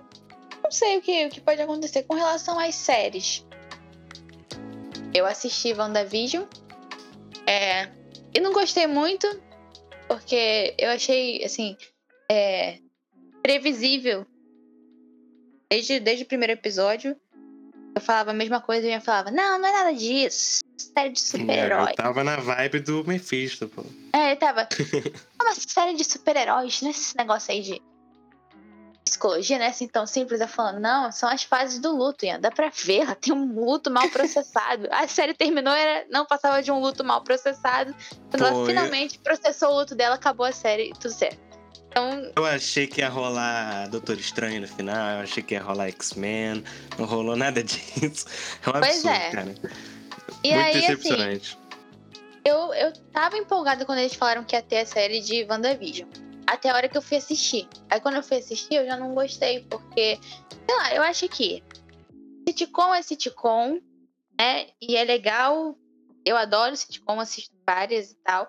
não 0.63 0.71
sei 0.71 0.97
o 0.97 1.01
que, 1.01 1.25
o 1.25 1.29
que 1.29 1.41
pode 1.41 1.61
acontecer 1.61 2.03
com 2.03 2.15
relação 2.15 2.59
às 2.59 2.75
séries. 2.75 3.45
Eu 5.13 5.25
assisti 5.25 5.73
WandaVision. 5.73 6.45
É, 7.47 7.89
e 8.33 8.39
não 8.39 8.53
gostei 8.53 8.85
muito, 8.85 9.27
porque 10.07 10.75
eu 10.77 10.89
achei, 10.91 11.43
assim, 11.43 11.75
é, 12.29 12.79
previsível. 13.41 14.25
Desde, 15.69 15.99
desde 15.99 16.23
o 16.23 16.27
primeiro 16.27 16.53
episódio, 16.53 17.15
eu 17.95 18.01
falava 18.01 18.31
a 18.31 18.33
mesma 18.33 18.61
coisa 18.61 18.87
e 18.87 18.93
eu 18.93 19.01
falava, 19.01 19.31
não, 19.31 19.59
não 19.59 19.67
é 19.67 19.71
nada 19.71 19.93
disso. 19.93 20.61
Série 20.77 21.09
de 21.09 21.19
super-heróis. 21.19 21.89
É, 21.89 21.91
eu 21.91 21.95
tava 21.95 22.23
na 22.23 22.37
vibe 22.37 22.79
do 22.79 23.03
Mephisto, 23.05 23.67
pô. 23.67 23.83
É, 24.13 24.33
eu 24.33 24.37
tava. 24.37 24.61
É 24.61 24.67
uma 25.43 25.55
série 25.55 25.95
de 25.95 26.03
super-heróis, 26.03 26.81
não 26.81 26.89
é 26.89 26.91
esse 26.91 27.17
negócio 27.17 27.51
aí 27.51 27.61
de 27.61 27.81
psicologia, 29.09 29.57
né? 29.57 29.67
Assim, 29.67 29.87
tão 29.87 30.05
simples, 30.05 30.39
é 30.39 30.47
falando, 30.47 30.79
não, 30.79 31.11
são 31.11 31.27
as 31.27 31.43
fases 31.43 31.79
do 31.79 31.95
luto, 31.95 32.25
Ian. 32.25 32.39
Dá 32.39 32.51
pra 32.51 32.69
ver, 32.69 33.01
ela 33.01 33.15
tem 33.15 33.33
um 33.33 33.53
luto 33.53 33.89
mal 33.89 34.07
processado. 34.09 34.87
a 34.91 35.07
série 35.07 35.33
terminou, 35.33 35.73
era, 35.73 36.05
não 36.09 36.25
passava 36.25 36.61
de 36.61 36.71
um 36.71 36.79
luto 36.79 37.03
mal 37.03 37.21
processado. 37.21 37.93
Quando 38.29 38.45
ela 38.45 38.65
finalmente 38.65 39.17
eu... 39.17 39.21
processou 39.21 39.71
o 39.71 39.79
luto 39.79 39.95
dela, 39.95 40.15
acabou 40.15 40.45
a 40.45 40.51
série, 40.51 40.93
tudo 40.93 41.11
certo. 41.11 41.48
Então... 41.89 42.31
Eu 42.35 42.45
achei 42.45 42.87
que 42.87 43.01
ia 43.01 43.09
rolar 43.09 43.87
Doutor 43.89 44.17
Estranho 44.17 44.61
no 44.61 44.67
final, 44.67 45.17
eu 45.17 45.19
achei 45.23 45.43
que 45.43 45.55
ia 45.55 45.61
rolar 45.61 45.87
X-Men, 45.89 46.63
não 46.97 47.05
rolou 47.05 47.35
nada 47.35 47.61
disso. 47.63 48.25
É 48.65 48.69
um 48.69 48.73
pois 48.73 49.05
absurdo, 49.05 49.09
é. 49.09 49.31
cara. 49.31 49.55
E 50.43 50.53
Muito 50.53 50.65
aí, 50.65 50.77
assim, 50.77 50.79
decepcionante. 50.81 51.57
Assim, 51.57 51.69
eu, 52.45 52.73
eu 52.73 52.93
tava 53.11 53.37
empolgada 53.37 53.85
quando 53.85 53.99
eles 53.99 54.13
falaram 54.13 54.43
que 54.43 54.55
ia 54.55 54.61
ter 54.61 54.79
a 54.79 54.85
série 54.85 55.19
de 55.19 55.45
WandaVision 55.49 56.07
até 56.49 56.69
a 56.69 56.75
hora 56.75 56.89
que 56.89 56.97
eu 56.97 57.01
fui 57.01 57.17
assistir. 57.17 57.67
Aí 57.89 57.99
quando 57.99 58.15
eu 58.15 58.23
fui 58.23 58.37
assistir, 58.37 58.75
eu 58.75 58.85
já 58.85 58.97
não 58.97 59.13
gostei, 59.13 59.63
porque, 59.69 60.19
sei 60.67 60.75
lá, 60.77 60.95
eu 60.95 61.03
acho 61.03 61.27
que 61.29 61.63
sitcom 62.47 62.93
é 62.93 63.01
sitcom, 63.01 63.79
né? 64.37 64.67
E 64.81 64.95
é 64.95 65.03
legal. 65.03 65.77
Eu 66.25 66.35
adoro 66.35 66.75
sitcom, 66.75 67.19
assisto 67.19 67.55
várias 67.65 68.11
e 68.11 68.15
tal. 68.23 68.47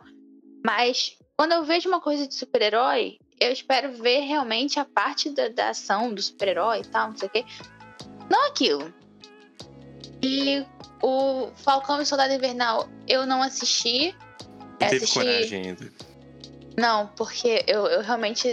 Mas 0.64 1.16
quando 1.36 1.52
eu 1.52 1.64
vejo 1.64 1.88
uma 1.88 2.00
coisa 2.00 2.26
de 2.26 2.34
super-herói, 2.34 3.18
eu 3.40 3.50
espero 3.50 3.92
ver 3.94 4.20
realmente 4.20 4.78
a 4.78 4.84
parte 4.84 5.30
da, 5.30 5.48
da 5.48 5.70
ação 5.70 6.12
do 6.12 6.20
super-herói 6.20 6.80
e 6.80 6.84
tal, 6.84 7.08
não 7.08 7.16
sei 7.16 7.28
o 7.28 7.30
quê. 7.30 7.44
Não 8.30 8.46
aquilo. 8.48 8.92
E 10.22 10.64
o 11.02 11.50
Falcão 11.56 11.98
e 11.98 12.02
o 12.02 12.06
Soldado 12.06 12.34
Invernal 12.34 12.88
eu 13.08 13.26
não 13.26 13.42
assisti. 13.42 14.14
Não 14.58 14.76
teve 14.76 14.96
assisti... 14.96 15.18
coragem 15.18 15.62
ainda. 15.66 15.92
Não, 16.76 17.06
porque 17.08 17.64
eu, 17.66 17.86
eu 17.86 18.02
realmente. 18.02 18.46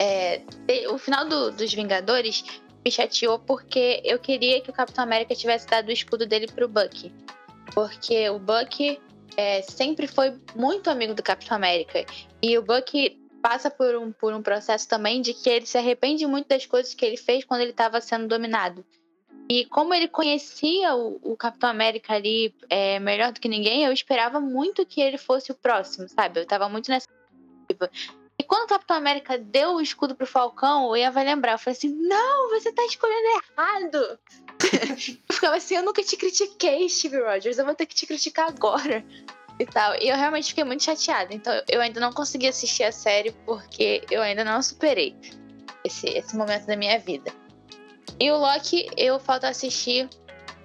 É, 0.00 0.42
o 0.90 0.98
final 0.98 1.26
do, 1.26 1.50
dos 1.50 1.72
Vingadores 1.72 2.44
me 2.84 2.90
chateou 2.90 3.38
porque 3.38 4.00
eu 4.04 4.18
queria 4.18 4.60
que 4.60 4.70
o 4.70 4.72
Capitão 4.72 5.02
América 5.02 5.34
tivesse 5.34 5.66
dado 5.66 5.88
o 5.88 5.92
escudo 5.92 6.26
dele 6.26 6.46
pro 6.46 6.68
Bucky. 6.68 7.12
Porque 7.74 8.28
o 8.30 8.38
Bucky 8.38 9.00
é, 9.36 9.62
sempre 9.62 10.06
foi 10.06 10.38
muito 10.54 10.88
amigo 10.88 11.14
do 11.14 11.22
Capitão 11.22 11.56
América. 11.56 12.04
E 12.40 12.56
o 12.56 12.62
Bucky 12.62 13.18
passa 13.42 13.70
por 13.70 13.94
um, 13.96 14.12
por 14.12 14.32
um 14.32 14.42
processo 14.42 14.88
também 14.88 15.20
de 15.20 15.32
que 15.32 15.48
ele 15.48 15.66
se 15.66 15.78
arrepende 15.78 16.26
muito 16.26 16.48
das 16.48 16.66
coisas 16.66 16.94
que 16.94 17.04
ele 17.04 17.16
fez 17.16 17.44
quando 17.44 17.60
ele 17.60 17.70
estava 17.70 18.00
sendo 18.00 18.26
dominado. 18.26 18.84
E 19.48 19.64
como 19.64 19.94
ele 19.94 20.08
conhecia 20.08 20.94
o, 20.94 21.18
o 21.22 21.36
Capitão 21.36 21.70
América 21.70 22.14
ali 22.14 22.54
é, 22.68 22.98
melhor 23.00 23.32
do 23.32 23.40
que 23.40 23.48
ninguém, 23.48 23.84
eu 23.84 23.92
esperava 23.92 24.38
muito 24.38 24.84
que 24.84 25.00
ele 25.00 25.16
fosse 25.16 25.50
o 25.50 25.54
próximo, 25.54 26.06
sabe? 26.08 26.40
Eu 26.40 26.42
estava 26.42 26.68
muito 26.68 26.90
nessa. 26.90 27.06
E 28.38 28.44
quando 28.44 28.64
o 28.64 28.68
Capitão 28.68 28.96
América 28.96 29.38
deu 29.38 29.76
o 29.76 29.80
escudo 29.80 30.14
pro 30.14 30.26
Falcão, 30.26 30.86
o 30.86 30.96
Ian 30.96 31.10
vai 31.10 31.24
lembrar. 31.24 31.52
Eu 31.52 31.58
falei 31.58 31.76
assim: 31.76 31.88
não, 31.88 32.50
você 32.50 32.70
tá 32.70 32.84
escolhendo 32.84 33.42
errado. 33.56 34.18
eu 35.30 35.34
ficava 35.34 35.56
assim: 35.56 35.76
eu 35.76 35.82
nunca 35.82 36.02
te 36.02 36.16
critiquei, 36.16 36.86
Steve 36.88 37.18
Rogers, 37.18 37.56
eu 37.56 37.64
vou 37.64 37.74
ter 37.74 37.86
que 37.86 37.94
te 37.94 38.06
criticar 38.06 38.48
agora 38.48 39.02
e 39.58 39.66
tal. 39.66 39.94
E 40.00 40.08
eu 40.08 40.16
realmente 40.16 40.48
fiquei 40.48 40.64
muito 40.64 40.84
chateada. 40.84 41.34
Então 41.34 41.52
eu 41.68 41.80
ainda 41.80 42.00
não 42.00 42.12
consegui 42.12 42.48
assistir 42.48 42.84
a 42.84 42.92
série 42.92 43.32
porque 43.44 44.04
eu 44.10 44.22
ainda 44.22 44.44
não 44.44 44.62
superei 44.62 45.16
esse, 45.84 46.06
esse 46.08 46.36
momento 46.36 46.66
da 46.66 46.76
minha 46.76 46.98
vida. 46.98 47.32
E 48.20 48.30
o 48.30 48.36
Loki, 48.36 48.88
eu 48.96 49.18
falta 49.18 49.48
assistir 49.48 50.08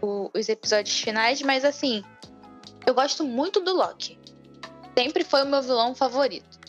o, 0.02 0.30
os 0.34 0.50
episódios 0.50 1.00
finais, 1.00 1.42
mas 1.42 1.64
assim, 1.64 2.04
eu 2.86 2.94
gosto 2.94 3.24
muito 3.24 3.60
do 3.60 3.74
Loki. 3.74 4.20
Sempre 4.98 5.24
foi 5.24 5.44
o 5.44 5.48
meu 5.48 5.62
vilão 5.62 5.96
favorito. 5.96 6.60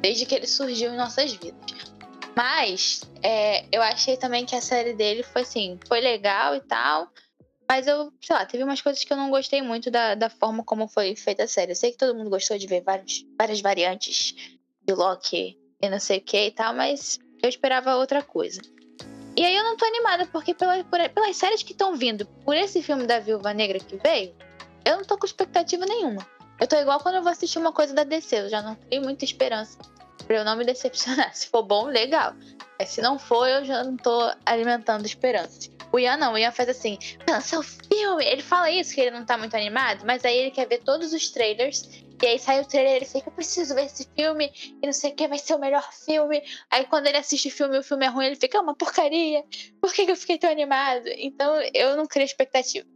Desde 0.00 0.26
que 0.26 0.34
ele 0.34 0.46
surgiu 0.46 0.92
em 0.92 0.96
nossas 0.96 1.32
vidas. 1.32 1.92
Mas 2.36 3.02
é, 3.22 3.66
eu 3.70 3.82
achei 3.82 4.16
também 4.16 4.44
que 4.44 4.56
a 4.56 4.60
série 4.60 4.94
dele 4.94 5.22
foi 5.22 5.42
assim, 5.42 5.78
foi 5.86 6.00
legal 6.00 6.54
e 6.54 6.60
tal. 6.60 7.08
Mas 7.72 7.86
eu, 7.86 8.12
sei 8.20 8.36
lá, 8.36 8.44
teve 8.44 8.62
umas 8.62 8.82
coisas 8.82 9.02
que 9.02 9.10
eu 9.10 9.16
não 9.16 9.30
gostei 9.30 9.62
muito 9.62 9.90
da, 9.90 10.14
da 10.14 10.28
forma 10.28 10.62
como 10.62 10.86
foi 10.86 11.16
feita 11.16 11.44
a 11.44 11.48
série. 11.48 11.72
Eu 11.72 11.76
sei 11.76 11.90
que 11.90 11.96
todo 11.96 12.14
mundo 12.14 12.28
gostou 12.28 12.58
de 12.58 12.66
ver 12.66 12.82
vários, 12.82 13.24
várias 13.38 13.62
variantes 13.62 14.34
de 14.86 14.92
Loki 14.92 15.58
e 15.80 15.88
não 15.88 15.98
sei 15.98 16.18
o 16.18 16.20
que 16.20 16.48
e 16.48 16.50
tal, 16.50 16.74
mas 16.74 17.18
eu 17.42 17.48
esperava 17.48 17.96
outra 17.96 18.22
coisa. 18.22 18.60
E 19.34 19.42
aí 19.42 19.56
eu 19.56 19.64
não 19.64 19.74
tô 19.78 19.86
animada, 19.86 20.26
porque 20.26 20.52
pela, 20.52 20.84
por, 20.84 21.00
pelas 21.08 21.34
séries 21.34 21.62
que 21.62 21.72
estão 21.72 21.96
vindo, 21.96 22.26
por 22.44 22.54
esse 22.54 22.82
filme 22.82 23.06
da 23.06 23.18
Viúva 23.20 23.54
Negra 23.54 23.78
que 23.78 23.96
veio, 23.96 24.34
eu 24.84 24.98
não 24.98 25.04
tô 25.04 25.16
com 25.16 25.24
expectativa 25.24 25.86
nenhuma. 25.86 26.26
Eu 26.60 26.66
tô 26.66 26.76
igual 26.76 27.00
quando 27.00 27.14
eu 27.14 27.22
vou 27.22 27.32
assistir 27.32 27.58
uma 27.58 27.72
coisa 27.72 27.94
da 27.94 28.04
DC, 28.04 28.38
eu 28.38 28.48
já 28.50 28.60
não 28.60 28.74
tenho 28.74 29.02
muita 29.02 29.24
esperança 29.24 29.78
pra 30.26 30.36
eu 30.36 30.44
não 30.44 30.56
me 30.56 30.64
decepcionar. 30.66 31.34
Se 31.34 31.48
for 31.48 31.62
bom, 31.62 31.86
legal. 31.86 32.34
Mas 32.78 32.90
se 32.90 33.00
não 33.00 33.18
for, 33.18 33.48
eu 33.48 33.64
já 33.64 33.82
não 33.82 33.96
tô 33.96 34.30
alimentando 34.44 35.06
esperanças. 35.06 35.70
O 35.92 35.98
Ian 35.98 36.16
não, 36.16 36.32
o 36.32 36.38
Ian 36.38 36.50
faz 36.50 36.70
assim, 36.70 36.98
lança 37.28 37.58
o 37.58 37.62
filme. 37.62 38.24
Ele 38.24 38.42
fala 38.42 38.70
isso, 38.70 38.94
que 38.94 39.00
ele 39.00 39.10
não 39.10 39.26
tá 39.26 39.36
muito 39.36 39.54
animado, 39.54 40.04
mas 40.06 40.24
aí 40.24 40.36
ele 40.36 40.50
quer 40.50 40.66
ver 40.66 40.78
todos 40.78 41.12
os 41.12 41.30
trailers. 41.30 41.88
E 42.22 42.26
aí 42.26 42.38
sai 42.38 42.60
o 42.60 42.64
trailer, 42.64 42.96
ele 42.96 43.04
fica, 43.04 43.28
eu 43.28 43.32
preciso 43.32 43.74
ver 43.74 43.86
esse 43.86 44.06
filme, 44.16 44.50
e 44.80 44.86
não 44.86 44.92
sei 44.92 45.10
o 45.10 45.14
que, 45.14 45.26
vai 45.26 45.38
ser 45.38 45.54
o 45.54 45.58
melhor 45.58 45.92
filme. 45.92 46.40
Aí 46.70 46.86
quando 46.86 47.08
ele 47.08 47.16
assiste 47.16 47.48
o 47.48 47.50
filme 47.50 47.76
e 47.76 47.80
o 47.80 47.82
filme 47.82 48.06
é 48.06 48.08
ruim, 48.08 48.26
ele 48.26 48.36
fica, 48.36 48.58
é 48.58 48.60
uma 48.60 48.76
porcaria. 48.76 49.42
Por 49.80 49.92
que, 49.92 50.06
que 50.06 50.12
eu 50.12 50.16
fiquei 50.16 50.38
tão 50.38 50.50
animado? 50.50 51.08
Então 51.16 51.60
eu 51.74 51.96
não 51.96 52.06
crio 52.06 52.24
expectativa. 52.24 52.86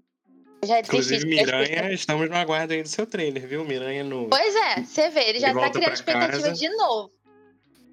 Já 0.65 0.81
Inclusive, 0.81 1.27
Miranha, 1.27 1.93
estamos 1.93 2.31
no 2.31 2.37
aguardo 2.37 2.73
aí 2.73 2.83
do 2.83 2.89
seu 2.89 3.07
trailer, 3.07 3.47
viu? 3.47 3.65
Miranha 3.65 4.05
no. 4.05 4.29
Pois 4.29 4.55
é, 4.55 4.83
você 4.83 5.11
vê, 5.11 5.29
ele 5.29 5.41
já 5.41 5.53
tá 5.53 5.71
criando 5.71 5.93
expectativa 5.93 6.49
casa. 6.49 6.53
de 6.53 6.69
novo. 6.71 7.11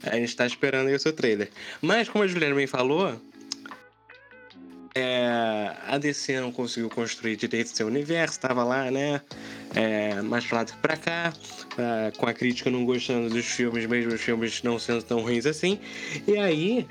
A 0.04 0.16
gente 0.16 0.36
tá 0.36 0.46
esperando 0.46 0.88
aí 0.88 0.96
o 0.96 1.00
seu 1.00 1.14
trailer. 1.14 1.50
Mas, 1.82 2.10
como 2.10 2.24
a 2.24 2.28
Juliana 2.28 2.56
bem 2.56 2.68
falou, 2.68 3.20
é, 4.96 5.76
a 5.88 5.98
DC 5.98 6.40
não 6.40 6.52
conseguiu 6.52 6.90
construir 6.90 7.36
direito 7.36 7.76
seu 7.76 7.88
universo, 7.88 8.40
tava 8.40 8.64
lá, 8.64 8.92
né? 8.92 9.22
É, 9.76 10.22
mais 10.22 10.46
pra 10.46 10.60
lá 10.60 10.64
do 10.64 10.74
que 10.74 10.78
pra 10.78 10.96
cá, 10.96 11.34
é, 11.78 12.12
com 12.12 12.28
a 12.28 12.34
crítica 12.34 12.70
não 12.70 12.86
gostando 12.86 13.30
dos 13.30 13.46
filmes, 13.46 13.86
mesmo 13.86 14.14
os 14.14 14.22
filmes 14.22 14.62
não 14.62 14.78
sendo 14.78 15.02
tão 15.04 15.22
ruins 15.22 15.46
assim. 15.46 15.80
E 16.28 16.38
aí. 16.38 16.88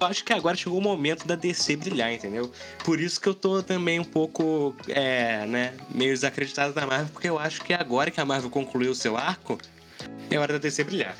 Eu 0.00 0.08
acho 0.08 0.24
que 0.24 0.32
agora 0.32 0.56
chegou 0.56 0.80
o 0.80 0.82
momento 0.82 1.28
da 1.28 1.36
DC 1.36 1.76
brilhar, 1.76 2.12
entendeu? 2.12 2.50
Por 2.84 3.00
isso 3.00 3.20
que 3.20 3.28
eu 3.28 3.34
tô 3.34 3.62
também 3.62 4.00
um 4.00 4.04
pouco, 4.04 4.74
é, 4.88 5.46
né, 5.46 5.74
meio 5.94 6.12
desacreditado 6.12 6.74
da 6.74 6.84
Marvel, 6.84 7.08
porque 7.12 7.28
eu 7.28 7.38
acho 7.38 7.62
que 7.62 7.72
agora 7.72 8.10
que 8.10 8.20
a 8.20 8.24
Marvel 8.24 8.50
concluiu 8.50 8.90
o 8.90 8.94
seu 8.96 9.16
arco, 9.16 9.56
é 10.28 10.36
hora 10.36 10.54
da 10.54 10.58
DC 10.58 10.82
brilhar. 10.82 11.16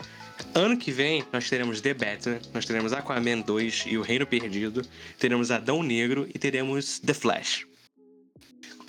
Ano 0.55 0.77
que 0.77 0.93
vem, 0.93 1.25
nós 1.33 1.49
teremos 1.49 1.81
The 1.81 1.95
Batman, 1.95 2.39
nós 2.53 2.67
teremos 2.67 2.93
Aquaman 2.93 3.41
2 3.41 3.85
e 3.87 3.97
O 3.97 4.03
Reino 4.03 4.27
Perdido, 4.27 4.83
teremos 5.19 5.51
Adão 5.51 5.83
Negro 5.83 6.29
e 6.35 6.39
teremos 6.39 6.99
The 6.99 7.15
Flash. 7.15 7.67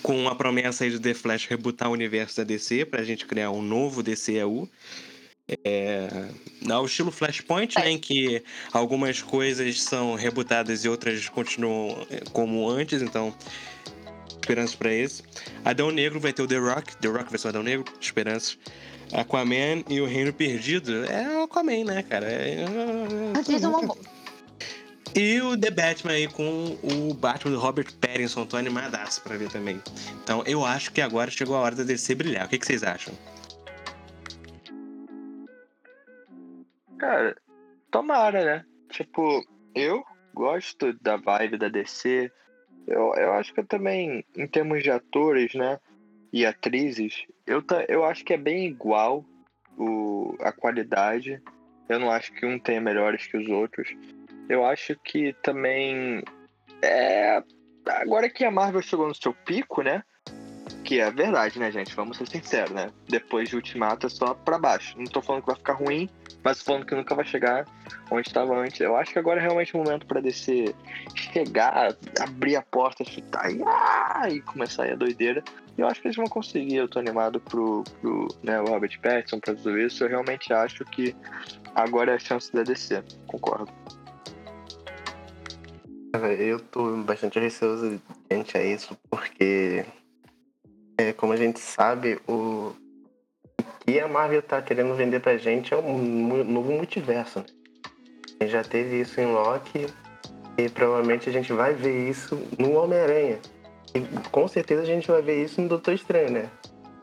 Com 0.01 0.27
a 0.27 0.35
promessa 0.35 0.83
aí 0.83 0.91
do 0.91 0.99
The 0.99 1.13
Flash 1.13 1.45
rebutar 1.45 1.89
o 1.89 1.93
universo 1.93 2.35
da 2.35 2.43
DC 2.43 2.83
pra 2.85 3.03
gente 3.03 3.25
criar 3.25 3.51
um 3.51 3.61
novo 3.61 4.03
DCEU. 4.03 4.69
É, 5.65 6.29
ao 6.69 6.85
estilo 6.85 7.11
Flashpoint, 7.11 7.77
né, 7.77 7.91
em 7.91 7.97
que 7.97 8.43
algumas 8.71 9.21
coisas 9.21 9.81
são 9.81 10.15
rebutadas 10.15 10.83
e 10.83 10.89
outras 10.89 11.27
continuam 11.29 12.05
é, 12.09 12.21
como 12.31 12.69
antes, 12.69 13.01
então 13.01 13.33
esperanças 14.41 14.75
para 14.75 14.93
esse. 14.93 15.23
Adão 15.63 15.91
Negro 15.91 16.19
vai 16.19 16.33
ter 16.33 16.41
o 16.41 16.47
The 16.47 16.57
Rock, 16.57 16.97
The 16.97 17.07
Rock 17.07 17.29
vai 17.29 17.39
ser 17.39 17.47
o 17.47 17.49
Adão 17.49 17.63
Negro, 17.63 17.85
esperanças. 17.99 18.57
Aquaman 19.11 19.83
e 19.89 19.99
o 19.99 20.05
Reino 20.05 20.31
Perdido 20.31 21.05
é 21.05 21.39
o 21.39 21.43
Aquaman, 21.43 21.83
né, 21.85 22.03
cara? 22.03 22.27
É... 22.27 22.65
Vocês 23.35 23.63
um 23.63 23.75
amor. 23.75 23.97
E 25.15 25.39
o 25.41 25.55
The 25.55 25.69
Batman 25.69 26.13
aí 26.13 26.27
com 26.27 26.75
o 26.81 27.13
Batman 27.13 27.51
do 27.51 27.59
Robert 27.59 27.93
Pattinson, 28.01 28.47
tô 28.47 28.57
animadaço 28.57 29.21
pra 29.21 29.37
ver 29.37 29.49
também. 29.49 29.79
Então 30.23 30.43
eu 30.47 30.65
acho 30.65 30.91
que 30.91 31.01
agora 31.01 31.29
chegou 31.29 31.55
a 31.55 31.59
hora 31.59 31.75
da 31.75 31.83
DC 31.83 32.15
brilhar. 32.15 32.45
O 32.45 32.49
que, 32.49 32.57
que 32.57 32.65
vocês 32.65 32.83
acham? 32.83 33.13
Cara, 36.97 37.35
tomara, 37.91 38.43
né? 38.43 38.65
Tipo, 38.89 39.45
eu 39.75 40.03
gosto 40.33 40.93
da 40.93 41.15
vibe 41.15 41.57
da 41.57 41.67
DC. 41.67 42.31
Eu, 42.87 43.13
eu 43.15 43.33
acho 43.33 43.53
que 43.53 43.59
eu 43.59 43.67
também, 43.67 44.25
em 44.35 44.47
termos 44.47 44.81
de 44.81 44.89
atores, 44.89 45.53
né? 45.53 45.79
E 46.31 46.43
atrizes, 46.43 47.25
eu, 47.45 47.63
eu 47.87 48.05
acho 48.05 48.23
que 48.23 48.33
é 48.33 48.37
bem 48.37 48.65
igual 48.65 49.25
o, 49.77 50.35
a 50.39 50.51
qualidade. 50.51 51.41
Eu 51.89 51.99
não 51.99 52.09
acho 52.09 52.33
que 52.33 52.45
um 52.45 52.57
tenha 52.57 52.79
melhores 52.79 53.27
que 53.27 53.37
os 53.37 53.47
outros. 53.47 53.89
Eu 54.47 54.65
acho 54.65 54.95
que 55.03 55.33
também. 55.41 56.23
É. 56.81 57.43
Agora 57.85 58.29
que 58.29 58.45
a 58.45 58.51
Marvel 58.51 58.81
chegou 58.81 59.07
no 59.07 59.15
seu 59.15 59.33
pico, 59.33 59.81
né? 59.81 60.03
Que 60.83 60.99
é 60.99 61.09
verdade, 61.11 61.59
né, 61.59 61.71
gente? 61.71 61.95
Vamos 61.95 62.17
ser 62.17 62.27
sinceros, 62.27 62.71
né? 62.71 62.91
Depois 63.07 63.49
de 63.49 63.55
Ultimato 63.55 64.07
é 64.07 64.09
só 64.09 64.33
pra 64.33 64.57
baixo. 64.57 64.97
Não 64.97 65.05
tô 65.05 65.21
falando 65.21 65.41
que 65.41 65.47
vai 65.47 65.55
ficar 65.55 65.73
ruim, 65.73 66.09
mas 66.43 66.61
falando 66.61 66.85
que 66.85 66.95
nunca 66.95 67.15
vai 67.15 67.25
chegar 67.25 67.65
onde 68.11 68.27
estava 68.27 68.55
antes. 68.57 68.79
Eu 68.79 68.95
acho 68.95 69.11
que 69.11 69.19
agora 69.19 69.39
é 69.39 69.43
realmente 69.43 69.75
o 69.75 69.77
momento 69.77 70.05
pra 70.05 70.21
descer, 70.21 70.75
chegar, 71.15 71.95
abrir 72.19 72.55
a 72.55 72.61
porta, 72.61 73.03
chutar 73.03 73.51
e, 73.51 73.61
ah, 73.65 74.27
e 74.29 74.41
começar 74.41 74.83
aí 74.83 74.91
a 74.91 74.95
doideira. 74.95 75.43
E 75.77 75.81
eu 75.81 75.87
acho 75.87 76.01
que 76.01 76.07
eles 76.07 76.17
vão 76.17 76.27
conseguir. 76.27 76.75
Eu 76.75 76.87
tô 76.87 76.99
animado 76.99 77.39
pro, 77.39 77.83
pro 78.01 78.27
né, 78.43 78.59
o 78.61 78.65
Robert 78.65 78.99
Pattinson, 79.01 79.39
pra 79.39 79.55
tudo 79.55 79.79
isso. 79.79 80.03
Eu 80.03 80.09
realmente 80.09 80.53
acho 80.53 80.83
que 80.85 81.15
agora 81.73 82.11
é 82.11 82.15
a 82.15 82.19
chance 82.19 82.51
da 82.53 82.63
DC. 82.63 83.03
Concordo. 83.27 83.71
Eu 86.37 86.59
tô 86.59 86.95
bastante 86.97 87.39
receoso 87.39 87.99
diante 88.29 88.55
a 88.55 88.63
isso, 88.63 88.95
porque, 89.09 89.83
é, 90.97 91.13
como 91.13 91.33
a 91.33 91.37
gente 91.37 91.59
sabe, 91.59 92.19
o 92.27 92.73
que 93.85 93.99
a 93.99 94.07
Marvel 94.07 94.41
tá 94.41 94.61
querendo 94.61 94.95
vender 94.95 95.19
pra 95.19 95.37
gente 95.37 95.73
é 95.73 95.77
um 95.77 96.43
novo 96.43 96.71
multiverso. 96.71 97.39
Né? 97.39 97.45
A 98.39 98.43
gente 98.43 98.51
já 98.51 98.63
teve 98.63 99.01
isso 99.01 99.19
em 99.19 99.25
Loki 99.25 99.87
e 100.57 100.69
provavelmente 100.69 101.29
a 101.29 101.31
gente 101.31 101.51
vai 101.51 101.73
ver 101.73 102.09
isso 102.09 102.41
no 102.57 102.73
Homem-Aranha. 102.73 103.39
E 103.93 103.99
com 104.29 104.47
certeza 104.47 104.81
a 104.81 104.85
gente 104.85 105.07
vai 105.07 105.21
ver 105.21 105.43
isso 105.43 105.61
no 105.61 105.67
Doutor 105.67 105.93
Estranho, 105.93 106.31
né? 106.31 106.49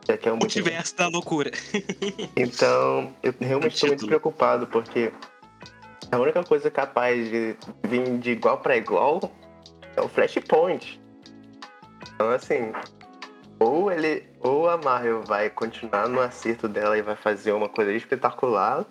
Já 0.07 0.17
que 0.17 0.27
é 0.27 0.31
um 0.31 0.37
multiverso. 0.37 0.59
Multiverso 0.59 0.95
da 0.97 1.07
loucura. 1.07 1.51
Então, 2.35 3.13
eu 3.21 3.33
realmente 3.39 3.75
estou 3.75 3.89
muito 3.89 4.07
preocupado, 4.07 4.67
porque 4.67 5.11
a 6.11 6.17
única 6.17 6.43
coisa 6.43 6.71
capaz 6.71 7.29
de 7.29 7.55
vir 7.83 8.17
de 8.17 8.31
igual 8.31 8.57
para 8.57 8.75
igual 8.75 9.31
é 9.95 10.01
o 10.01 10.09
Flashpoint. 10.09 10.99
Então, 12.15 12.29
assim, 12.29 12.71
ou 13.61 13.91
ele, 13.91 14.25
ou 14.39 14.67
a 14.67 14.75
Marvel 14.75 15.21
vai 15.21 15.47
continuar 15.47 16.09
no 16.09 16.19
acerto 16.19 16.67
dela 16.67 16.97
e 16.97 17.01
vai 17.03 17.15
fazer 17.15 17.51
uma 17.51 17.69
coisa 17.69 17.93
espetacular, 17.93 18.83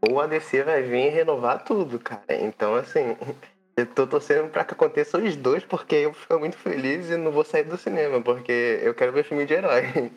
ou 0.00 0.18
a 0.18 0.26
DC 0.26 0.62
vai 0.62 0.82
vir 0.82 1.10
renovar 1.10 1.62
tudo, 1.62 1.98
cara. 1.98 2.24
Então, 2.30 2.74
assim, 2.74 3.14
eu 3.76 3.84
tô 3.84 4.06
torcendo 4.06 4.48
pra 4.48 4.64
que 4.64 4.72
aconteça 4.72 5.18
os 5.18 5.36
dois, 5.36 5.64
porque 5.64 5.96
eu 5.96 6.14
ficar 6.14 6.38
muito 6.38 6.56
feliz 6.56 7.10
e 7.10 7.16
não 7.18 7.30
vou 7.30 7.44
sair 7.44 7.64
do 7.64 7.76
cinema, 7.76 8.22
porque 8.22 8.80
eu 8.82 8.94
quero 8.94 9.12
ver 9.12 9.24
filme 9.24 9.44
de 9.44 9.52
herói. 9.54 9.82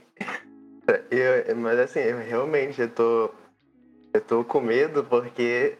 Eu, 1.11 1.55
mas 1.55 1.77
assim, 1.77 1.99
eu 1.99 2.17
realmente 2.17 2.81
eu 2.81 2.89
tô. 2.89 3.29
Eu 4.11 4.21
tô 4.21 4.43
com 4.43 4.59
medo 4.59 5.03
porque 5.03 5.77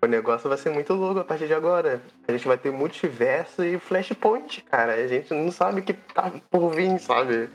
o 0.00 0.06
negócio 0.06 0.48
vai 0.48 0.58
ser 0.58 0.70
muito 0.70 0.94
louco 0.94 1.20
a 1.20 1.24
partir 1.24 1.46
de 1.46 1.54
agora. 1.54 2.00
A 2.26 2.32
gente 2.32 2.46
vai 2.46 2.56
ter 2.56 2.70
multiverso 2.70 3.64
e 3.64 3.78
flashpoint, 3.78 4.62
cara. 4.62 4.94
A 4.94 5.06
gente 5.06 5.32
não 5.34 5.50
sabe 5.50 5.80
o 5.80 5.84
que 5.84 5.92
tá 5.92 6.32
por 6.50 6.70
vir, 6.74 6.98
sabe? 7.00 7.50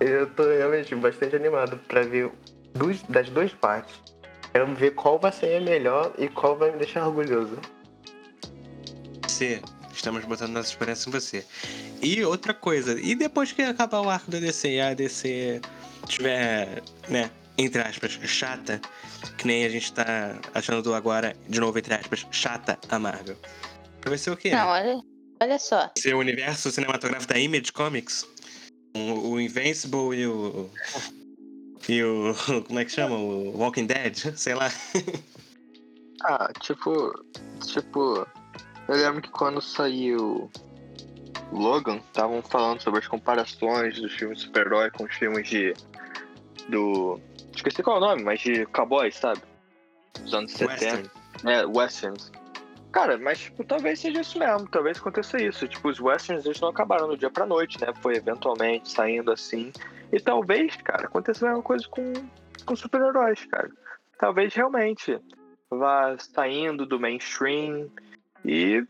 Eu 0.00 0.28
tô 0.30 0.44
realmente 0.44 0.94
bastante 0.94 1.36
animado 1.36 1.78
pra 1.86 2.02
ver 2.02 2.30
dos, 2.74 3.02
das 3.02 3.28
duas 3.28 3.52
partes. 3.52 3.94
Quero 4.52 4.74
ver 4.74 4.92
qual 4.92 5.18
vai 5.18 5.32
ser 5.32 5.56
a 5.56 5.60
melhor 5.60 6.12
e 6.18 6.28
qual 6.28 6.56
vai 6.56 6.70
me 6.70 6.78
deixar 6.78 7.06
orgulhoso. 7.06 7.58
Você, 9.26 9.62
estamos 9.92 10.24
botando 10.24 10.52
nossa 10.52 10.70
esperança 10.70 11.08
em 11.08 11.12
você. 11.12 11.46
E 12.02 12.24
outra 12.24 12.52
coisa, 12.52 12.98
e 13.00 13.14
depois 13.14 13.52
que 13.52 13.62
acabar 13.62 14.00
o 14.00 14.10
arco 14.10 14.30
da 14.30 14.38
DC 14.38 14.68
e 14.68 14.80
a 14.80 14.92
DC 14.92 15.60
tiver, 16.06 16.82
né, 17.08 17.30
entre 17.64 17.82
aspas, 17.82 18.12
chata, 18.24 18.80
que 19.38 19.46
nem 19.46 19.64
a 19.64 19.68
gente 19.68 19.92
tá 19.92 20.38
achando 20.54 20.94
agora, 20.94 21.36
de 21.48 21.60
novo, 21.60 21.78
entre 21.78 21.94
aspas, 21.94 22.26
chata 22.30 22.78
a 22.88 22.98
Marvel. 22.98 23.36
Vai 24.04 24.18
ser 24.18 24.30
o 24.30 24.36
quê? 24.36 24.50
Não, 24.50 24.68
olha, 24.68 25.00
olha 25.40 25.58
só. 25.58 25.80
Vai 25.80 25.92
ser 25.98 26.14
o 26.14 26.18
universo 26.18 26.70
cinematográfico 26.70 27.32
da 27.32 27.38
Image 27.38 27.72
Comics? 27.72 28.26
O, 28.94 29.30
o 29.30 29.40
Invincible 29.40 30.14
e 30.14 30.26
o. 30.26 30.70
E 31.88 32.02
o. 32.02 32.34
Como 32.66 32.78
é 32.78 32.84
que 32.84 32.90
chama? 32.90 33.16
O 33.16 33.56
Walking 33.56 33.86
Dead? 33.86 34.36
Sei 34.36 34.54
lá. 34.54 34.70
Ah, 36.24 36.52
tipo. 36.60 37.12
Tipo. 37.66 38.24
Eu 38.86 38.94
lembro 38.94 39.22
que 39.22 39.30
quando 39.30 39.60
saiu 39.60 40.48
Logan, 41.50 41.96
estavam 41.96 42.42
falando 42.42 42.80
sobre 42.80 43.00
as 43.00 43.08
comparações 43.08 44.00
dos 44.00 44.12
filmes 44.14 44.38
de 44.38 44.44
super-herói 44.44 44.90
com 44.92 45.04
os 45.04 45.14
filmes 45.14 45.48
de. 45.48 45.74
Do. 46.68 47.20
Esqueci 47.54 47.82
qual 47.82 47.96
é 47.96 47.98
o 47.98 48.02
nome, 48.02 48.22
mas 48.22 48.40
de 48.40 48.66
cowboys, 48.66 49.16
sabe? 49.16 49.42
Dos 50.20 50.34
anos 50.34 50.52
70. 50.52 50.72
Western. 50.72 51.10
É, 51.44 51.66
westerns. 51.66 52.30
Cara, 52.92 53.16
mas 53.16 53.40
tipo, 53.40 53.64
talvez 53.64 54.00
seja 54.00 54.20
isso 54.20 54.38
mesmo, 54.38 54.68
talvez 54.68 54.98
aconteça 54.98 55.42
isso. 55.42 55.66
Tipo, 55.66 55.88
os 55.88 55.98
westerns 55.98 56.44
eles 56.44 56.60
não 56.60 56.68
acabaram 56.68 57.08
do 57.08 57.16
dia 57.16 57.30
pra 57.30 57.46
noite, 57.46 57.80
né? 57.80 57.92
Foi 58.02 58.16
eventualmente 58.16 58.90
saindo 58.90 59.32
assim. 59.32 59.72
E 60.12 60.20
talvez, 60.20 60.76
cara, 60.76 61.06
aconteça 61.06 61.46
a 61.46 61.48
mesma 61.48 61.62
coisa 61.62 61.88
com, 61.88 62.12
com 62.66 62.76
super-heróis, 62.76 63.44
cara. 63.46 63.70
Talvez 64.18 64.54
realmente 64.54 65.18
vá 65.70 66.14
saindo 66.18 66.84
do 66.84 67.00
mainstream 67.00 67.90
e 68.44 68.86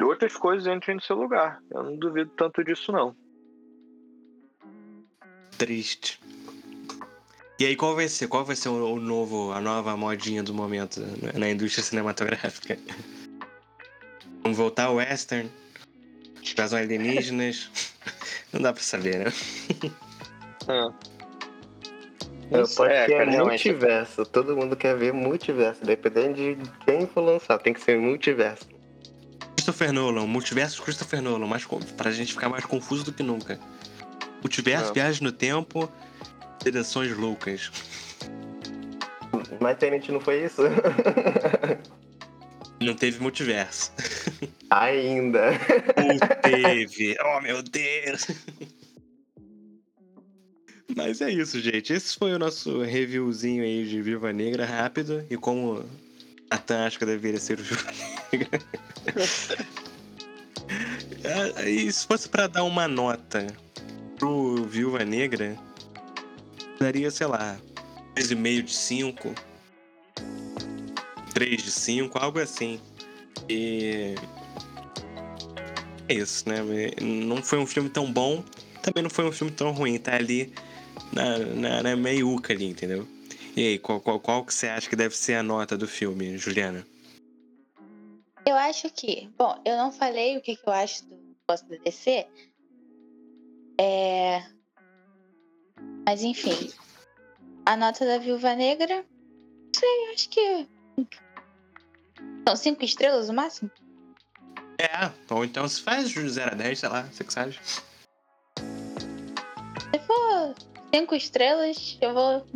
outras 0.00 0.36
coisas 0.36 0.66
entrem 0.66 0.96
no 0.96 1.02
seu 1.02 1.16
lugar. 1.16 1.62
Eu 1.70 1.84
não 1.84 1.96
duvido 1.96 2.30
tanto 2.36 2.64
disso, 2.64 2.90
não. 2.90 3.14
Triste. 5.56 6.20
E 7.58 7.66
aí, 7.66 7.74
qual 7.76 7.94
vai 7.96 8.08
ser? 8.08 8.28
Qual 8.28 8.44
vai 8.44 8.54
ser 8.54 8.68
o, 8.68 8.96
novo, 9.00 9.52
a 9.52 9.60
nova 9.60 9.96
modinha 9.96 10.42
do 10.42 10.54
momento 10.54 11.00
na- 11.36 11.50
indústria 11.50 11.82
cinematográfica? 11.84 12.78
Vamos 14.42 14.56
voltar 14.56 14.84
ao 14.84 14.96
western? 14.96 15.50
Invasão 16.42 16.78
alienígenas? 16.78 17.68
Não 18.52 18.60
dá 18.62 18.72
pra 18.72 18.82
saber, 18.82 19.18
né? 19.18 19.32
Ah. 20.70 20.92
Eu 22.50 22.58
Não 22.58 22.60
posso 22.60 22.84
é, 22.84 23.08
cara, 23.08 23.30
realmente. 23.30 23.68
multiverso. 23.68 24.22
Todo 24.26 24.54
mundo 24.54 24.76
quer 24.76 24.94
ver 24.96 25.14
multiverso. 25.14 25.82
Dependendo 25.82 26.34
de 26.34 26.58
quem 26.84 27.06
for 27.06 27.22
lançar, 27.22 27.58
tem 27.58 27.72
que 27.72 27.80
ser 27.80 27.98
multiverso. 27.98 28.66
Christopher 29.56 29.92
Nolan, 29.94 30.26
multiverso 30.26 30.82
Christopher 30.82 31.22
Nolan, 31.22 31.46
mais, 31.46 31.64
co- 31.64 31.80
pra 31.96 32.10
gente 32.10 32.34
ficar 32.34 32.50
mais 32.50 32.66
confuso 32.66 33.04
do 33.04 33.12
que 33.14 33.22
nunca. 33.22 33.58
Multiverso, 34.42 34.90
É. 34.90 34.94
viagem 34.94 35.22
no 35.22 35.32
tempo, 35.32 35.90
direções 36.62 37.16
loucas. 37.16 37.70
Mas 39.60 39.78
Tenet 39.78 40.10
não 40.12 40.20
foi 40.20 40.44
isso? 40.44 40.62
Não 42.80 42.94
teve 42.94 43.20
multiverso. 43.20 43.92
Ainda. 44.70 45.50
Ou 45.96 46.40
teve. 46.42 47.16
Oh, 47.20 47.40
meu 47.40 47.60
Deus. 47.60 48.28
Mas 50.94 51.20
é 51.20 51.30
isso, 51.30 51.60
gente. 51.60 51.92
Esse 51.92 52.16
foi 52.16 52.32
o 52.32 52.38
nosso 52.38 52.82
reviewzinho 52.82 53.62
aí 53.62 53.84
de 53.84 54.00
Viva 54.00 54.32
Negra 54.32 54.64
rápido. 54.64 55.24
E 55.28 55.36
como 55.36 55.84
acho 56.86 56.98
que 56.98 57.04
deveria 57.04 57.40
ser 57.40 57.58
o 57.58 57.62
Viva 57.62 57.92
Negra. 58.32 58.60
Ah, 61.56 61.62
e 61.68 61.90
se 61.90 62.06
fosse 62.06 62.28
pra 62.28 62.46
dar 62.46 62.62
uma 62.62 62.86
nota 62.86 63.46
pro 64.18 64.64
Viúva 64.64 65.04
Negra, 65.04 65.56
daria, 66.78 67.10
sei 67.10 67.26
lá, 67.26 67.58
3,5 68.14 68.62
de 68.62 68.74
5. 68.74 69.34
3 71.34 71.62
de 71.62 71.70
5, 71.70 72.18
algo 72.18 72.40
assim. 72.40 72.80
E. 73.48 74.14
É 76.08 76.14
isso, 76.14 76.48
né? 76.48 76.56
Não 77.00 77.42
foi 77.42 77.58
um 77.58 77.66
filme 77.66 77.90
tão 77.90 78.10
bom, 78.10 78.42
também 78.82 79.02
não 79.02 79.10
foi 79.10 79.26
um 79.26 79.32
filme 79.32 79.52
tão 79.52 79.72
ruim. 79.72 79.98
Tá 79.98 80.14
ali 80.14 80.52
na, 81.12 81.38
na, 81.38 81.82
na 81.82 81.96
meiuca 81.96 82.52
ali, 82.52 82.66
entendeu? 82.66 83.06
E 83.56 83.66
aí, 83.66 83.78
qual, 83.78 84.00
qual, 84.00 84.20
qual 84.20 84.44
que 84.44 84.54
você 84.54 84.68
acha 84.68 84.88
que 84.88 84.96
deve 84.96 85.16
ser 85.16 85.34
a 85.34 85.42
nota 85.42 85.76
do 85.76 85.86
filme, 85.86 86.38
Juliana? 86.38 86.86
Eu 88.46 88.56
acho 88.56 88.88
que. 88.90 89.28
Bom, 89.36 89.60
eu 89.64 89.76
não 89.76 89.92
falei 89.92 90.36
o 90.36 90.40
que, 90.40 90.56
que 90.56 90.68
eu 90.68 90.72
acho 90.72 91.04
do 91.06 91.16
negócio 91.16 91.68
da 91.68 91.76
DC. 91.76 92.26
É. 93.78 94.57
Mas 96.06 96.22
enfim. 96.22 96.72
A 97.66 97.76
nota 97.76 98.06
da 98.06 98.18
Viúva 98.18 98.54
Negra. 98.54 98.96
Não 98.96 99.72
sei, 99.74 100.12
acho 100.14 100.28
que. 100.28 100.66
São 102.46 102.56
cinco 102.56 102.84
estrelas 102.84 103.28
no 103.28 103.34
máximo? 103.34 103.70
É, 104.78 105.10
ou 105.28 105.44
então 105.44 105.68
se 105.68 105.82
faz 105.82 106.08
de 106.08 106.28
0 106.28 106.52
a 106.52 106.54
10, 106.54 106.78
sei 106.78 106.88
lá, 106.88 107.02
você 107.02 107.24
que 107.24 107.32
sabe. 107.32 107.58
Se 109.90 109.98
for 110.06 110.54
cinco 110.94 111.14
estrelas, 111.14 111.98
eu 112.00 112.14
vou. 112.14 112.46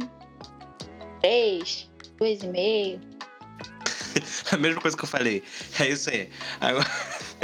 Três, 1.20 1.91
dois 2.16 2.43
e 2.43 2.47
meio. 2.47 3.01
A 4.53 4.57
mesma 4.57 4.81
coisa 4.81 4.97
que 4.97 5.05
eu 5.05 5.09
falei. 5.09 5.43
É 5.81 5.89
isso 5.89 6.11
aí. 6.11 6.31
Agora, 6.61 6.87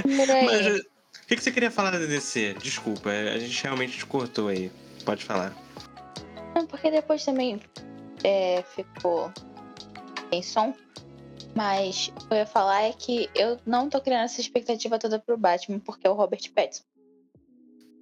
aí. 0.04 0.46
mas, 0.46 0.78
o 0.78 1.26
que, 1.26 1.36
que 1.36 1.42
você 1.42 1.50
queria 1.50 1.70
falar 1.70 1.90
da 1.90 1.98
DC? 1.98 2.54
Desculpa, 2.54 3.10
a 3.10 3.38
gente 3.38 3.62
realmente 3.62 3.98
te 3.98 4.06
cortou 4.06 4.48
aí. 4.48 4.70
Pode 5.04 5.24
falar. 5.24 5.54
Porque 6.66 6.90
depois 6.90 7.24
também 7.24 7.60
é, 8.24 8.62
ficou 8.62 9.32
sem 10.30 10.42
som. 10.42 10.74
Mas 11.54 12.08
o 12.08 12.28
que 12.28 12.34
eu 12.34 12.38
ia 12.38 12.46
falar 12.46 12.82
é 12.82 12.92
que 12.92 13.28
eu 13.34 13.58
não 13.66 13.88
tô 13.88 14.00
criando 14.00 14.24
essa 14.24 14.40
expectativa 14.40 14.98
toda 14.98 15.18
pro 15.18 15.36
Batman, 15.36 15.80
porque 15.80 16.06
é 16.06 16.10
o 16.10 16.14
Robert 16.14 16.40
Pattinson. 16.54 16.84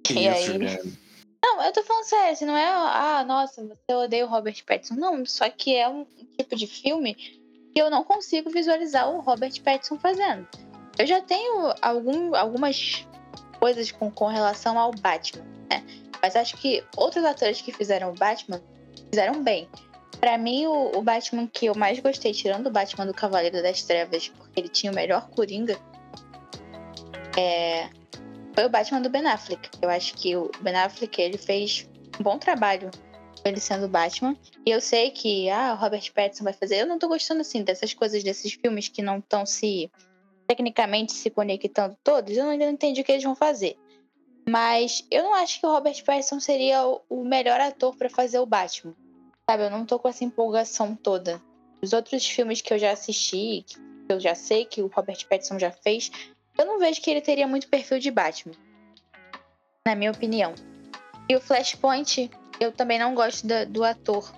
Que 0.03 0.13
E 0.13 0.27
isso, 0.27 0.37
aí? 0.37 0.43
Juliana? 0.45 1.07
Não, 1.43 1.63
eu 1.63 1.71
tô 1.71 1.83
falando 1.83 2.03
sério, 2.03 2.33
assim, 2.33 2.45
não 2.45 2.57
é, 2.57 2.67
ah, 2.67 3.23
nossa, 3.25 3.63
você 3.63 3.95
odeia 3.95 4.25
o 4.25 4.29
Robert 4.29 4.63
Pattinson. 4.65 4.95
Não, 4.95 5.25
só 5.25 5.49
que 5.49 5.75
é 5.75 5.87
um 5.87 6.05
tipo 6.37 6.55
de 6.55 6.67
filme 6.67 7.15
que 7.15 7.81
eu 7.81 7.89
não 7.89 8.03
consigo 8.03 8.49
visualizar 8.49 9.09
o 9.09 9.21
Robert 9.21 9.53
Pattinson 9.63 9.97
fazendo. 9.97 10.47
Eu 10.97 11.05
já 11.05 11.21
tenho 11.21 11.73
algum, 11.81 12.35
algumas 12.35 13.07
coisas 13.59 13.91
com, 13.91 14.11
com 14.11 14.25
relação 14.25 14.77
ao 14.77 14.91
Batman, 14.91 15.45
né? 15.69 15.83
Mas 16.21 16.35
acho 16.35 16.57
que 16.57 16.83
outros 16.95 17.23
atores 17.23 17.61
que 17.61 17.71
fizeram 17.71 18.11
o 18.11 18.15
Batman 18.15 18.61
fizeram 19.09 19.43
bem. 19.43 19.67
Pra 20.19 20.37
mim, 20.37 20.65
o, 20.65 20.97
o 20.97 21.01
Batman 21.01 21.47
que 21.47 21.67
eu 21.67 21.75
mais 21.75 21.99
gostei, 21.99 22.33
tirando 22.33 22.67
o 22.67 22.71
Batman 22.71 23.05
do 23.05 23.13
Cavaleiro 23.13 23.61
das 23.61 23.83
Trevas, 23.83 24.29
porque 24.29 24.59
ele 24.59 24.69
tinha 24.69 24.91
o 24.91 24.95
melhor 24.95 25.29
Coringa, 25.29 25.77
é, 27.37 27.89
foi 28.55 28.65
o 28.65 28.69
Batman 28.69 29.01
do 29.01 29.09
Ben 29.09 29.27
Affleck. 29.27 29.69
Eu 29.81 29.89
acho 29.89 30.15
que 30.15 30.35
o 30.35 30.49
Ben 30.61 30.75
Affleck 30.75 31.21
ele 31.21 31.37
fez 31.37 31.87
um 32.19 32.23
bom 32.23 32.39
trabalho 32.39 32.89
ele 33.47 33.59
sendo 33.59 33.87
Batman. 33.87 34.35
E 34.65 34.71
eu 34.71 34.81
sei 34.81 35.11
que 35.11 35.49
ah, 35.49 35.73
o 35.73 35.81
Robert 35.81 36.11
Pattinson 36.13 36.43
vai 36.43 36.53
fazer. 36.53 36.81
Eu 36.81 36.87
não 36.87 36.99
tô 36.99 37.07
gostando 37.07 37.41
assim 37.41 37.63
dessas 37.63 37.93
coisas 37.93 38.23
desses 38.23 38.53
filmes 38.53 38.87
que 38.87 39.01
não 39.01 39.19
estão 39.19 39.45
se 39.45 39.91
tecnicamente 40.47 41.13
se 41.13 41.29
conectando 41.29 41.97
todos. 42.03 42.35
Eu 42.35 42.49
ainda 42.49 42.65
não 42.65 42.73
entendi 42.73 43.01
o 43.01 43.03
que 43.03 43.11
eles 43.11 43.23
vão 43.23 43.35
fazer. 43.35 43.77
Mas 44.49 45.05
eu 45.11 45.23
não 45.23 45.33
acho 45.33 45.59
que 45.59 45.65
o 45.65 45.71
Robert 45.71 46.01
Pattinson 46.05 46.39
seria 46.39 46.81
o, 47.09 47.23
melhor 47.23 47.59
ator 47.59 47.95
pra 47.95 48.09
fazer 48.09 48.39
o 48.39 48.45
Batman. 48.45 48.93
Sabe, 49.49 49.63
eu 49.63 49.69
não 49.69 49.85
tô 49.85 49.99
com 49.99 50.07
essa 50.07 50.23
empolgação 50.23 50.95
toda. 50.95 51.41
Os 51.81 51.93
outros 51.93 52.25
filmes 52.25 52.61
que 52.61 52.73
eu 52.73 52.79
já 52.79 52.91
assisti, 52.91 53.65
que 53.67 53.77
eu 54.09 54.19
já 54.19 54.35
sei 54.35 54.65
que 54.65 54.81
o 54.81 54.87
Robert 54.87 55.25
Pattinson 55.29 55.59
já 55.59 55.71
fez, 55.71 56.11
eu 56.57 56.65
não 56.65 56.79
vejo 56.79 57.01
que 57.01 57.09
ele 57.11 57.21
teria 57.21 57.47
muito 57.47 57.67
perfil 57.67 57.99
de 57.99 58.09
Batman. 58.09 58.55
Na 59.85 59.95
minha 59.95 60.11
opinião. 60.11 60.53
E 61.29 61.35
o 61.35 61.41
Flashpoint, 61.41 62.29
eu 62.59 62.71
também 62.71 62.97
não 62.97 63.13
gosto 63.13 63.45
da- 63.45 63.65
do 63.65 63.83
ator 63.83 64.33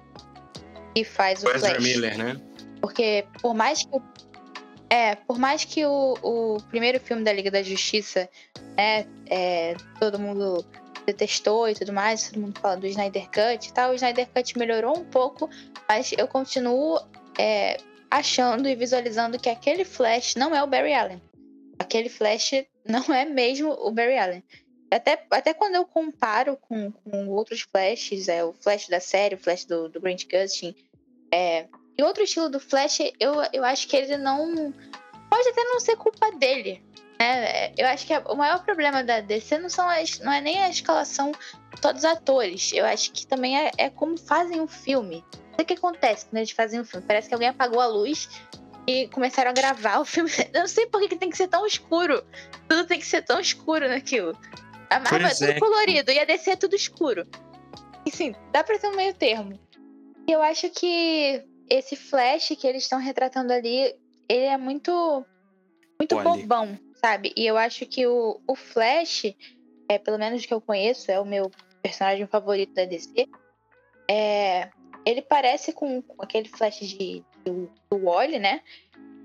que 0.96 1.04
faz 1.04 1.44
o 1.44 1.50
Ezra 1.50 1.70
Flash. 1.72 1.84
Miller, 1.84 2.18
né? 2.18 2.42
Porque 2.82 3.26
por 3.42 3.54
mais 3.54 3.84
que. 3.84 3.90
É, 4.90 5.16
por 5.16 5.38
mais 5.38 5.64
que 5.64 5.86
o, 5.86 6.16
o 6.24 6.58
primeiro 6.70 7.00
filme 7.00 7.24
da 7.24 7.32
Liga 7.32 7.52
da 7.52 7.62
Justiça, 7.62 8.28
né, 8.76 9.06
é, 9.28 9.76
todo 10.00 10.18
mundo 10.18 10.66
detestou 11.06 11.70
e 11.70 11.76
tudo 11.76 11.94
mais, 11.94 12.30
todo 12.30 12.42
mundo 12.42 12.60
fala 12.60 12.78
do 12.78 12.88
Snyder 12.88 13.28
Cut 13.28 13.68
e 13.68 13.74
tal, 13.74 13.92
o 13.92 13.96
Snyder 13.96 14.28
Cut 14.34 14.58
melhorou 14.58 14.98
um 14.98 15.06
pouco, 15.06 15.48
mas 15.88 16.12
eu 16.18 16.28
continuo 16.28 17.00
é, 17.38 17.78
achando 18.10 18.68
e 18.68 18.76
visualizando 18.76 19.40
que 19.40 19.50
aquele 19.50 19.86
Flash 19.86 20.36
não 20.36 20.56
é 20.56 20.64
o 20.64 20.68
Barry 20.68 20.94
Allen. 20.94 21.22
Aquele 21.78 22.10
Flash 22.10 22.66
não 22.84 23.14
é 23.14 23.26
mesmo 23.26 23.72
o 23.72 23.92
Barry 23.92 24.18
Allen. 24.18 24.44
Até, 24.92 25.24
até 25.30 25.54
quando 25.54 25.76
eu 25.76 25.86
comparo 25.86 26.58
com, 26.58 26.92
com 26.92 27.28
outros 27.28 27.62
Flashes, 27.62 28.28
é, 28.28 28.44
o 28.44 28.54
Flash 28.54 28.88
da 28.88 29.00
série, 29.00 29.36
o 29.36 29.38
Flash 29.40 29.66
do, 29.66 29.88
do 29.88 30.02
Grant 30.02 30.26
Gustin, 30.26 30.76
é, 31.32 31.68
e 32.00 32.04
outro 32.04 32.24
estilo 32.24 32.48
do 32.48 32.62
Flash, 32.62 33.00
eu, 33.20 33.34
eu 33.52 33.66
acho 33.66 33.86
que 33.86 33.98
ele 33.98 34.16
não. 34.16 34.74
Pode 35.30 35.50
até 35.50 35.66
não 35.66 35.82
ser 35.82 35.98
culpa 35.98 36.32
dele. 36.32 36.82
Né? 37.20 37.74
Eu 37.78 37.86
acho 37.88 38.08
que 38.08 38.18
o 38.18 38.36
maior 38.36 38.64
problema 38.64 39.04
da 39.04 39.20
DC 39.20 39.58
não, 39.58 39.70
são 39.70 39.88
as, 39.90 40.18
não 40.20 40.32
é 40.32 40.40
nem 40.40 40.64
a 40.64 40.70
escalação 40.70 41.34
só 41.82 41.92
dos 41.92 42.06
atores. 42.06 42.72
Eu 42.72 42.86
acho 42.86 43.12
que 43.12 43.28
também 43.28 43.60
é, 43.60 43.72
é 43.78 43.90
como 43.90 44.18
fazem 44.18 44.62
o 44.62 44.68
filme. 44.68 45.26
O 45.60 45.66
que 45.66 45.74
acontece 45.74 46.26
quando 46.26 46.38
eles 46.38 46.52
fazem 46.52 46.80
o 46.80 46.86
filme? 46.86 47.06
Parece 47.06 47.28
que 47.28 47.34
alguém 47.34 47.50
apagou 47.50 47.82
a 47.82 47.88
luz 47.88 48.30
e 48.88 49.10
começaram 49.10 49.52
a 49.52 49.54
gravar 49.54 50.00
o 50.00 50.06
filme. 50.06 50.32
Eu 50.54 50.62
não 50.62 50.68
sei 50.70 50.86
por 50.86 51.02
que 51.02 51.18
tem 51.18 51.30
que 51.30 51.36
ser 51.36 51.50
tão 51.50 51.68
escuro. 51.68 52.26
Tudo 52.70 52.88
tem 52.88 52.98
que 52.98 53.06
ser 53.06 53.24
tão 53.24 53.42
escuro 53.42 53.90
naquilo. 53.90 54.40
A 54.90 55.02
Marvel 55.02 55.28
é 55.28 55.34
tudo 55.34 55.52
é. 55.52 55.60
colorido 55.60 56.12
e 56.14 56.20
a 56.20 56.24
DC 56.24 56.52
é 56.52 56.56
tudo 56.56 56.78
escuro. 56.78 57.28
E 58.06 58.10
sim, 58.10 58.34
dá 58.54 58.64
pra 58.64 58.80
ter 58.80 58.88
um 58.88 58.96
meio 58.96 59.14
termo. 59.14 59.60
E 60.26 60.32
eu 60.32 60.42
acho 60.42 60.70
que 60.70 61.44
esse 61.70 61.96
flash 61.96 62.50
que 62.60 62.68
eles 62.68 62.84
estão 62.84 63.00
retratando 63.00 63.54
ali, 63.54 63.96
ele 64.28 64.46
é 64.46 64.58
muito 64.58 65.26
muito 66.00 66.16
Olha. 66.16 66.30
bobão, 66.30 66.80
sabe? 66.96 67.34
E 67.36 67.46
eu 67.46 67.58
acho 67.58 67.86
que 67.86 68.08
o, 68.08 68.40
o 68.48 68.56
Flash, 68.56 69.36
é, 69.90 69.98
pelo 69.98 70.18
menos 70.18 70.46
que 70.46 70.54
eu 70.54 70.62
conheço, 70.62 71.12
é 71.12 71.20
o 71.20 71.26
meu 71.26 71.52
personagem 71.82 72.26
favorito 72.26 72.74
da 72.74 72.86
DC. 72.86 73.28
É, 74.10 74.70
ele 75.06 75.22
parece 75.22 75.74
com, 75.74 76.02
com 76.02 76.24
aquele 76.24 76.48
Flash 76.48 76.80
de, 76.80 77.24
do, 77.44 77.70
do 77.92 78.06
Wally, 78.06 78.40
né? 78.40 78.62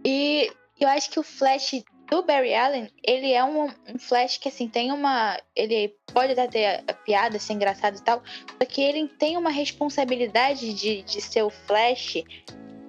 E 0.05 0.51
eu 0.81 0.89
acho 0.89 1.11
que 1.11 1.21
o 1.21 1.23
Flash 1.23 1.85
do 2.11 2.23
Barry 2.23 2.55
Allen, 2.55 2.89
ele 3.03 3.33
é 3.33 3.43
um, 3.43 3.65
um 3.65 3.99
Flash 3.99 4.39
que, 4.39 4.49
assim, 4.49 4.69
tem 4.69 4.93
uma... 4.93 5.39
Ele 5.57 5.95
pode 6.13 6.33
até 6.33 6.47
ter 6.47 6.67
a, 6.67 6.83
a 6.89 6.95
piada, 6.95 7.39
ser 7.39 7.55
engraçado 7.55 7.97
e 7.97 8.03
tal, 8.03 8.23
só 8.51 8.67
que 8.67 8.83
ele 8.83 9.09
tem 9.09 9.37
uma 9.37 9.51
responsabilidade 9.51 10.75
de, 10.75 11.03
de 11.03 11.21
ser 11.21 11.43
o 11.43 11.51
Flash 11.51 12.23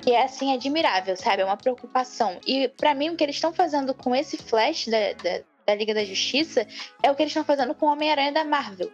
que 0.05 0.11
é, 0.11 0.23
assim, 0.23 0.53
admirável, 0.53 1.17
sabe? 1.17 1.41
É 1.41 1.45
uma 1.45 1.57
preocupação. 1.57 2.39
E 2.45 2.67
pra 2.67 2.93
mim, 2.93 3.09
o 3.09 3.15
que 3.15 3.23
eles 3.23 3.37
estão 3.37 3.51
fazendo 3.51 3.91
com 3.91 4.15
esse 4.15 4.37
Flash 4.37 4.87
da, 4.87 5.13
da, 5.13 5.43
da 5.65 5.73
Liga 5.73 5.95
da 5.95 6.05
Justiça 6.05 6.67
é 7.01 7.09
o 7.09 7.15
que 7.15 7.23
eles 7.23 7.31
estão 7.31 7.43
fazendo 7.43 7.73
com 7.73 7.87
o 7.87 7.89
Homem-Aranha 7.89 8.31
da 8.31 8.43
Marvel. 8.43 8.91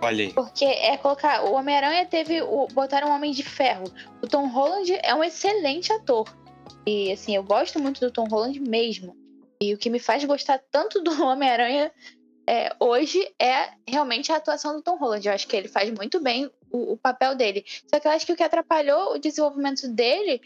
Olha 0.00 0.24
aí. 0.24 0.32
Porque 0.32 0.64
é 0.64 0.96
colocar. 0.96 1.44
O 1.44 1.52
Homem-Aranha 1.52 2.06
teve. 2.06 2.40
O, 2.40 2.66
botaram 2.68 3.08
um 3.08 3.14
Homem 3.14 3.32
de 3.32 3.42
Ferro. 3.42 3.84
O 4.22 4.26
Tom 4.26 4.48
Holland 4.48 4.98
é 5.02 5.14
um 5.14 5.22
excelente 5.22 5.92
ator. 5.92 6.26
E 6.86 7.12
assim, 7.12 7.34
eu 7.34 7.42
gosto 7.42 7.78
muito 7.78 8.00
do 8.00 8.10
Tom 8.10 8.26
Holland 8.26 8.60
mesmo. 8.60 9.16
E 9.60 9.72
o 9.74 9.78
que 9.78 9.90
me 9.90 9.98
faz 9.98 10.24
gostar 10.24 10.60
tanto 10.70 11.00
do 11.00 11.10
Homem-Aranha 11.22 11.92
é, 12.46 12.74
hoje 12.80 13.32
é 13.38 13.70
realmente 13.86 14.32
a 14.32 14.36
atuação 14.36 14.74
do 14.74 14.82
Tom 14.82 14.96
Holland. 14.96 15.26
Eu 15.26 15.34
acho 15.34 15.46
que 15.46 15.56
ele 15.56 15.68
faz 15.68 15.90
muito 15.90 16.20
bem 16.20 16.50
o, 16.70 16.92
o 16.92 16.96
papel 16.96 17.34
dele. 17.34 17.64
Só 17.92 18.00
que 18.00 18.06
eu 18.06 18.12
acho 18.12 18.26
que 18.26 18.32
o 18.32 18.36
que 18.36 18.42
atrapalhou 18.42 19.14
o 19.14 19.18
desenvolvimento 19.18 19.88
dele 19.88 20.40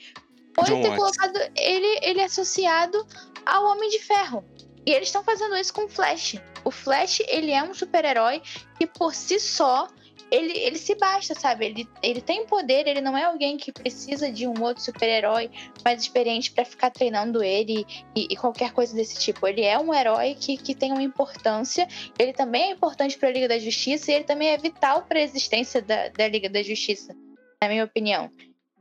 foi 0.55 0.65
John 0.65 0.83
ter 0.83 0.89
Watts. 0.89 1.17
colocado 1.17 1.53
ele, 1.57 1.99
ele 2.03 2.21
associado 2.23 3.07
ao 3.45 3.65
Homem 3.67 3.89
de 3.91 3.99
Ferro. 4.01 4.45
E 4.85 4.93
eles 4.93 5.09
estão 5.09 5.25
fazendo 5.25 5.57
isso 5.57 5.73
com 5.73 5.85
o 5.85 5.89
Flash. 5.89 6.37
O 6.65 6.71
Flash, 6.71 7.21
ele 7.29 7.51
é 7.51 7.63
um 7.63 7.75
super-herói 7.75 8.41
que 8.79 8.87
por 8.87 9.15
si 9.15 9.41
só 9.41 9.89
ele, 10.31 10.59
ele 10.59 10.79
se 10.79 10.95
basta, 10.95 11.35
sabe? 11.35 11.67
Ele, 11.67 11.89
ele 12.03 12.21
tem 12.21 12.47
poder, 12.47 12.87
ele 12.87 13.01
não 13.01 13.17
é 13.17 13.25
alguém 13.25 13.57
que 13.57 13.71
precisa 13.73 14.31
de 14.31 14.47
um 14.47 14.61
outro 14.63 14.83
super-herói 14.83 15.51
mais 15.85 16.03
experiente 16.03 16.51
pra 16.51 16.65
ficar 16.65 16.91
treinando 16.91 17.43
ele 17.43 17.87
e, 18.15 18.27
e 18.31 18.37
qualquer 18.37 18.73
coisa 18.73 18.95
desse 18.95 19.19
tipo. 19.19 19.47
Ele 19.47 19.63
é 19.63 19.79
um 19.79 19.95
herói 19.95 20.37
que, 20.39 20.57
que 20.57 20.75
tem 20.75 20.93
uma 20.93 21.03
importância, 21.03 21.87
ele 22.19 22.33
também 22.33 22.65
é 22.65 22.71
importante 22.71 23.17
pra 23.17 23.31
Liga 23.31 23.49
da 23.49 23.59
Justiça 23.59 24.11
e 24.11 24.15
ele 24.15 24.25
também 24.25 24.49
é 24.49 24.59
vital 24.59 25.03
pra 25.03 25.21
existência 25.21 25.81
da, 25.81 26.09
da 26.09 26.29
Liga 26.29 26.49
da 26.49 26.63
Justiça, 26.63 27.15
na 27.63 27.69
minha 27.69 27.85
opinião. 27.85 28.31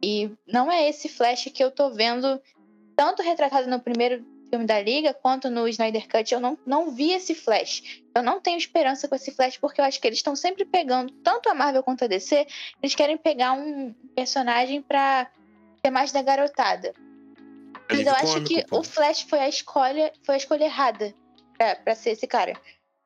E 0.04 0.32
não 0.48 0.72
é 0.72 0.89
esse 0.89 1.08
Flash 1.08 1.50
que 1.54 1.64
eu 1.64 1.72
tô 1.72 1.91
vendo 1.91 2.41
tanto 2.96 3.22
retratado 3.22 3.70
no 3.70 3.80
primeiro 3.80 4.26
filme 4.50 4.66
da 4.66 4.80
Liga 4.82 5.14
quanto 5.14 5.50
no 5.50 5.68
Snyder 5.68 6.08
Cut. 6.08 6.34
Eu 6.34 6.39
não, 6.39 6.58
não 6.66 6.91
vi 6.91 7.12
esse 7.12 7.34
Flash. 7.36 8.02
Eu 8.14 8.24
não 8.24 8.39
tenho 8.39 8.58
esperança 8.58 9.08
com 9.08 9.16
esse 9.16 9.32
Flash, 9.32 9.58
porque 9.58 9.82
eu 9.82 9.86
acho 9.86 10.00
que 10.00 10.08
eles 10.08 10.20
estão 10.20 10.36
sempre 10.36 10.66
pegando, 10.66 11.12
tanto 11.24 11.50
a 11.50 11.54
Marvel 11.54 11.84
quanto 11.84 12.04
a 12.06 12.08
DC, 12.08 12.48
eles 12.82 12.96
querem 12.96 13.18
pegar 13.18 13.54
um 13.54 13.93
personagem 14.16 14.82
pra 14.82 15.30
ser 15.84 15.91
mais 15.91 16.12
da 16.12 16.22
garotada. 16.22 16.93
Mas 17.89 18.06
eu 18.08 18.14
acho 18.16 18.43
que 18.43 18.66
o 18.72 18.84
Flash 18.84 19.22
foi 19.22 19.39
a 19.39 19.50
escolha, 19.50 20.12
foi 20.24 20.36
a 20.36 20.38
escolha 20.38 20.64
errada 20.64 21.14
pra, 21.58 21.76
pra 21.76 21.96
ser 21.96 22.12
esse 22.12 22.26
cara. 22.26 22.54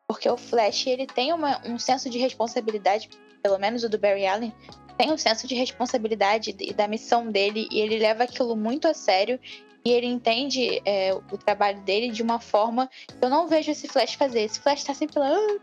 Porque 0.08 0.30
o 0.30 0.38
Flash, 0.38 0.88
ele 0.88 1.06
tem 1.06 1.34
uma- 1.34 1.62
um 1.66 1.78
senso 1.78 2.10
de 2.10 2.18
responsabilidade, 2.18 3.10
pelo 3.44 3.58
menos 3.60 3.84
o 3.84 3.90
do 3.90 3.98
Barry 3.98 4.26
Allen, 4.26 4.54
tem 4.98 5.12
um 5.12 5.18
senso 5.18 5.48
de 5.48 5.56
responsabilidade 5.56 6.56
e 6.60 6.74
da 6.74 6.88
missão 6.88 7.32
dele, 7.32 7.68
e 7.72 7.80
ele 7.80 7.98
leva 8.00 8.24
aquilo 8.24 8.56
muito 8.56 8.88
a 8.88 8.94
sério, 8.94 9.40
e 9.84 9.92
ele 9.92 10.08
entende 10.08 10.82
é, 10.86 11.14
o 11.14 11.38
trabalho 11.38 11.82
dele 11.82 12.10
de 12.10 12.22
uma 12.22 12.40
forma 12.40 12.90
que 13.08 13.24
eu 13.24 13.30
não 13.30 13.48
vejo 13.48 13.72
esse 13.72 13.88
Flash 13.88 14.14
fazer. 14.14 14.42
Esse 14.42 14.60
Flash 14.60 14.84
tá 14.84 14.94
sempre 14.94 15.20
lá, 15.20 15.30
ah, 15.30 15.58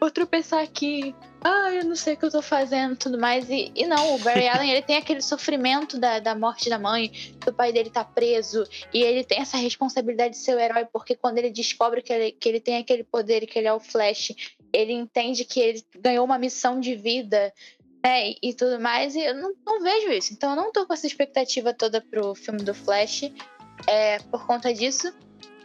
vou 0.00 0.10
tropeçar 0.10 0.62
aqui, 0.62 1.14
ah, 1.44 1.72
eu 1.72 1.84
não 1.84 1.96
sei 1.96 2.14
o 2.14 2.16
que 2.16 2.24
eu 2.24 2.30
tô 2.30 2.42
fazendo, 2.42 2.96
tudo 2.96 3.18
mais. 3.18 3.48
E, 3.48 3.72
e 3.74 3.86
não, 3.86 4.14
o 4.14 4.18
Barry 4.18 4.46
Allen, 4.48 4.70
ele 4.70 4.82
tem 4.82 4.96
aquele 4.96 5.22
sofrimento 5.22 5.98
da, 5.98 6.20
da 6.20 6.34
morte 6.34 6.68
da 6.68 6.78
mãe, 6.78 7.10
do 7.44 7.52
pai 7.52 7.72
dele 7.72 7.90
tá 7.90 8.04
preso, 8.04 8.64
e 8.92 9.02
ele 9.02 9.24
tem 9.24 9.40
essa 9.40 9.56
responsabilidade 9.56 10.34
de 10.34 10.40
ser 10.40 10.56
o 10.56 10.60
herói, 10.60 10.86
porque 10.92 11.16
quando 11.16 11.38
ele 11.38 11.50
descobre 11.50 12.02
que 12.02 12.12
ele, 12.12 12.32
que 12.32 12.48
ele 12.48 12.60
tem 12.60 12.76
aquele 12.76 13.04
poder 13.04 13.42
e 13.42 13.46
que 13.46 13.58
ele 13.58 13.68
é 13.68 13.72
o 13.72 13.80
Flash, 13.80 14.32
ele 14.72 14.92
entende 14.92 15.44
que 15.44 15.60
ele 15.60 15.84
ganhou 15.98 16.24
uma 16.24 16.38
missão 16.38 16.78
de 16.78 16.94
vida, 16.94 17.52
né, 18.04 18.30
e, 18.30 18.38
e 18.42 18.54
tudo 18.54 18.80
mais, 18.80 19.14
e 19.14 19.20
eu 19.20 19.34
não, 19.34 19.52
não 19.64 19.80
vejo 19.80 20.10
isso. 20.10 20.32
Então 20.32 20.50
eu 20.50 20.56
não 20.56 20.72
tô 20.72 20.86
com 20.86 20.92
essa 20.92 21.06
expectativa 21.06 21.72
toda 21.72 22.00
pro 22.00 22.34
filme 22.34 22.62
do 22.62 22.74
Flash, 22.74 23.30
é, 23.86 24.18
por 24.18 24.46
conta 24.46 24.72
disso, 24.72 25.12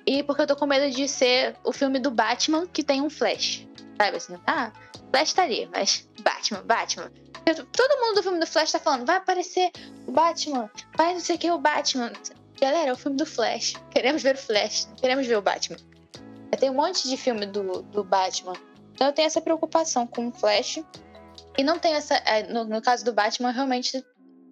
e 0.05 0.24
porque 0.24 0.41
eu 0.41 0.47
tô 0.47 0.55
com 0.55 0.66
medo 0.66 0.89
de 0.93 1.08
ser 1.08 1.55
o 1.64 1.72
filme 1.72 1.99
do 1.99 2.12
Batman 2.12 2.66
que 2.68 2.84
tem 2.84 3.01
um 3.01 3.10
Flash, 3.10 3.68
sabe 3.97 4.18
assim, 4.18 4.38
ah, 4.45 4.72
Flash 5.12 5.34
tá 5.34 5.43
ali, 5.43 5.70
mas 5.72 6.08
Batman, 6.22 6.64
Batman. 6.64 7.12
Todo 7.72 7.99
mundo 8.01 8.16
do 8.16 8.24
filme 8.24 8.39
do 8.39 8.47
Flash 8.47 8.74
tá 8.74 8.80
falando, 8.80 9.05
vai 9.05 9.18
aparecer 9.18 9.72
o 10.05 10.12
Batman, 10.12 10.70
vai 10.97 11.14
não 11.14 11.20
sei 11.20 11.36
o 11.36 11.39
que, 11.39 11.49
o 11.49 11.58
Batman. 11.58 12.12
Galera, 12.60 12.89
é 12.89 12.93
o 12.93 12.97
filme 12.97 13.16
do 13.16 13.26
Flash. 13.26 13.76
Queremos 13.91 14.24
ver 14.24 14.36
o 14.36 14.38
Flash, 14.38 14.89
queremos 14.99 15.28
ver 15.28 15.38
o 15.38 15.41
Batman. 15.41 15.78
Tem 16.60 16.70
um 16.70 16.74
monte 16.74 17.08
de 17.08 17.16
filme 17.16 17.45
do, 17.45 17.84
do 17.84 18.03
Batman. 18.03 18.53
Então 18.93 19.08
eu 19.08 19.14
tenho 19.14 19.28
essa 19.28 19.39
preocupação 19.39 20.08
com 20.08 20.30
o 20.30 20.32
Flash. 20.32 20.80
E 21.58 21.64
não 21.64 21.78
tenho 21.78 21.95
essa. 21.95 22.16
é, 22.16 22.43
No, 22.51 22.66
no 22.66 22.82
caso 22.82 23.05
do 23.05 23.14
Batman, 23.14 23.49
eu 23.49 23.53
realmente 23.53 24.03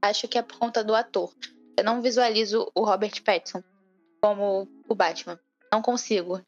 acho 0.01 0.27
que 0.27 0.37
é 0.37 0.41
por 0.41 0.57
conta 0.57 0.83
do 0.83 0.93
ator. 0.93 1.33
Eu 1.77 1.83
não 1.83 2.01
visualizo 2.01 2.71
o 2.73 2.83
Robert 2.83 3.21
Pattinson 3.23 3.63
como 4.21 4.67
o 4.87 4.95
Batman. 4.95 5.39
Não 5.71 5.81
consigo 5.81 6.41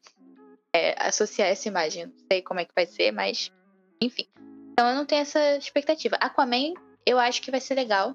é, 0.74 0.94
associar 0.98 1.48
essa 1.48 1.68
imagem. 1.68 2.06
Não 2.06 2.14
sei 2.30 2.42
como 2.42 2.60
é 2.60 2.64
que 2.64 2.74
vai 2.74 2.86
ser, 2.86 3.12
mas. 3.12 3.52
Enfim. 4.00 4.26
Então 4.72 4.88
eu 4.88 4.94
não 4.94 5.04
tenho 5.04 5.22
essa 5.22 5.56
expectativa. 5.56 6.16
Aquaman, 6.16 6.74
eu 7.04 7.18
acho 7.18 7.42
que 7.42 7.50
vai 7.50 7.60
ser 7.60 7.74
legal. 7.74 8.14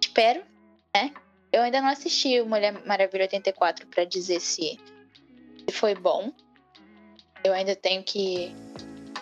Espero, 0.00 0.42
né? 0.94 1.12
Eu 1.52 1.62
ainda 1.62 1.80
não 1.80 1.88
assisti 1.88 2.40
o 2.40 2.46
Mulher 2.46 2.84
Maravilha 2.86 3.24
84 3.24 3.86
pra 3.88 4.04
dizer 4.04 4.40
se, 4.40 4.78
foi 5.72 5.94
bom. 5.94 6.32
Eu 7.42 7.52
ainda 7.52 7.74
tenho 7.74 8.02
que, 8.02 8.54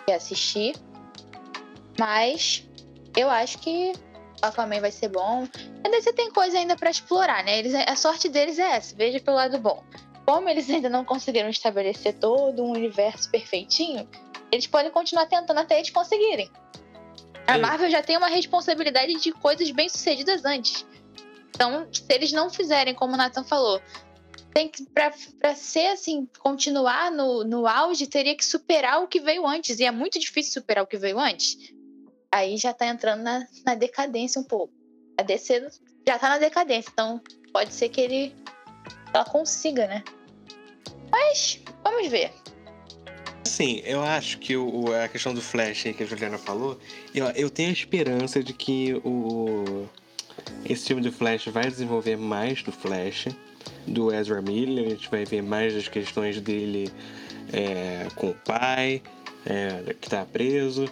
que 0.05 0.11
assistir. 0.11 0.75
Mas 1.97 2.67
eu 3.15 3.29
acho 3.29 3.57
que 3.59 3.93
Aquaman 4.41 4.79
vai 4.79 4.91
ser 4.91 5.09
bom. 5.09 5.47
Ainda 5.83 6.01
você 6.01 6.13
tem 6.13 6.31
coisa 6.31 6.57
ainda 6.57 6.75
pra 6.75 6.89
explorar, 6.89 7.43
né? 7.43 7.59
Eles, 7.59 7.73
a 7.73 7.95
sorte 7.95 8.29
deles 8.29 8.59
é 8.59 8.75
essa, 8.75 8.95
veja 8.95 9.19
pelo 9.19 9.37
lado 9.37 9.57
bom. 9.59 9.83
Como 10.25 10.49
eles 10.49 10.69
ainda 10.69 10.89
não 10.89 11.05
conseguiram 11.05 11.49
estabelecer 11.49 12.13
todo 12.15 12.63
um 12.63 12.71
universo 12.71 13.29
perfeitinho, 13.31 14.07
eles 14.51 14.67
podem 14.67 14.91
continuar 14.91 15.25
tentando 15.25 15.59
até 15.59 15.77
eles 15.77 15.89
conseguirem. 15.89 16.51
A. 17.47 17.57
Marvel 17.57 17.89
já 17.89 18.03
tem 18.03 18.17
uma 18.17 18.27
responsabilidade 18.27 19.13
de 19.15 19.31
coisas 19.31 19.71
bem 19.71 19.87
sucedidas 19.87 20.43
antes. 20.43 20.85
Então, 21.49 21.87
se 21.91 22.03
eles 22.09 22.31
não 22.33 22.49
fizerem, 22.49 22.93
como 22.93 23.13
o 23.13 23.17
Nathan 23.17 23.43
falou, 23.45 23.81
tem 24.53 24.67
que, 24.67 24.83
pra 24.89 25.55
ser 25.55 25.87
assim, 25.87 26.27
continuar 26.39 27.09
no, 27.09 27.43
no 27.43 27.65
auge, 27.65 28.05
teria 28.05 28.35
que 28.35 28.45
superar 28.45 29.01
o 29.01 29.07
que 29.07 29.19
veio 29.19 29.47
antes. 29.47 29.79
E 29.79 29.85
é 29.85 29.91
muito 29.91 30.19
difícil 30.19 30.51
superar 30.51 30.83
o 30.83 30.87
que 30.87 30.97
veio 30.97 31.17
antes. 31.17 31.57
Aí 32.37 32.55
já 32.55 32.71
tá 32.71 32.85
entrando 32.85 33.23
na, 33.23 33.47
na 33.65 33.73
decadência 33.73 34.39
um 34.39 34.43
pouco. 34.43 34.71
A 35.17 35.23
DC 35.23 35.69
já 36.07 36.19
tá 36.19 36.29
na 36.29 36.37
decadência, 36.37 36.91
então 36.93 37.19
pode 37.51 37.73
ser 37.73 37.89
que 37.89 37.99
ele 37.99 38.35
ela 39.11 39.25
consiga, 39.25 39.87
né? 39.87 40.03
Mas 41.09 41.59
vamos 41.83 42.07
ver. 42.09 42.31
Sim, 43.43 43.81
eu 43.83 44.03
acho 44.03 44.37
que 44.37 44.55
o, 44.55 44.93
a 44.93 45.07
questão 45.07 45.33
do 45.33 45.41
Flash 45.41 45.83
que 45.97 46.03
a 46.03 46.05
Juliana 46.05 46.37
falou, 46.37 46.79
eu, 47.15 47.25
eu 47.31 47.49
tenho 47.49 47.69
a 47.69 47.73
esperança 47.73 48.43
de 48.43 48.53
que 48.53 48.93
o 49.03 49.87
esse 50.63 50.85
filme 50.85 51.01
do 51.01 51.11
Flash 51.11 51.47
vai 51.47 51.63
desenvolver 51.63 52.17
mais 52.17 52.61
do 52.61 52.71
Flash, 52.71 53.29
do 53.87 54.13
Ezra 54.13 54.43
Miller, 54.43 54.85
a 54.85 54.89
gente 54.89 55.09
vai 55.09 55.25
ver 55.25 55.41
mais 55.41 55.73
das 55.73 55.87
questões 55.87 56.39
dele 56.39 56.91
é, 57.51 58.07
com 58.15 58.29
o 58.29 58.35
pai, 58.35 59.01
é, 59.43 59.95
que 59.99 60.07
tá 60.07 60.23
preso. 60.23 60.87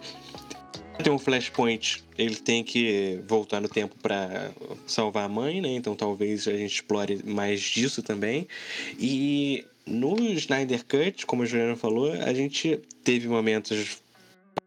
Tem 1.03 1.11
um 1.11 1.19
Flashpoint, 1.19 2.03
ele 2.17 2.35
tem 2.35 2.63
que 2.63 3.19
voltar 3.27 3.59
no 3.59 3.67
tempo 3.67 3.95
para 4.01 4.51
salvar 4.87 5.25
a 5.25 5.29
mãe, 5.29 5.61
né? 5.61 5.69
Então 5.69 5.95
talvez 5.95 6.47
a 6.47 6.51
gente 6.51 6.75
explore 6.75 7.21
mais 7.23 7.61
disso 7.61 8.01
também. 8.01 8.47
E 8.97 9.65
no 9.85 10.17
Snyder 10.33 10.83
Cut, 10.85 11.25
como 11.25 11.43
a 11.43 11.45
Juliana 11.45 11.75
falou, 11.75 12.11
a 12.11 12.33
gente 12.33 12.79
teve 13.03 13.27
momentos 13.27 14.01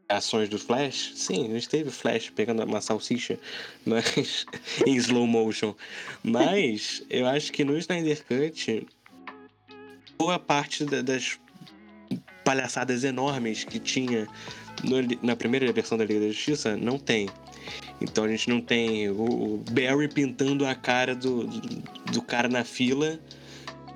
ações 0.09 0.49
do 0.49 0.59
Flash, 0.59 1.13
sim, 1.17 1.51
a 1.51 1.55
gente 1.55 1.69
teve 1.69 1.91
Flash 1.91 2.31
pegando 2.31 2.65
uma 2.65 2.81
salsicha, 2.81 3.39
mas 3.85 4.47
em 4.87 4.95
slow 4.97 5.27
motion. 5.27 5.75
Mas 6.23 7.03
eu 7.11 7.27
acho 7.27 7.53
que 7.53 7.65
no 7.65 7.77
Snyder 7.77 8.25
Cut, 8.25 8.87
boa 10.17 10.39
parte 10.39 10.85
das 10.85 11.39
palhaçadas 12.45 13.05
enormes 13.05 13.65
que 13.65 13.79
tinha 13.79 14.27
na 15.23 15.37
primeira 15.37 15.71
versão 15.73 15.99
da 15.99 16.05
Liga 16.05 16.21
da 16.21 16.29
Justiça 16.29 16.77
não 16.77 16.99
tem. 16.99 17.29
Então 18.01 18.25
a 18.25 18.29
gente 18.29 18.49
não 18.49 18.61
tem 18.61 19.09
o 19.11 19.63
Barry 19.71 20.09
pintando 20.09 20.65
a 20.67 20.75
cara 20.75 21.15
do, 21.15 21.47
do, 22.13 22.23
cara 22.23 22.49
na 22.49 22.65
fila 22.65 23.19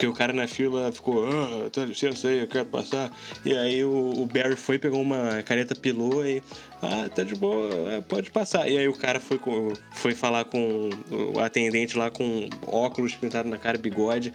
porque 0.02 0.06
o 0.06 0.12
cara 0.12 0.32
na 0.32 0.48
fila 0.48 0.90
ficou, 0.90 1.28
ah, 1.28 1.70
tá 1.70 1.84
licença 1.84 2.26
aí, 2.26 2.40
eu 2.40 2.48
quero 2.48 2.66
passar. 2.66 3.16
E 3.44 3.56
aí 3.56 3.84
o, 3.84 4.22
o 4.22 4.26
Barry 4.26 4.56
foi, 4.56 4.76
pegou 4.76 5.00
uma 5.00 5.42
caneta 5.44 5.76
pilou 5.76 6.26
e, 6.26 6.42
ah, 6.82 7.08
tá 7.08 7.22
de 7.22 7.36
boa, 7.36 7.70
é, 7.92 8.00
pode 8.00 8.28
passar. 8.32 8.68
E 8.68 8.76
aí 8.76 8.88
o 8.88 8.94
cara 8.94 9.20
foi, 9.20 9.38
foi 9.92 10.12
falar 10.12 10.46
com 10.46 10.90
o 11.08 11.38
atendente 11.38 11.96
lá 11.96 12.10
com 12.10 12.48
óculos 12.66 13.14
pintados 13.14 13.48
na 13.48 13.58
cara, 13.58 13.78
bigode. 13.78 14.34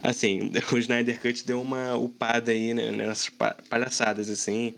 Assim, 0.00 0.52
o 0.72 0.78
Snyder 0.78 1.20
Cut 1.20 1.44
deu 1.44 1.60
uma 1.60 1.96
upada 1.96 2.52
aí 2.52 2.72
né, 2.72 2.92
nessas 2.92 3.30
palhaçadas, 3.68 4.30
assim. 4.30 4.74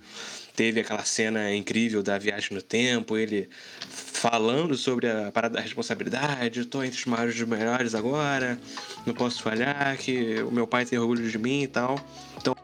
Teve 0.55 0.81
aquela 0.81 1.05
cena 1.05 1.55
incrível 1.55 2.03
da 2.03 2.19
viagem 2.19 2.51
no 2.53 2.63
tempo, 2.63 3.17
ele 3.17 3.49
falando 3.89 4.77
sobre 4.77 5.11
a 5.11 5.33
parada 5.33 5.55
da 5.55 5.61
responsabilidade, 5.61 6.61
estou 6.61 6.85
entre 6.85 6.99
os 6.99 7.07
maiores 7.07 7.35
dos 7.35 7.49
melhores 7.49 7.95
agora, 7.95 8.59
não 9.07 9.15
posso 9.15 9.43
falhar, 9.43 9.97
que 9.97 10.43
o 10.43 10.51
meu 10.53 10.67
pai 10.67 10.85
tem 10.85 10.99
orgulho 10.99 11.29
de 11.29 11.39
mim 11.39 11.63
e 11.63 11.67
tal. 11.67 11.99
Então, 12.37 12.55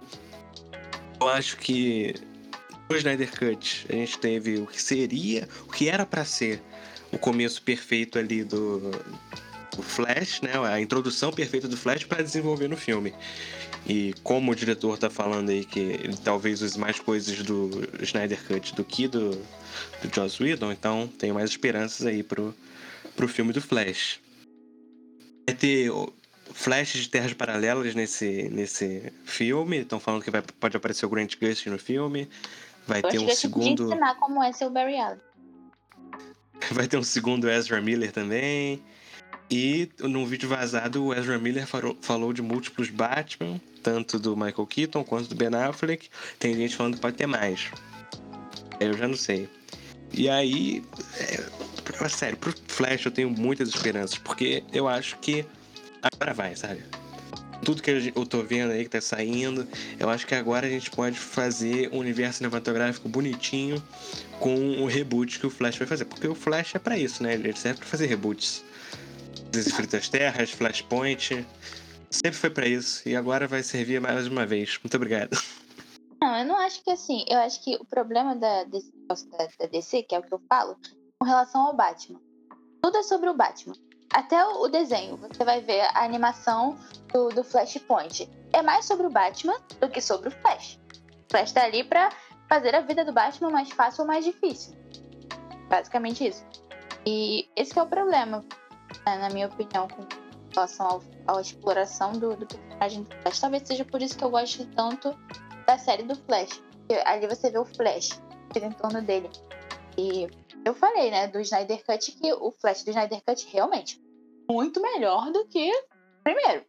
eu 1.21 1.29
acho 1.29 1.57
que 1.57 2.15
no 2.89 2.97
Snyder 2.97 3.31
Cut 3.31 3.87
a 3.89 3.93
gente 3.93 4.19
teve 4.19 4.59
o 4.59 4.67
que 4.67 4.81
seria, 4.81 5.49
o 5.67 5.73
que 5.73 5.89
era 5.89 6.07
para 6.07 6.25
ser 6.25 6.63
o 7.11 7.19
começo 7.19 7.63
perfeito 7.63 8.19
ali 8.19 8.45
do, 8.45 8.93
do 9.79 9.83
Flash, 9.83 10.41
né? 10.43 10.51
A 10.69 10.81
introdução 10.81 11.33
perfeita 11.33 11.69
do 11.69 11.77
Flash 11.77 12.05
para 12.05 12.23
desenvolver 12.23 12.69
no 12.69 12.77
filme. 12.77 13.15
E 13.87 14.13
como 14.25 14.51
o 14.51 14.55
diretor 14.55 14.99
tá 14.99 15.09
falando 15.09 15.51
aí 15.51 15.65
que 15.65 15.79
ele 15.79 16.17
talvez 16.17 16.61
use 16.61 16.77
mais 16.79 16.99
coisas 16.99 17.43
do 17.45 17.71
Snyder 18.03 18.45
Cut 18.45 18.75
do 18.75 18.85
que 18.85 19.07
do, 19.07 19.31
do 19.31 20.15
Joss 20.15 20.43
Whedon, 20.43 20.73
então 20.73 21.09
tenho 21.19 21.35
mais 21.35 21.51
esperanças 21.51 22.05
aí 22.05 22.25
pro, 22.25 22.53
pro 23.15 23.29
filme 23.29 23.53
do 23.53 23.63
Flash. 23.63 24.19
Vai 25.47 25.57
ter 25.57 25.91
flashes 26.53 27.03
de 27.03 27.09
terras 27.09 27.33
paralelas 27.33 27.95
nesse, 27.95 28.49
nesse 28.51 29.13
filme. 29.25 29.79
Estão 29.79 30.01
falando 30.01 30.25
que 30.25 30.31
vai, 30.31 30.43
pode 30.43 30.77
aparecer 30.77 31.07
o 31.07 31.09
Grant 31.09 31.37
Gustin 31.41 31.71
no 31.71 31.79
filme. 31.79 32.29
Vai 32.85 33.01
ter 33.01 33.21
um 33.21 33.29
segundo. 33.31 33.85
ensinar 33.85 34.17
como 34.17 34.43
é 34.43 34.53
ser 34.53 34.67
o 34.67 34.71
Barry 34.71 34.99
Allen. 34.99 35.21
Vai 36.73 36.89
ter 36.89 36.97
um 36.97 37.03
segundo 37.05 37.49
Ezra 37.49 37.81
Miller 37.81 38.11
também. 38.11 38.83
E 39.51 39.89
num 40.01 40.27
vídeo 40.27 40.49
vazado, 40.49 41.07
o 41.07 41.15
Ezra 41.15 41.39
Miller 41.39 41.67
falou 42.01 42.33
de 42.33 42.43
múltiplos 42.43 42.91
Batman, 42.91 43.59
tanto 43.83 44.19
do 44.19 44.37
Michael 44.37 44.67
Keaton 44.67 45.05
quanto 45.05 45.29
do 45.29 45.35
Ben 45.35 45.49
Affleck. 45.55 46.09
Tem 46.39 46.55
gente 46.55 46.77
falando 46.77 46.97
que 46.97 47.01
pode 47.01 47.17
ter 47.17 47.27
mais. 47.27 47.71
Eu 48.79 48.93
já 48.97 49.09
não 49.09 49.17
sei. 49.17 49.49
E 50.13 50.29
aí, 50.29 50.83
é, 51.19 52.09
sério, 52.09 52.37
pro 52.37 52.55
Flash 52.67 53.07
eu 53.07 53.11
tenho 53.11 53.31
muitas 53.31 53.69
esperanças, 53.69 54.19
porque 54.19 54.63
eu 54.73 54.87
acho 54.87 55.19
que 55.19 55.45
agora 56.03 56.35
vai, 56.35 56.55
sabe? 56.55 56.83
Tudo 57.65 57.83
que 57.83 58.13
eu 58.15 58.25
tô 58.27 58.43
vendo 58.43 58.71
aí 58.73 58.85
que 58.85 58.91
tá 58.91 59.01
saindo, 59.01 59.67
eu 59.99 60.09
acho 60.09 60.27
que 60.27 60.35
agora 60.35 60.67
a 60.67 60.71
gente 60.71 60.91
pode 60.91 61.19
fazer 61.19 61.91
um 61.93 61.99
universo 61.99 62.39
cinematográfico 62.39 63.09
bonitinho 63.09 63.83
com 64.39 64.83
o 64.83 64.87
reboot 64.87 65.41
que 65.41 65.47
o 65.47 65.51
Flash 65.51 65.77
vai 65.77 65.87
fazer. 65.87 66.05
Porque 66.05 66.29
o 66.29 66.35
Flash 66.35 66.75
é 66.77 66.79
para 66.79 66.97
isso, 66.97 67.23
né? 67.23 67.35
Ele 67.35 67.53
serve 67.55 67.81
pra 67.81 67.89
fazer 67.89 68.07
reboots. 68.07 68.65
Desinfinitas 69.51 70.09
Terras, 70.09 70.51
Flashpoint. 70.51 71.47
Sempre 72.11 72.39
foi 72.39 72.51
para 72.51 72.67
isso. 72.67 73.09
E 73.09 73.17
agora 73.17 73.47
vai 73.47 73.63
servir 73.63 74.01
mais 74.01 74.27
uma 74.27 74.47
vez. 74.47 74.79
Muito 74.83 74.97
obrigado. 74.97 75.37
Não, 76.21 76.37
eu 76.39 76.45
não 76.45 76.57
acho 76.57 76.83
que 76.83 76.91
assim. 76.91 77.25
Eu 77.29 77.39
acho 77.39 77.63
que 77.63 77.77
o 77.77 77.85
problema 77.85 78.35
da, 78.35 78.65
da, 78.65 78.79
da 79.59 79.67
DC, 79.67 80.03
que 80.03 80.15
é 80.15 80.19
o 80.19 80.23
que 80.23 80.33
eu 80.33 80.41
falo, 80.49 80.77
com 81.19 81.27
relação 81.27 81.63
ao 81.63 81.77
Batman. 81.77 82.21
Tudo 82.83 82.99
é 82.99 83.03
sobre 83.03 83.29
o 83.29 83.35
Batman. 83.35 83.75
Até 84.13 84.43
o, 84.45 84.63
o 84.63 84.69
desenho, 84.69 85.17
você 85.17 85.45
vai 85.45 85.61
ver 85.61 85.83
a 85.95 86.05
animação 86.05 86.79
do, 87.13 87.29
do 87.29 87.45
Flashpoint. 87.45 88.29
É 88.53 88.63
mais 88.63 88.87
sobre 88.87 89.07
o 89.07 89.11
Batman 89.11 89.57
do 89.81 89.89
que 89.89 90.01
sobre 90.01 90.29
o 90.29 90.33
Flash. 90.33 90.79
O 91.27 91.31
Flash 91.31 91.53
tá 91.53 91.65
ali 91.65 91.85
pra 91.85 92.11
fazer 92.49 92.75
a 92.75 92.81
vida 92.81 93.05
do 93.05 93.13
Batman 93.13 93.51
mais 93.51 93.71
fácil 93.71 94.03
ou 94.03 94.07
mais 94.07 94.25
difícil. 94.25 94.75
Basicamente 95.69 96.27
isso. 96.27 96.45
E 97.07 97.49
esse 97.55 97.79
é 97.79 97.83
o 97.83 97.87
problema 97.87 98.45
na 99.05 99.29
minha 99.31 99.47
opinião, 99.47 99.89
com 99.89 100.07
relação 100.55 101.03
à 101.27 101.41
exploração 101.41 102.13
do, 102.13 102.37
do, 102.37 102.47
personagem 102.47 103.03
do 103.03 103.15
Flash. 103.23 103.41
Talvez 103.41 103.63
seja 103.67 103.85
por 103.85 104.03
isso 104.03 104.17
que 104.17 104.25
eu 104.25 104.31
gosto 104.31 104.67
tanto 104.75 105.17
da 105.67 105.79
série 105.79 106.03
do 106.03 106.15
Flash. 106.15 106.63
Ali 107.05 107.27
você 107.27 107.51
vê 107.51 107.59
o 107.59 107.65
Flash 107.65 108.21
em 108.57 108.73
torno 108.73 109.03
dele. 109.03 109.31
E 109.97 110.29
eu 110.65 110.75
falei, 110.75 111.11
né, 111.11 111.29
do 111.29 111.41
Snyder 111.41 111.85
Cut, 111.85 112.13
que 112.13 112.33
o 112.33 112.51
Flash 112.51 112.83
do 112.83 112.91
Snyder 112.91 113.23
Cut 113.25 113.47
realmente 113.53 114.03
muito 114.51 114.81
melhor 114.81 115.31
do 115.31 115.47
que 115.47 115.71
o 115.71 116.23
primeiro. 116.25 116.65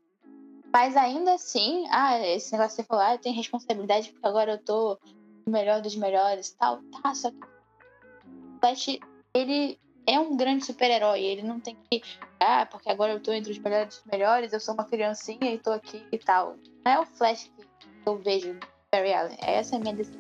Mas 0.72 0.96
ainda 0.96 1.34
assim, 1.34 1.88
ah, 1.90 2.20
esse 2.28 2.52
negócio 2.52 2.76
que 2.76 2.84
você 2.84 2.88
falou, 2.88 3.04
ah, 3.04 3.14
eu 3.14 3.20
tenho 3.20 3.36
responsabilidade 3.36 4.12
porque 4.12 4.28
agora 4.28 4.54
eu 4.54 4.64
tô 4.64 5.00
o 5.46 5.50
melhor 5.50 5.82
dos 5.82 5.96
melhores 5.96 6.50
e 6.50 6.58
tal. 6.58 6.80
Tá, 7.02 7.16
só 7.16 7.32
que 7.32 7.38
o 7.38 8.60
Flash, 8.60 9.00
ele 9.34 9.80
é 10.10 10.20
um 10.20 10.36
grande 10.36 10.66
super-herói. 10.66 11.22
Ele 11.22 11.44
não 11.44 11.60
tem 11.60 11.78
que. 11.90 12.02
Ah, 12.40 12.66
porque 12.66 12.90
agora 12.90 13.14
eu 13.14 13.20
tô 13.20 13.32
entre 13.32 13.52
os 13.52 13.60
melhores 13.60 14.02
melhores, 14.12 14.54
eu 14.54 14.60
sou 14.60 14.74
uma 14.74 14.84
criancinha 14.84 15.54
e 15.54 15.58
tô 15.60 15.72
aqui 15.72 16.04
e 16.12 16.18
tal. 16.18 16.56
Não 16.84 16.92
é 16.92 17.00
o 17.00 17.06
Flash 17.06 17.52
que 17.56 18.10
eu 18.10 18.18
vejo 18.18 18.54
do 18.54 18.68
Barry 18.92 19.14
Allen. 19.14 19.38
Essa 19.40 19.76
é 19.76 19.78
a 19.78 19.82
minha 19.82 19.94
decisão. 19.94 20.20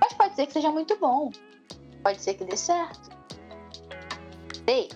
Mas 0.00 0.12
pode 0.12 0.36
ser 0.36 0.46
que 0.46 0.52
seja 0.52 0.70
muito 0.70 0.96
bom. 0.98 1.32
Pode 2.02 2.22
ser 2.22 2.34
que 2.34 2.44
dê 2.44 2.56
certo. 2.56 3.10
Sei. 4.64 4.88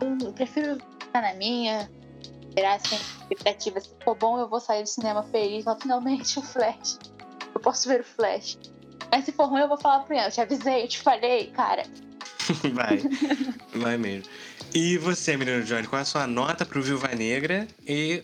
Eu 0.00 0.32
prefiro 0.32 0.78
ficar 0.98 1.20
na 1.20 1.34
minha, 1.34 1.90
esperar 2.40 2.80
sem 2.80 2.98
expectativa. 2.98 3.80
Se 3.80 3.90
for 4.02 4.16
bom, 4.16 4.38
eu 4.38 4.48
vou 4.48 4.60
sair 4.60 4.82
do 4.82 4.88
cinema 4.88 5.22
feliz. 5.24 5.66
Lá, 5.66 5.76
finalmente 5.76 6.38
o 6.38 6.42
Flash. 6.42 6.98
Eu 7.54 7.60
posso 7.60 7.86
ver 7.86 8.00
o 8.00 8.04
Flash. 8.04 8.58
Mas 9.10 9.24
se 9.24 9.32
for 9.32 9.46
ruim, 9.46 9.60
eu 9.60 9.68
vou 9.68 9.76
falar 9.78 10.04
pro 10.04 10.14
Ian. 10.14 10.24
Eu 10.24 10.30
te 10.30 10.40
avisei, 10.40 10.84
eu 10.84 10.88
te 10.88 11.00
falei, 11.00 11.50
cara. 11.50 11.82
vai. 12.74 13.00
Vai 13.74 13.96
mesmo. 13.96 14.30
E 14.74 14.98
você, 14.98 15.36
menino 15.36 15.62
Johnny, 15.64 15.86
qual 15.86 15.98
é 15.98 16.02
a 16.02 16.06
sua 16.06 16.26
nota 16.26 16.64
pro 16.64 16.82
Viúva 16.82 17.08
Negra? 17.08 17.66
E 17.86 18.22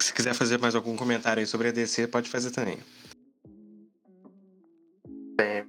se 0.00 0.12
quiser 0.12 0.34
fazer 0.34 0.58
mais 0.58 0.74
algum 0.74 0.96
comentário 0.96 1.40
aí 1.40 1.46
sobre 1.46 1.68
a 1.68 1.72
DC, 1.72 2.08
pode 2.08 2.28
fazer 2.28 2.50
também. 2.50 2.78
Bem, 5.36 5.64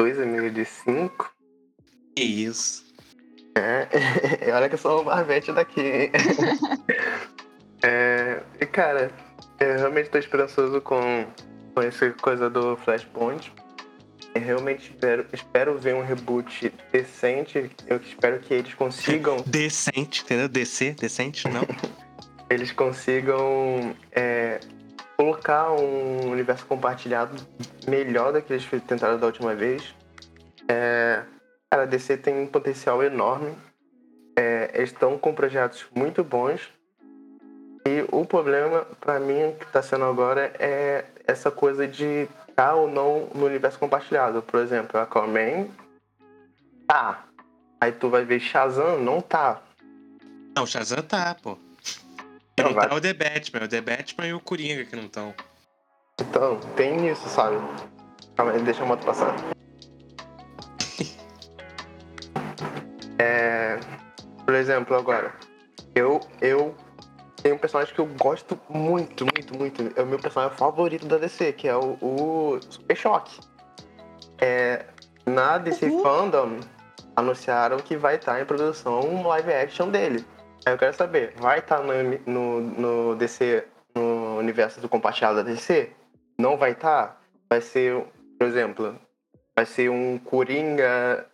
2,5 0.00 0.50
de 0.50 0.64
5. 0.64 1.34
Que 2.16 2.24
isso. 2.24 2.84
É, 3.54 3.88
olha 4.54 4.68
que 4.68 4.74
eu 4.74 4.78
sou 4.78 5.02
o 5.02 5.04
Marvete 5.04 5.52
daqui. 5.52 6.10
é, 7.82 8.42
e 8.60 8.66
cara, 8.66 9.10
eu 9.58 9.76
realmente 9.76 10.10
tô 10.10 10.18
esperançoso 10.18 10.80
com, 10.80 11.26
com 11.74 11.82
essa 11.82 12.10
coisa 12.12 12.48
do 12.48 12.76
Flashpoint 12.76 13.52
eu 14.34 14.40
realmente 14.40 14.90
espero, 14.90 15.26
espero 15.32 15.78
ver 15.78 15.94
um 15.94 16.02
reboot 16.02 16.72
decente. 16.92 17.70
Eu 17.86 17.96
espero 17.96 18.38
que 18.40 18.54
eles 18.54 18.74
consigam. 18.74 19.36
Decente, 19.46 20.22
entendeu? 20.22 20.48
DC, 20.48 20.92
decente, 20.92 21.48
não? 21.48 21.62
eles 22.50 22.72
consigam 22.72 23.94
é, 24.12 24.60
colocar 25.16 25.72
um 25.72 26.30
universo 26.30 26.64
compartilhado 26.66 27.34
melhor 27.86 28.32
do 28.32 28.42
que 28.42 28.52
eles 28.52 28.66
tentaram 28.86 29.18
da 29.18 29.26
última 29.26 29.54
vez. 29.54 29.94
É, 30.68 31.22
cara, 31.70 31.82
a 31.82 31.86
DC 31.86 32.16
tem 32.18 32.38
um 32.40 32.46
potencial 32.46 33.02
enorme. 33.02 33.54
É, 34.36 34.70
eles 34.74 34.90
estão 34.90 35.18
com 35.18 35.34
projetos 35.34 35.86
muito 35.94 36.22
bons. 36.22 36.72
E 37.86 38.04
o 38.12 38.24
problema, 38.24 38.86
para 39.00 39.18
mim, 39.18 39.54
que 39.58 39.64
está 39.64 39.82
sendo 39.82 40.04
agora 40.04 40.52
é 40.58 41.04
essa 41.26 41.50
coisa 41.50 41.86
de 41.86 42.28
estar 42.58 42.74
ou 42.74 42.90
não 42.90 43.28
no 43.32 43.46
universo 43.46 43.78
compartilhado. 43.78 44.42
Por 44.42 44.58
exemplo, 44.60 44.98
a 44.98 45.04
Aquaman 45.04 45.68
tá. 46.88 47.24
Aí 47.80 47.92
tu 47.92 48.10
vai 48.10 48.24
ver 48.24 48.40
Shazam, 48.40 48.98
não 48.98 49.20
tá. 49.20 49.62
Não, 50.56 50.64
o 50.64 50.66
Shazam 50.66 51.00
tá, 51.02 51.36
pô. 51.40 51.56
Não, 52.58 52.72
não 52.72 52.74
tá 52.74 52.92
o 52.92 53.00
The 53.00 53.12
Batman, 53.12 53.64
o 53.64 53.68
The 53.68 53.80
Batman 53.80 54.26
e 54.26 54.34
o 54.34 54.40
Coringa 54.40 54.84
que 54.84 54.96
não 54.96 55.04
estão. 55.04 55.32
Então, 56.20 56.58
tem 56.74 57.08
isso, 57.08 57.28
sabe? 57.28 57.54
Calma 58.34 58.50
aí, 58.50 58.60
deixa 58.62 58.82
a 58.82 58.86
moto 58.86 59.06
passar. 59.06 59.36
é, 63.20 63.78
por 64.44 64.54
exemplo, 64.54 64.96
agora, 64.96 65.32
eu, 65.94 66.18
eu 66.40 66.74
tenho 67.42 67.54
um 67.54 67.58
personagem 67.58 67.94
que 67.94 68.00
eu 68.00 68.06
gosto 68.06 68.58
muito, 68.68 69.24
muito, 69.24 69.56
muito. 69.56 69.92
É 69.96 70.02
o 70.02 70.06
meu 70.06 70.18
personagem 70.18 70.56
favorito 70.56 71.06
da 71.06 71.18
DC, 71.18 71.52
que 71.52 71.68
é 71.68 71.76
o, 71.76 71.96
o 72.00 72.60
Super 72.68 72.96
Choque. 72.96 73.40
É, 74.40 74.84
na 75.26 75.58
DC 75.58 75.86
uhum. 75.86 76.02
Fandom, 76.02 76.60
anunciaram 77.14 77.78
que 77.78 77.96
vai 77.96 78.16
estar 78.16 78.40
em 78.40 78.44
produção 78.44 79.00
um 79.00 79.26
live 79.26 79.52
action 79.52 79.88
dele. 79.88 80.24
Aí 80.66 80.72
eu 80.72 80.78
quero 80.78 80.94
saber, 80.94 81.34
vai 81.36 81.60
estar 81.60 81.80
no, 81.80 81.92
no, 82.26 82.60
no 82.60 83.16
DC, 83.16 83.64
no 83.94 84.38
universo 84.38 84.80
do 84.80 84.88
compartilhado 84.88 85.36
da 85.36 85.42
DC? 85.42 85.90
Não 86.38 86.56
vai 86.56 86.72
estar? 86.72 87.20
Vai 87.48 87.60
ser, 87.60 88.04
por 88.38 88.46
exemplo, 88.46 88.98
vai 89.56 89.66
ser 89.66 89.90
um 89.90 90.18
Coringa, 90.18 91.26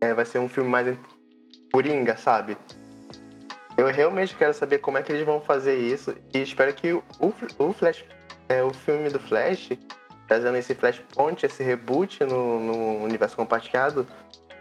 é, 0.00 0.12
vai 0.12 0.24
ser 0.24 0.38
um 0.38 0.48
filme 0.48 0.70
mais 0.70 0.96
Coringa, 1.72 2.16
sabe? 2.16 2.56
Eu 3.76 3.86
realmente 3.88 4.34
quero 4.36 4.54
saber 4.54 4.78
como 4.78 4.98
é 4.98 5.02
que 5.02 5.10
eles 5.10 5.26
vão 5.26 5.40
fazer 5.40 5.76
isso 5.76 6.14
e 6.32 6.40
espero 6.40 6.72
que 6.72 6.92
o, 6.92 7.02
o 7.58 7.72
Flash, 7.72 8.04
é, 8.48 8.62
o 8.62 8.72
filme 8.72 9.08
do 9.08 9.18
Flash, 9.18 9.70
trazendo 10.28 10.56
esse 10.56 10.74
Flashpoint, 10.74 11.44
esse 11.44 11.62
reboot 11.62 12.22
no, 12.24 12.60
no 12.60 13.04
universo 13.04 13.36
compartilhado, 13.36 14.06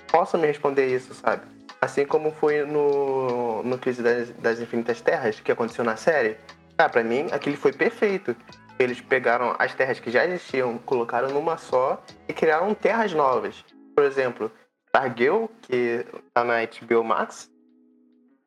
possa 0.07 0.37
me 0.37 0.47
responder 0.47 0.87
isso, 0.87 1.13
sabe? 1.13 1.43
Assim 1.79 2.05
como 2.05 2.31
foi 2.31 2.65
no, 2.65 3.61
no 3.63 3.77
Crise 3.77 4.01
das, 4.01 4.29
das 4.31 4.59
Infinitas 4.59 5.01
Terras, 5.01 5.39
que 5.39 5.51
aconteceu 5.51 5.83
na 5.83 5.95
série. 5.95 6.37
Ah, 6.77 6.89
pra 6.89 7.03
mim, 7.03 7.27
aquilo 7.31 7.57
foi 7.57 7.73
perfeito. 7.73 8.35
Eles 8.79 8.99
pegaram 8.99 9.55
as 9.59 9.75
terras 9.75 9.99
que 9.99 10.09
já 10.09 10.25
existiam, 10.25 10.77
colocaram 10.79 11.29
numa 11.29 11.57
só 11.57 12.01
e 12.27 12.33
criaram 12.33 12.73
terras 12.73 13.13
novas. 13.13 13.63
Por 13.95 14.03
exemplo, 14.03 14.51
Targel, 14.91 15.49
que 15.61 16.05
tá 16.33 16.43
na 16.43 16.55
HBO 16.65 17.03
Max, 17.03 17.49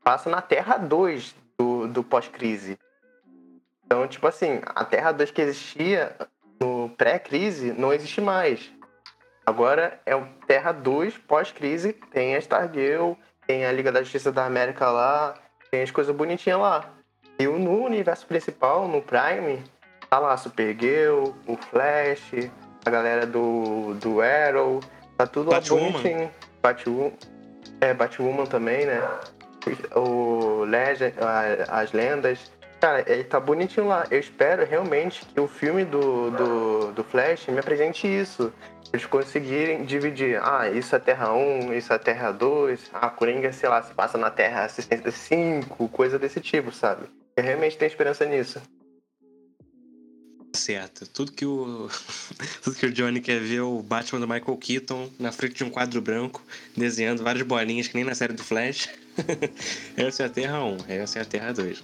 passa 0.06 0.30
na 0.30 0.40
Terra 0.40 0.76
2 0.76 1.34
do, 1.58 1.88
do 1.88 2.04
pós-crise. 2.04 2.78
Então, 3.84 4.06
tipo 4.06 4.24
assim, 4.28 4.60
a 4.64 4.84
Terra 4.84 5.10
2 5.10 5.32
que 5.32 5.42
existia 5.42 6.14
no 6.60 6.88
pré-crise 6.90 7.72
não 7.72 7.92
existe 7.92 8.20
mais. 8.20 8.70
Agora 9.44 10.00
é 10.06 10.14
o 10.14 10.24
Terra 10.46 10.70
2 10.70 11.18
pós-crise, 11.18 11.92
tem 12.12 12.36
a 12.36 12.38
Stargirl, 12.38 13.14
tem 13.48 13.66
a 13.66 13.72
Liga 13.72 13.90
da 13.90 14.00
Justiça 14.00 14.30
da 14.30 14.46
América 14.46 14.88
lá, 14.92 15.34
tem 15.72 15.82
as 15.82 15.90
coisas 15.90 16.14
bonitinhas 16.14 16.60
lá. 16.60 16.88
E 17.36 17.44
no 17.48 17.84
universo 17.84 18.28
principal, 18.28 18.86
no 18.86 19.02
Prime, 19.02 19.60
tá 20.08 20.20
lá 20.20 20.36
Supergirl, 20.36 21.32
o 21.48 21.56
Flash, 21.56 22.48
a 22.84 22.90
galera 22.90 23.26
do, 23.26 23.94
do 23.94 24.20
Arrow, 24.20 24.78
tá 25.18 25.26
tudo 25.26 25.50
Batwoman. 25.50 25.86
lá 25.86 25.90
bonitinho. 25.90 26.30
Batwoman. 26.62 27.12
É, 27.80 27.92
Batwoman 27.92 28.46
também, 28.46 28.86
né? 28.86 29.02
O 29.94 30.64
Legend, 30.64 31.14
as 31.68 31.92
lendas. 31.92 32.50
Cara, 32.80 33.04
ele 33.06 33.24
tá 33.24 33.40
bonitinho 33.40 33.88
lá. 33.88 34.06
Eu 34.10 34.18
espero 34.18 34.64
realmente 34.64 35.24
que 35.24 35.40
o 35.40 35.48
filme 35.48 35.84
do, 35.84 36.30
do, 36.30 36.92
do 36.92 37.04
Flash 37.04 37.46
me 37.48 37.58
apresente 37.58 38.06
isso. 38.06 38.52
Eles 38.92 39.06
conseguirem 39.06 39.84
dividir. 39.84 40.40
Ah, 40.42 40.68
isso 40.70 40.94
é 40.94 40.98
Terra 40.98 41.32
1, 41.32 41.72
isso 41.74 41.92
é 41.92 41.98
Terra 41.98 42.30
2. 42.32 42.90
Ah, 42.92 43.10
Coringa, 43.10 43.52
sei 43.52 43.68
lá, 43.68 43.82
se 43.82 43.92
passa 43.94 44.16
na 44.16 44.30
Terra 44.30 44.68
65, 44.68 45.88
coisa 45.88 46.18
desse 46.18 46.40
tipo, 46.40 46.70
sabe? 46.70 47.06
Eu 47.36 47.44
realmente 47.44 47.76
tenho 47.76 47.88
esperança 47.88 48.24
nisso. 48.24 48.60
Certo. 50.56 51.06
Tudo 51.06 51.32
que 51.32 51.44
o 51.44 51.88
tudo 52.62 52.76
que 52.76 52.86
o 52.86 52.92
Johnny 52.92 53.20
quer 53.20 53.40
ver 53.40 53.58
é 53.58 53.62
o 53.62 53.82
Batman 53.82 54.20
do 54.20 54.28
Michael 54.28 54.56
Keaton 54.56 55.10
na 55.18 55.30
frente 55.30 55.56
de 55.56 55.64
um 55.64 55.70
quadro 55.70 56.00
branco, 56.00 56.42
desenhando 56.76 57.22
várias 57.22 57.46
bolinhas 57.46 57.88
que 57.88 57.94
nem 57.94 58.04
na 58.04 58.14
série 58.14 58.32
do 58.32 58.42
Flash. 58.42 58.88
essa 59.96 60.24
é 60.24 60.26
a 60.26 60.28
Terra 60.28 60.64
1, 60.64 60.76
essa 60.88 61.18
é 61.18 61.22
a 61.22 61.24
Terra 61.24 61.52
2. 61.52 61.82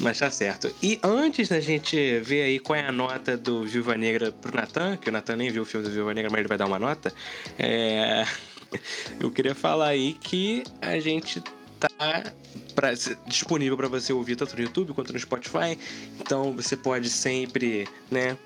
Mas 0.00 0.18
tá 0.18 0.30
certo. 0.30 0.74
E 0.82 0.98
antes 1.02 1.48
da 1.48 1.60
gente 1.60 2.18
ver 2.20 2.42
aí 2.42 2.58
qual 2.58 2.76
é 2.76 2.86
a 2.86 2.92
nota 2.92 3.36
do 3.36 3.64
Viúva 3.64 3.96
Negra 3.96 4.32
pro 4.32 4.54
Natan, 4.54 4.96
que 4.96 5.08
o 5.08 5.12
Natan 5.12 5.36
nem 5.36 5.50
viu 5.50 5.62
o 5.62 5.66
filme 5.66 5.86
do 5.86 5.92
Viúva 5.92 6.12
Negra, 6.12 6.30
mas 6.30 6.40
ele 6.40 6.48
vai 6.48 6.58
dar 6.58 6.66
uma 6.66 6.78
nota, 6.78 7.14
é... 7.58 8.26
eu 9.20 9.30
queria 9.30 9.54
falar 9.54 9.88
aí 9.88 10.14
que 10.14 10.64
a 10.80 10.98
gente 10.98 11.42
tá 11.88 12.32
pra, 12.74 12.92
disponível 13.26 13.76
para 13.76 13.88
você 13.88 14.12
ouvir 14.12 14.36
tanto 14.36 14.56
no 14.56 14.62
YouTube 14.62 14.92
quanto 14.92 15.12
no 15.12 15.18
Spotify. 15.18 15.78
Então 16.20 16.52
você 16.52 16.76
pode 16.76 17.08
sempre, 17.08 17.88
né, 18.10 18.36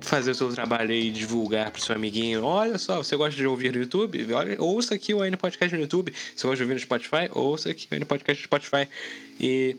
fazer 0.00 0.30
o 0.30 0.34
seu 0.34 0.52
trabalho 0.52 0.90
aí, 0.90 1.10
divulgar 1.10 1.70
pro 1.70 1.82
seu 1.82 1.94
amiguinho. 1.94 2.44
Olha 2.44 2.78
só, 2.78 2.98
você 2.98 3.16
gosta 3.16 3.36
de 3.36 3.46
ouvir 3.46 3.72
no 3.72 3.80
YouTube? 3.80 4.32
Olha, 4.32 4.60
ouça 4.60 4.94
aqui 4.94 5.14
o 5.14 5.24
N 5.24 5.36
Podcast 5.36 5.74
no 5.74 5.82
YouTube. 5.82 6.12
Se 6.12 6.42
você 6.42 6.46
gosta 6.46 6.56
de 6.56 6.62
ouvir 6.62 6.74
no 6.74 6.80
Spotify, 6.80 7.30
ouça 7.32 7.70
aqui 7.70 7.86
o 7.90 7.94
N 7.94 8.04
Podcast 8.04 8.42
no 8.42 8.46
Spotify. 8.46 8.88
E 9.38 9.76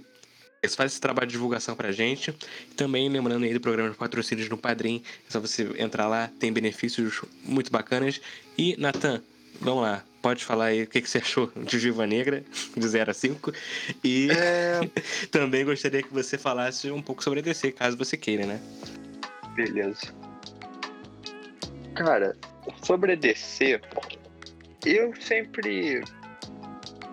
isso 0.62 0.76
faz 0.76 0.92
esse 0.92 1.02
trabalho 1.02 1.28
de 1.28 1.34
divulgação 1.34 1.76
pra 1.76 1.92
gente. 1.92 2.34
Também 2.76 3.10
lembrando 3.10 3.44
aí 3.44 3.54
do 3.54 3.62
programa 3.62 3.90
de 3.92 3.98
patrocínios 3.98 4.50
no 4.50 4.58
Padrim. 4.58 5.02
É 5.28 5.32
só 5.32 5.40
você 5.40 5.70
entrar 5.78 6.08
lá, 6.08 6.30
tem 6.40 6.52
benefícios 6.52 7.22
muito 7.44 7.72
bacanas. 7.72 8.22
E, 8.58 8.76
Natan, 8.78 9.22
vamos 9.62 9.84
lá. 9.84 10.09
Pode 10.22 10.44
falar 10.44 10.66
aí 10.66 10.84
o 10.84 10.88
que, 10.88 11.02
que 11.02 11.10
você 11.10 11.20
achou 11.20 11.52
de 11.56 11.78
Viva 11.78 12.06
Negra, 12.06 12.44
de 12.76 12.88
0 12.88 13.12
a 13.12 13.14
5. 13.14 13.54
E 14.04 14.30
é... 14.32 14.80
também 15.32 15.64
gostaria 15.64 16.04
que 16.04 16.14
você 16.14 16.38
falasse 16.38 16.92
um 16.92 17.02
pouco 17.02 17.24
sobre 17.24 17.40
a 17.40 17.44
DC, 17.44 17.72
caso 17.72 17.98
você 17.98 18.18
queira, 18.18 18.46
né? 18.46 18.60
Beleza. 19.56 20.14
Cara, 21.96 22.36
sobre 22.84 23.14
a 23.14 23.16
DC, 23.16 23.80
eu 24.86 25.14
sempre. 25.20 26.04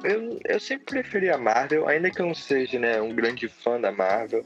Eu, 0.04 0.38
eu 0.44 0.61
sempre 0.61 0.84
preferi 0.84 1.30
a 1.30 1.38
Marvel, 1.38 1.88
ainda 1.88 2.11
que 2.11 2.20
eu 2.20 2.26
não 2.26 2.34
seja 2.34 2.78
né, 2.78 3.00
um 3.00 3.14
grande 3.14 3.48
fã 3.48 3.80
da 3.80 3.90
Marvel. 3.90 4.44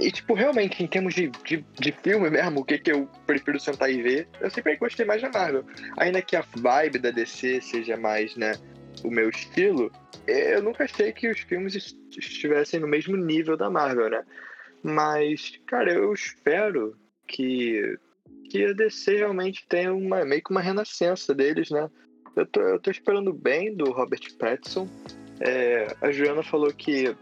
E, 0.00 0.10
tipo, 0.10 0.32
realmente, 0.32 0.82
em 0.82 0.86
termos 0.86 1.14
de, 1.14 1.28
de, 1.44 1.62
de 1.78 1.92
filme 1.92 2.30
mesmo, 2.30 2.60
o 2.60 2.64
que, 2.64 2.78
que 2.78 2.90
eu 2.90 3.06
prefiro 3.26 3.60
sentar 3.60 3.90
e 3.90 4.00
ver, 4.00 4.28
eu 4.40 4.50
sempre 4.50 4.76
gostei 4.76 5.04
mais 5.04 5.20
da 5.20 5.28
Marvel. 5.28 5.64
Ainda 5.98 6.22
que 6.22 6.34
a 6.34 6.44
vibe 6.56 6.98
da 6.98 7.10
DC 7.10 7.60
seja 7.60 7.98
mais, 7.98 8.34
né, 8.34 8.52
o 9.04 9.10
meu 9.10 9.28
estilo, 9.28 9.92
eu 10.26 10.62
nunca 10.62 10.84
achei 10.84 11.12
que 11.12 11.28
os 11.28 11.40
filmes 11.40 11.94
estivessem 12.16 12.80
no 12.80 12.88
mesmo 12.88 13.14
nível 13.14 13.58
da 13.58 13.68
Marvel, 13.68 14.08
né? 14.08 14.24
Mas, 14.82 15.60
cara, 15.66 15.92
eu 15.92 16.12
espero 16.14 16.96
que, 17.26 17.98
que 18.50 18.64
a 18.64 18.72
DC 18.72 19.16
realmente 19.16 19.66
tenha 19.68 19.92
uma, 19.92 20.24
meio 20.24 20.42
que 20.42 20.50
uma 20.50 20.62
renascença 20.62 21.34
deles, 21.34 21.70
né? 21.70 21.90
Eu 22.34 22.46
tô, 22.46 22.60
eu 22.60 22.80
tô 22.80 22.90
esperando 22.90 23.34
bem 23.34 23.74
do 23.74 23.90
Robert 23.90 24.22
Pattinson. 24.38 24.88
É, 25.40 25.94
a 26.00 26.10
Juliana 26.10 26.42
falou 26.42 26.72
que 26.72 27.14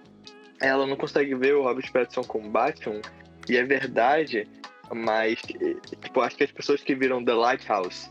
ela 0.61 0.86
não 0.86 0.96
consegue 0.96 1.34
ver 1.34 1.54
o 1.54 1.62
Robert 1.62 1.90
Pattinson 1.92 2.24
como 2.24 2.50
Batman, 2.50 3.00
e 3.48 3.56
é 3.56 3.64
verdade, 3.64 4.46
mas 4.94 5.40
tipo, 5.40 6.20
acho 6.20 6.36
que 6.36 6.44
as 6.44 6.52
pessoas 6.52 6.82
que 6.82 6.94
viram 6.94 7.24
The 7.24 7.34
Lighthouse, 7.34 8.11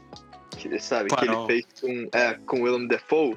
que, 0.58 0.80
sabe, 0.80 1.10
que 1.10 1.26
ele 1.26 1.46
fez 1.46 1.66
com, 1.80 2.10
é, 2.18 2.34
com 2.46 2.62
Willem 2.64 2.88
Dafoe, 2.88 3.36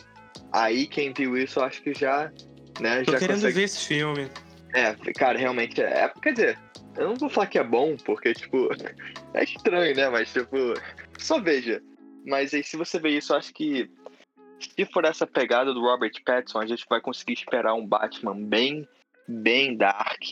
aí 0.53 0.87
quem 0.87 1.13
viu 1.13 1.37
isso, 1.37 1.61
acho 1.61 1.83
que 1.83 1.93
já, 1.95 2.33
né, 2.81 3.03
Tô 3.05 3.13
já 3.13 3.19
querendo 3.19 3.37
consegue... 3.37 3.55
ver 3.55 3.63
esse 3.65 3.87
filme. 3.87 4.31
É, 4.73 4.95
cara, 5.15 5.39
realmente 5.39 5.83
é. 5.83 6.11
Quer 6.23 6.33
dizer, 6.33 6.59
eu 6.97 7.09
não 7.09 7.17
vou 7.17 7.29
falar 7.29 7.47
que 7.47 7.59
é 7.59 7.65
bom, 7.65 7.97
porque, 8.05 8.33
tipo, 8.33 8.69
é 9.35 9.45
estranho, 9.45 9.97
né? 9.97 10.09
Mas, 10.09 10.33
tipo, 10.33 10.57
só 11.19 11.41
veja. 11.41 11.83
Mas 12.25 12.55
aí, 12.55 12.63
se 12.63 12.77
você 12.77 12.99
ver 12.99 13.11
isso, 13.11 13.35
acho 13.35 13.53
que 13.53 13.91
se 14.59 14.85
for 14.87 15.05
essa 15.05 15.27
pegada 15.27 15.73
do 15.73 15.81
Robert 15.81 16.13
Pattinson, 16.25 16.61
a 16.61 16.67
gente 16.67 16.85
vai 16.89 17.01
conseguir 17.01 17.33
esperar 17.33 17.75
um 17.75 17.87
Batman 17.87 18.37
bem, 18.37 18.87
bem 19.31 19.77
dark, 19.77 20.23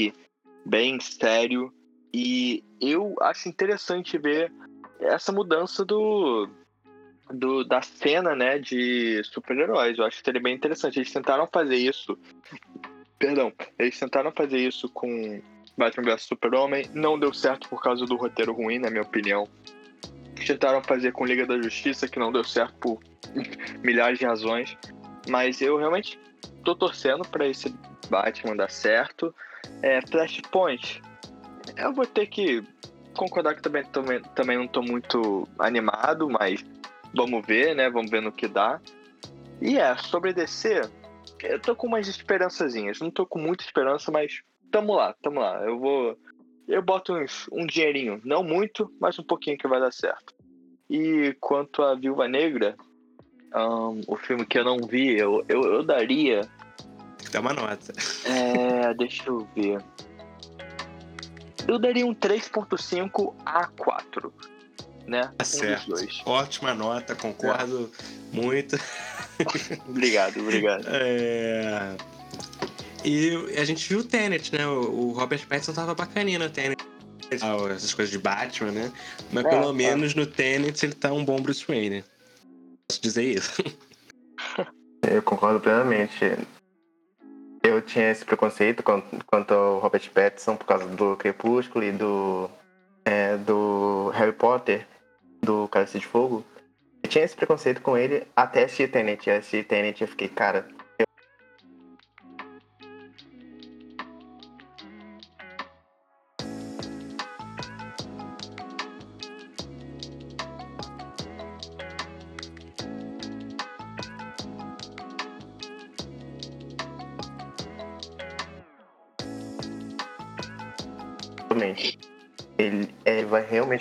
bem 0.65 0.99
sério. 1.01 1.73
E 2.13 2.65
eu 2.81 3.15
acho 3.21 3.49
interessante 3.49 4.19
ver 4.19 4.53
essa 5.01 5.31
mudança 5.31 5.85
do, 5.85 6.49
do 7.31 7.65
da 7.65 7.81
cena, 7.83 8.35
né, 8.35 8.59
de 8.59 9.23
super-heróis. 9.25 9.99
Eu 9.99 10.05
acho 10.05 10.19
que 10.19 10.25
seria 10.25 10.43
bem 10.43 10.55
interessante. 10.55 10.99
Eles 10.99 11.13
tentaram 11.13 11.49
fazer 11.53 11.77
isso 11.77 12.19
Perdão, 13.19 13.53
eles 13.77 13.99
tentaram 13.99 14.31
fazer 14.31 14.59
isso 14.59 14.89
com 14.89 15.43
Batman 15.77 16.05
vs 16.05 16.23
Super-Homem, 16.23 16.89
não 16.95 17.19
deu 17.19 17.35
certo 17.35 17.69
por 17.69 17.83
causa 17.83 18.07
do 18.07 18.17
roteiro 18.17 18.53
ruim, 18.53 18.79
na 18.79 18.91
minha 18.91 19.03
opinião. 19.03 19.49
Tentaram 20.47 20.81
fazer 20.85 21.13
com 21.13 21.27
Liga 21.27 21.45
da 21.45 21.61
Justiça, 21.61 22.07
que 22.07 22.19
não 22.19 22.31
deu 22.31 22.45
certo 22.45 22.75
por 22.79 23.01
milhares 23.83 24.21
de 24.21 24.25
razões. 24.25 24.77
Mas 25.29 25.61
eu 25.61 25.77
realmente 25.77 26.19
tô 26.65 26.75
torcendo 26.75 27.27
para 27.29 27.47
esse 27.47 27.75
Batman 28.09 28.57
dar 28.57 28.71
certo. 28.71 29.35
É, 29.83 30.01
Flashpoint, 30.07 31.03
eu 31.77 31.93
vou 31.93 32.07
ter 32.07 32.27
que 32.27 32.63
concordar 33.17 33.55
que 33.55 33.63
também, 33.63 33.85
também, 34.35 34.57
não 34.57 34.69
tô 34.69 34.83
muito 34.83 35.47
animado, 35.59 36.29
mas 36.29 36.65
vamos 37.15 37.47
ver, 37.47 37.75
né? 37.75 37.91
Vamos 37.91 38.11
ver 38.11 38.23
no 38.23 38.33
que 38.33 38.47
dá. 38.47 38.81
E 39.61 39.79
é, 39.79 39.97
sobre 39.97 40.33
DC, 40.33 40.83
eu 41.43 41.61
tô 41.61 41.75
com 41.75 41.87
umas 41.87 42.07
esperançazinhas. 42.07 43.01
Não 43.01 43.11
tô 43.11 43.27
com 43.27 43.39
muita 43.39 43.65
esperança, 43.65 44.11
mas 44.11 44.43
tamo 44.71 44.95
lá, 44.95 45.15
tamo 45.23 45.41
lá. 45.41 45.63
Eu 45.65 45.79
vou. 45.79 46.19
Eu 46.67 46.83
boto 46.83 47.15
uns, 47.15 47.49
um 47.51 47.67
dinheirinho, 47.67 48.21
não 48.25 48.43
muito, 48.43 48.93
mas 49.01 49.19
um 49.19 49.25
pouquinho 49.25 49.57
que 49.57 49.67
vai 49.67 49.81
dar 49.81 49.93
certo. 49.93 50.35
E 50.89 51.35
quanto 51.41 51.83
a 51.83 51.95
Viúva 51.95 52.29
Negra, 52.29 52.77
um, 53.55 54.01
o 54.07 54.17
filme 54.17 54.45
que 54.45 54.59
eu 54.59 54.65
não 54.65 54.87
vi, 54.87 55.19
eu, 55.19 55.45
eu, 55.49 55.63
eu 55.63 55.83
daria. 55.83 56.43
Tem 57.17 57.27
que 57.27 57.31
dar 57.31 57.41
uma 57.41 57.53
nota. 57.53 57.93
É. 58.25 58.95
deixa 58.95 59.29
eu 59.29 59.49
ver. 59.55 59.83
Eu 61.67 61.79
daria 61.79 62.07
um 62.07 62.15
3.5 62.15 63.35
a 63.45 63.67
4. 63.67 64.33
Né? 65.07 65.31
Tá 65.37 65.45
certo. 65.45 65.95
Ótima 66.27 66.75
nota, 66.75 67.15
concordo 67.15 67.91
é. 68.33 68.37
muito. 68.37 68.79
obrigado, 69.89 70.41
obrigado. 70.41 70.85
É... 70.87 71.97
E 73.05 73.31
a 73.57 73.65
gente 73.65 73.89
viu 73.89 74.01
o 74.01 74.05
Tenet, 74.05 74.55
né? 74.55 74.67
O 74.67 75.13
Robert 75.13 75.47
Pattinson 75.47 75.73
tava 75.73 75.95
bacaninho 75.95 76.41
no 76.41 76.51
Tenet. 76.51 76.83
Ah, 77.41 77.57
essas 77.71 77.95
coisas 77.95 78.11
de 78.11 78.19
Batman, 78.19 78.73
né? 78.73 78.93
Mas 79.33 79.45
é, 79.45 79.51
pelo 79.51 79.71
é. 79.71 79.73
menos 79.73 80.15
no 80.15 80.27
Tenet 80.27 80.85
ele 80.85 80.95
tá 80.95 81.13
um 81.13 81.25
bom 81.25 81.41
Bruce 81.41 81.65
Wayne. 81.67 82.05
Posso 82.91 83.03
dizer 83.03 83.25
isso. 83.25 83.63
Eu 85.07 85.23
concordo 85.23 85.61
plenamente. 85.61 86.25
Eu 87.63 87.83
tinha 87.83 88.11
esse 88.11 88.25
preconceito 88.25 88.83
quanto 88.83 89.53
ao 89.53 89.79
Robert 89.79 90.11
Pattinson 90.11 90.57
por 90.57 90.65
causa 90.65 90.87
do 90.87 91.17
Crepúsculo 91.17 91.85
e 91.85 91.93
do, 91.93 92.51
é, 93.05 93.37
do 93.37 94.11
Harry 94.15 94.33
Potter, 94.33 94.87
do 95.43 95.69
Cálice 95.69 95.99
de 95.99 96.07
Fogo. 96.07 96.45
Eu 97.03 97.11
tinha 97.11 97.25
esse 97.25 97.37
preconceito 97.37 97.83
com 97.83 97.97
ele 97.97 98.27
até 98.35 98.65
assistir 98.65 98.91
Tenet. 98.91 99.31
Assistir 99.31 99.65
Tenet 99.65 100.01
eu 100.01 100.09
fiquei, 100.09 100.29
cara, 100.29 100.67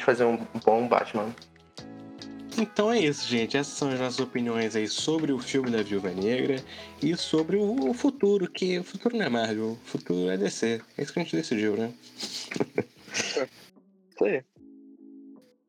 fazer 0.07 0.23
um 0.23 0.37
bom 0.63 0.87
Batman. 0.87 1.35
Então 2.57 2.89
é 2.89 2.97
isso, 2.97 3.27
gente. 3.27 3.57
Essas 3.57 3.73
são 3.73 3.91
as 3.91 3.99
nossas 3.99 4.21
opiniões 4.21 4.73
aí 4.73 4.87
sobre 4.87 5.33
o 5.33 5.37
filme 5.37 5.69
da 5.69 5.83
Viúva 5.83 6.11
Negra 6.11 6.63
e 7.03 7.15
sobre 7.17 7.57
o 7.57 7.93
futuro, 7.93 8.49
que 8.49 8.79
o 8.79 8.85
futuro 8.85 9.17
não 9.17 9.25
é 9.25 9.29
Marvel, 9.29 9.71
o 9.71 9.79
futuro 9.83 10.29
é 10.29 10.37
DC. 10.37 10.81
É 10.97 11.03
isso 11.03 11.11
que 11.11 11.19
a 11.19 11.23
gente 11.23 11.35
decidiu, 11.35 11.75
né? 11.75 11.91
Isso 14.09 14.23
aí. 14.23 14.43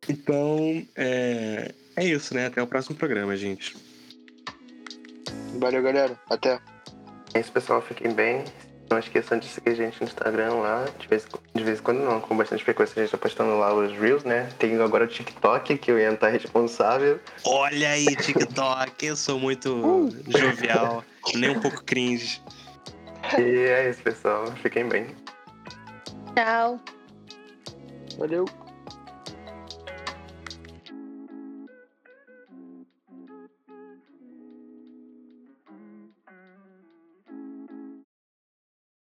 Então, 0.09 0.87
é... 0.97 1.75
é 1.97 2.05
isso, 2.05 2.35
né? 2.35 2.47
Até 2.47 2.63
o 2.63 2.67
próximo 2.67 2.97
programa, 2.97 3.37
gente. 3.37 3.77
Valeu, 5.59 5.83
galera. 5.83 6.19
Até. 6.31 6.59
É 7.35 7.41
isso, 7.41 7.53
pessoal. 7.53 7.83
Fiquem 7.83 8.15
bem. 8.15 8.45
Não 8.91 8.99
esqueçam 8.99 9.39
de 9.39 9.47
seguir 9.47 9.71
a 9.71 9.75
gente 9.75 10.01
no 10.01 10.07
Instagram 10.07 10.55
lá, 10.55 10.87
de 10.99 11.07
vez, 11.09 11.27
de 11.55 11.63
vez 11.63 11.79
em 11.79 11.83
quando 11.83 11.99
não, 11.99 12.21
com 12.21 12.37
bastante 12.37 12.65
frequência 12.65 13.01
a 13.01 13.05
gente 13.05 13.13
tá 13.13 13.19
postando 13.19 13.59
lá 13.59 13.75
os 13.75 13.93
Reels, 13.93 14.25
né? 14.25 14.49
Tem 14.59 14.81
agora 14.81 15.05
o 15.05 15.09
TikTok, 15.09 15.77
que 15.77 15.93
o 15.93 15.99
Ian 15.99 16.15
tá 16.15 16.29
responsável. 16.29 17.21
Olha 17.45 17.91
aí, 17.91 18.07
TikTok, 18.17 19.07
eu 19.07 19.17
sou 19.17 19.39
muito 19.39 19.75
uh. 19.75 20.39
jovial, 20.39 21.05
nem 21.35 21.51
um 21.51 21.61
pouco 21.61 21.85
cringe. 21.85 22.41
E 23.39 23.43
é 23.43 23.91
isso, 23.91 24.03
pessoal. 24.03 24.47
Fiquem 24.63 24.89
bem. 24.89 25.09
Tchau. 26.35 26.81
Valeu. 28.17 28.47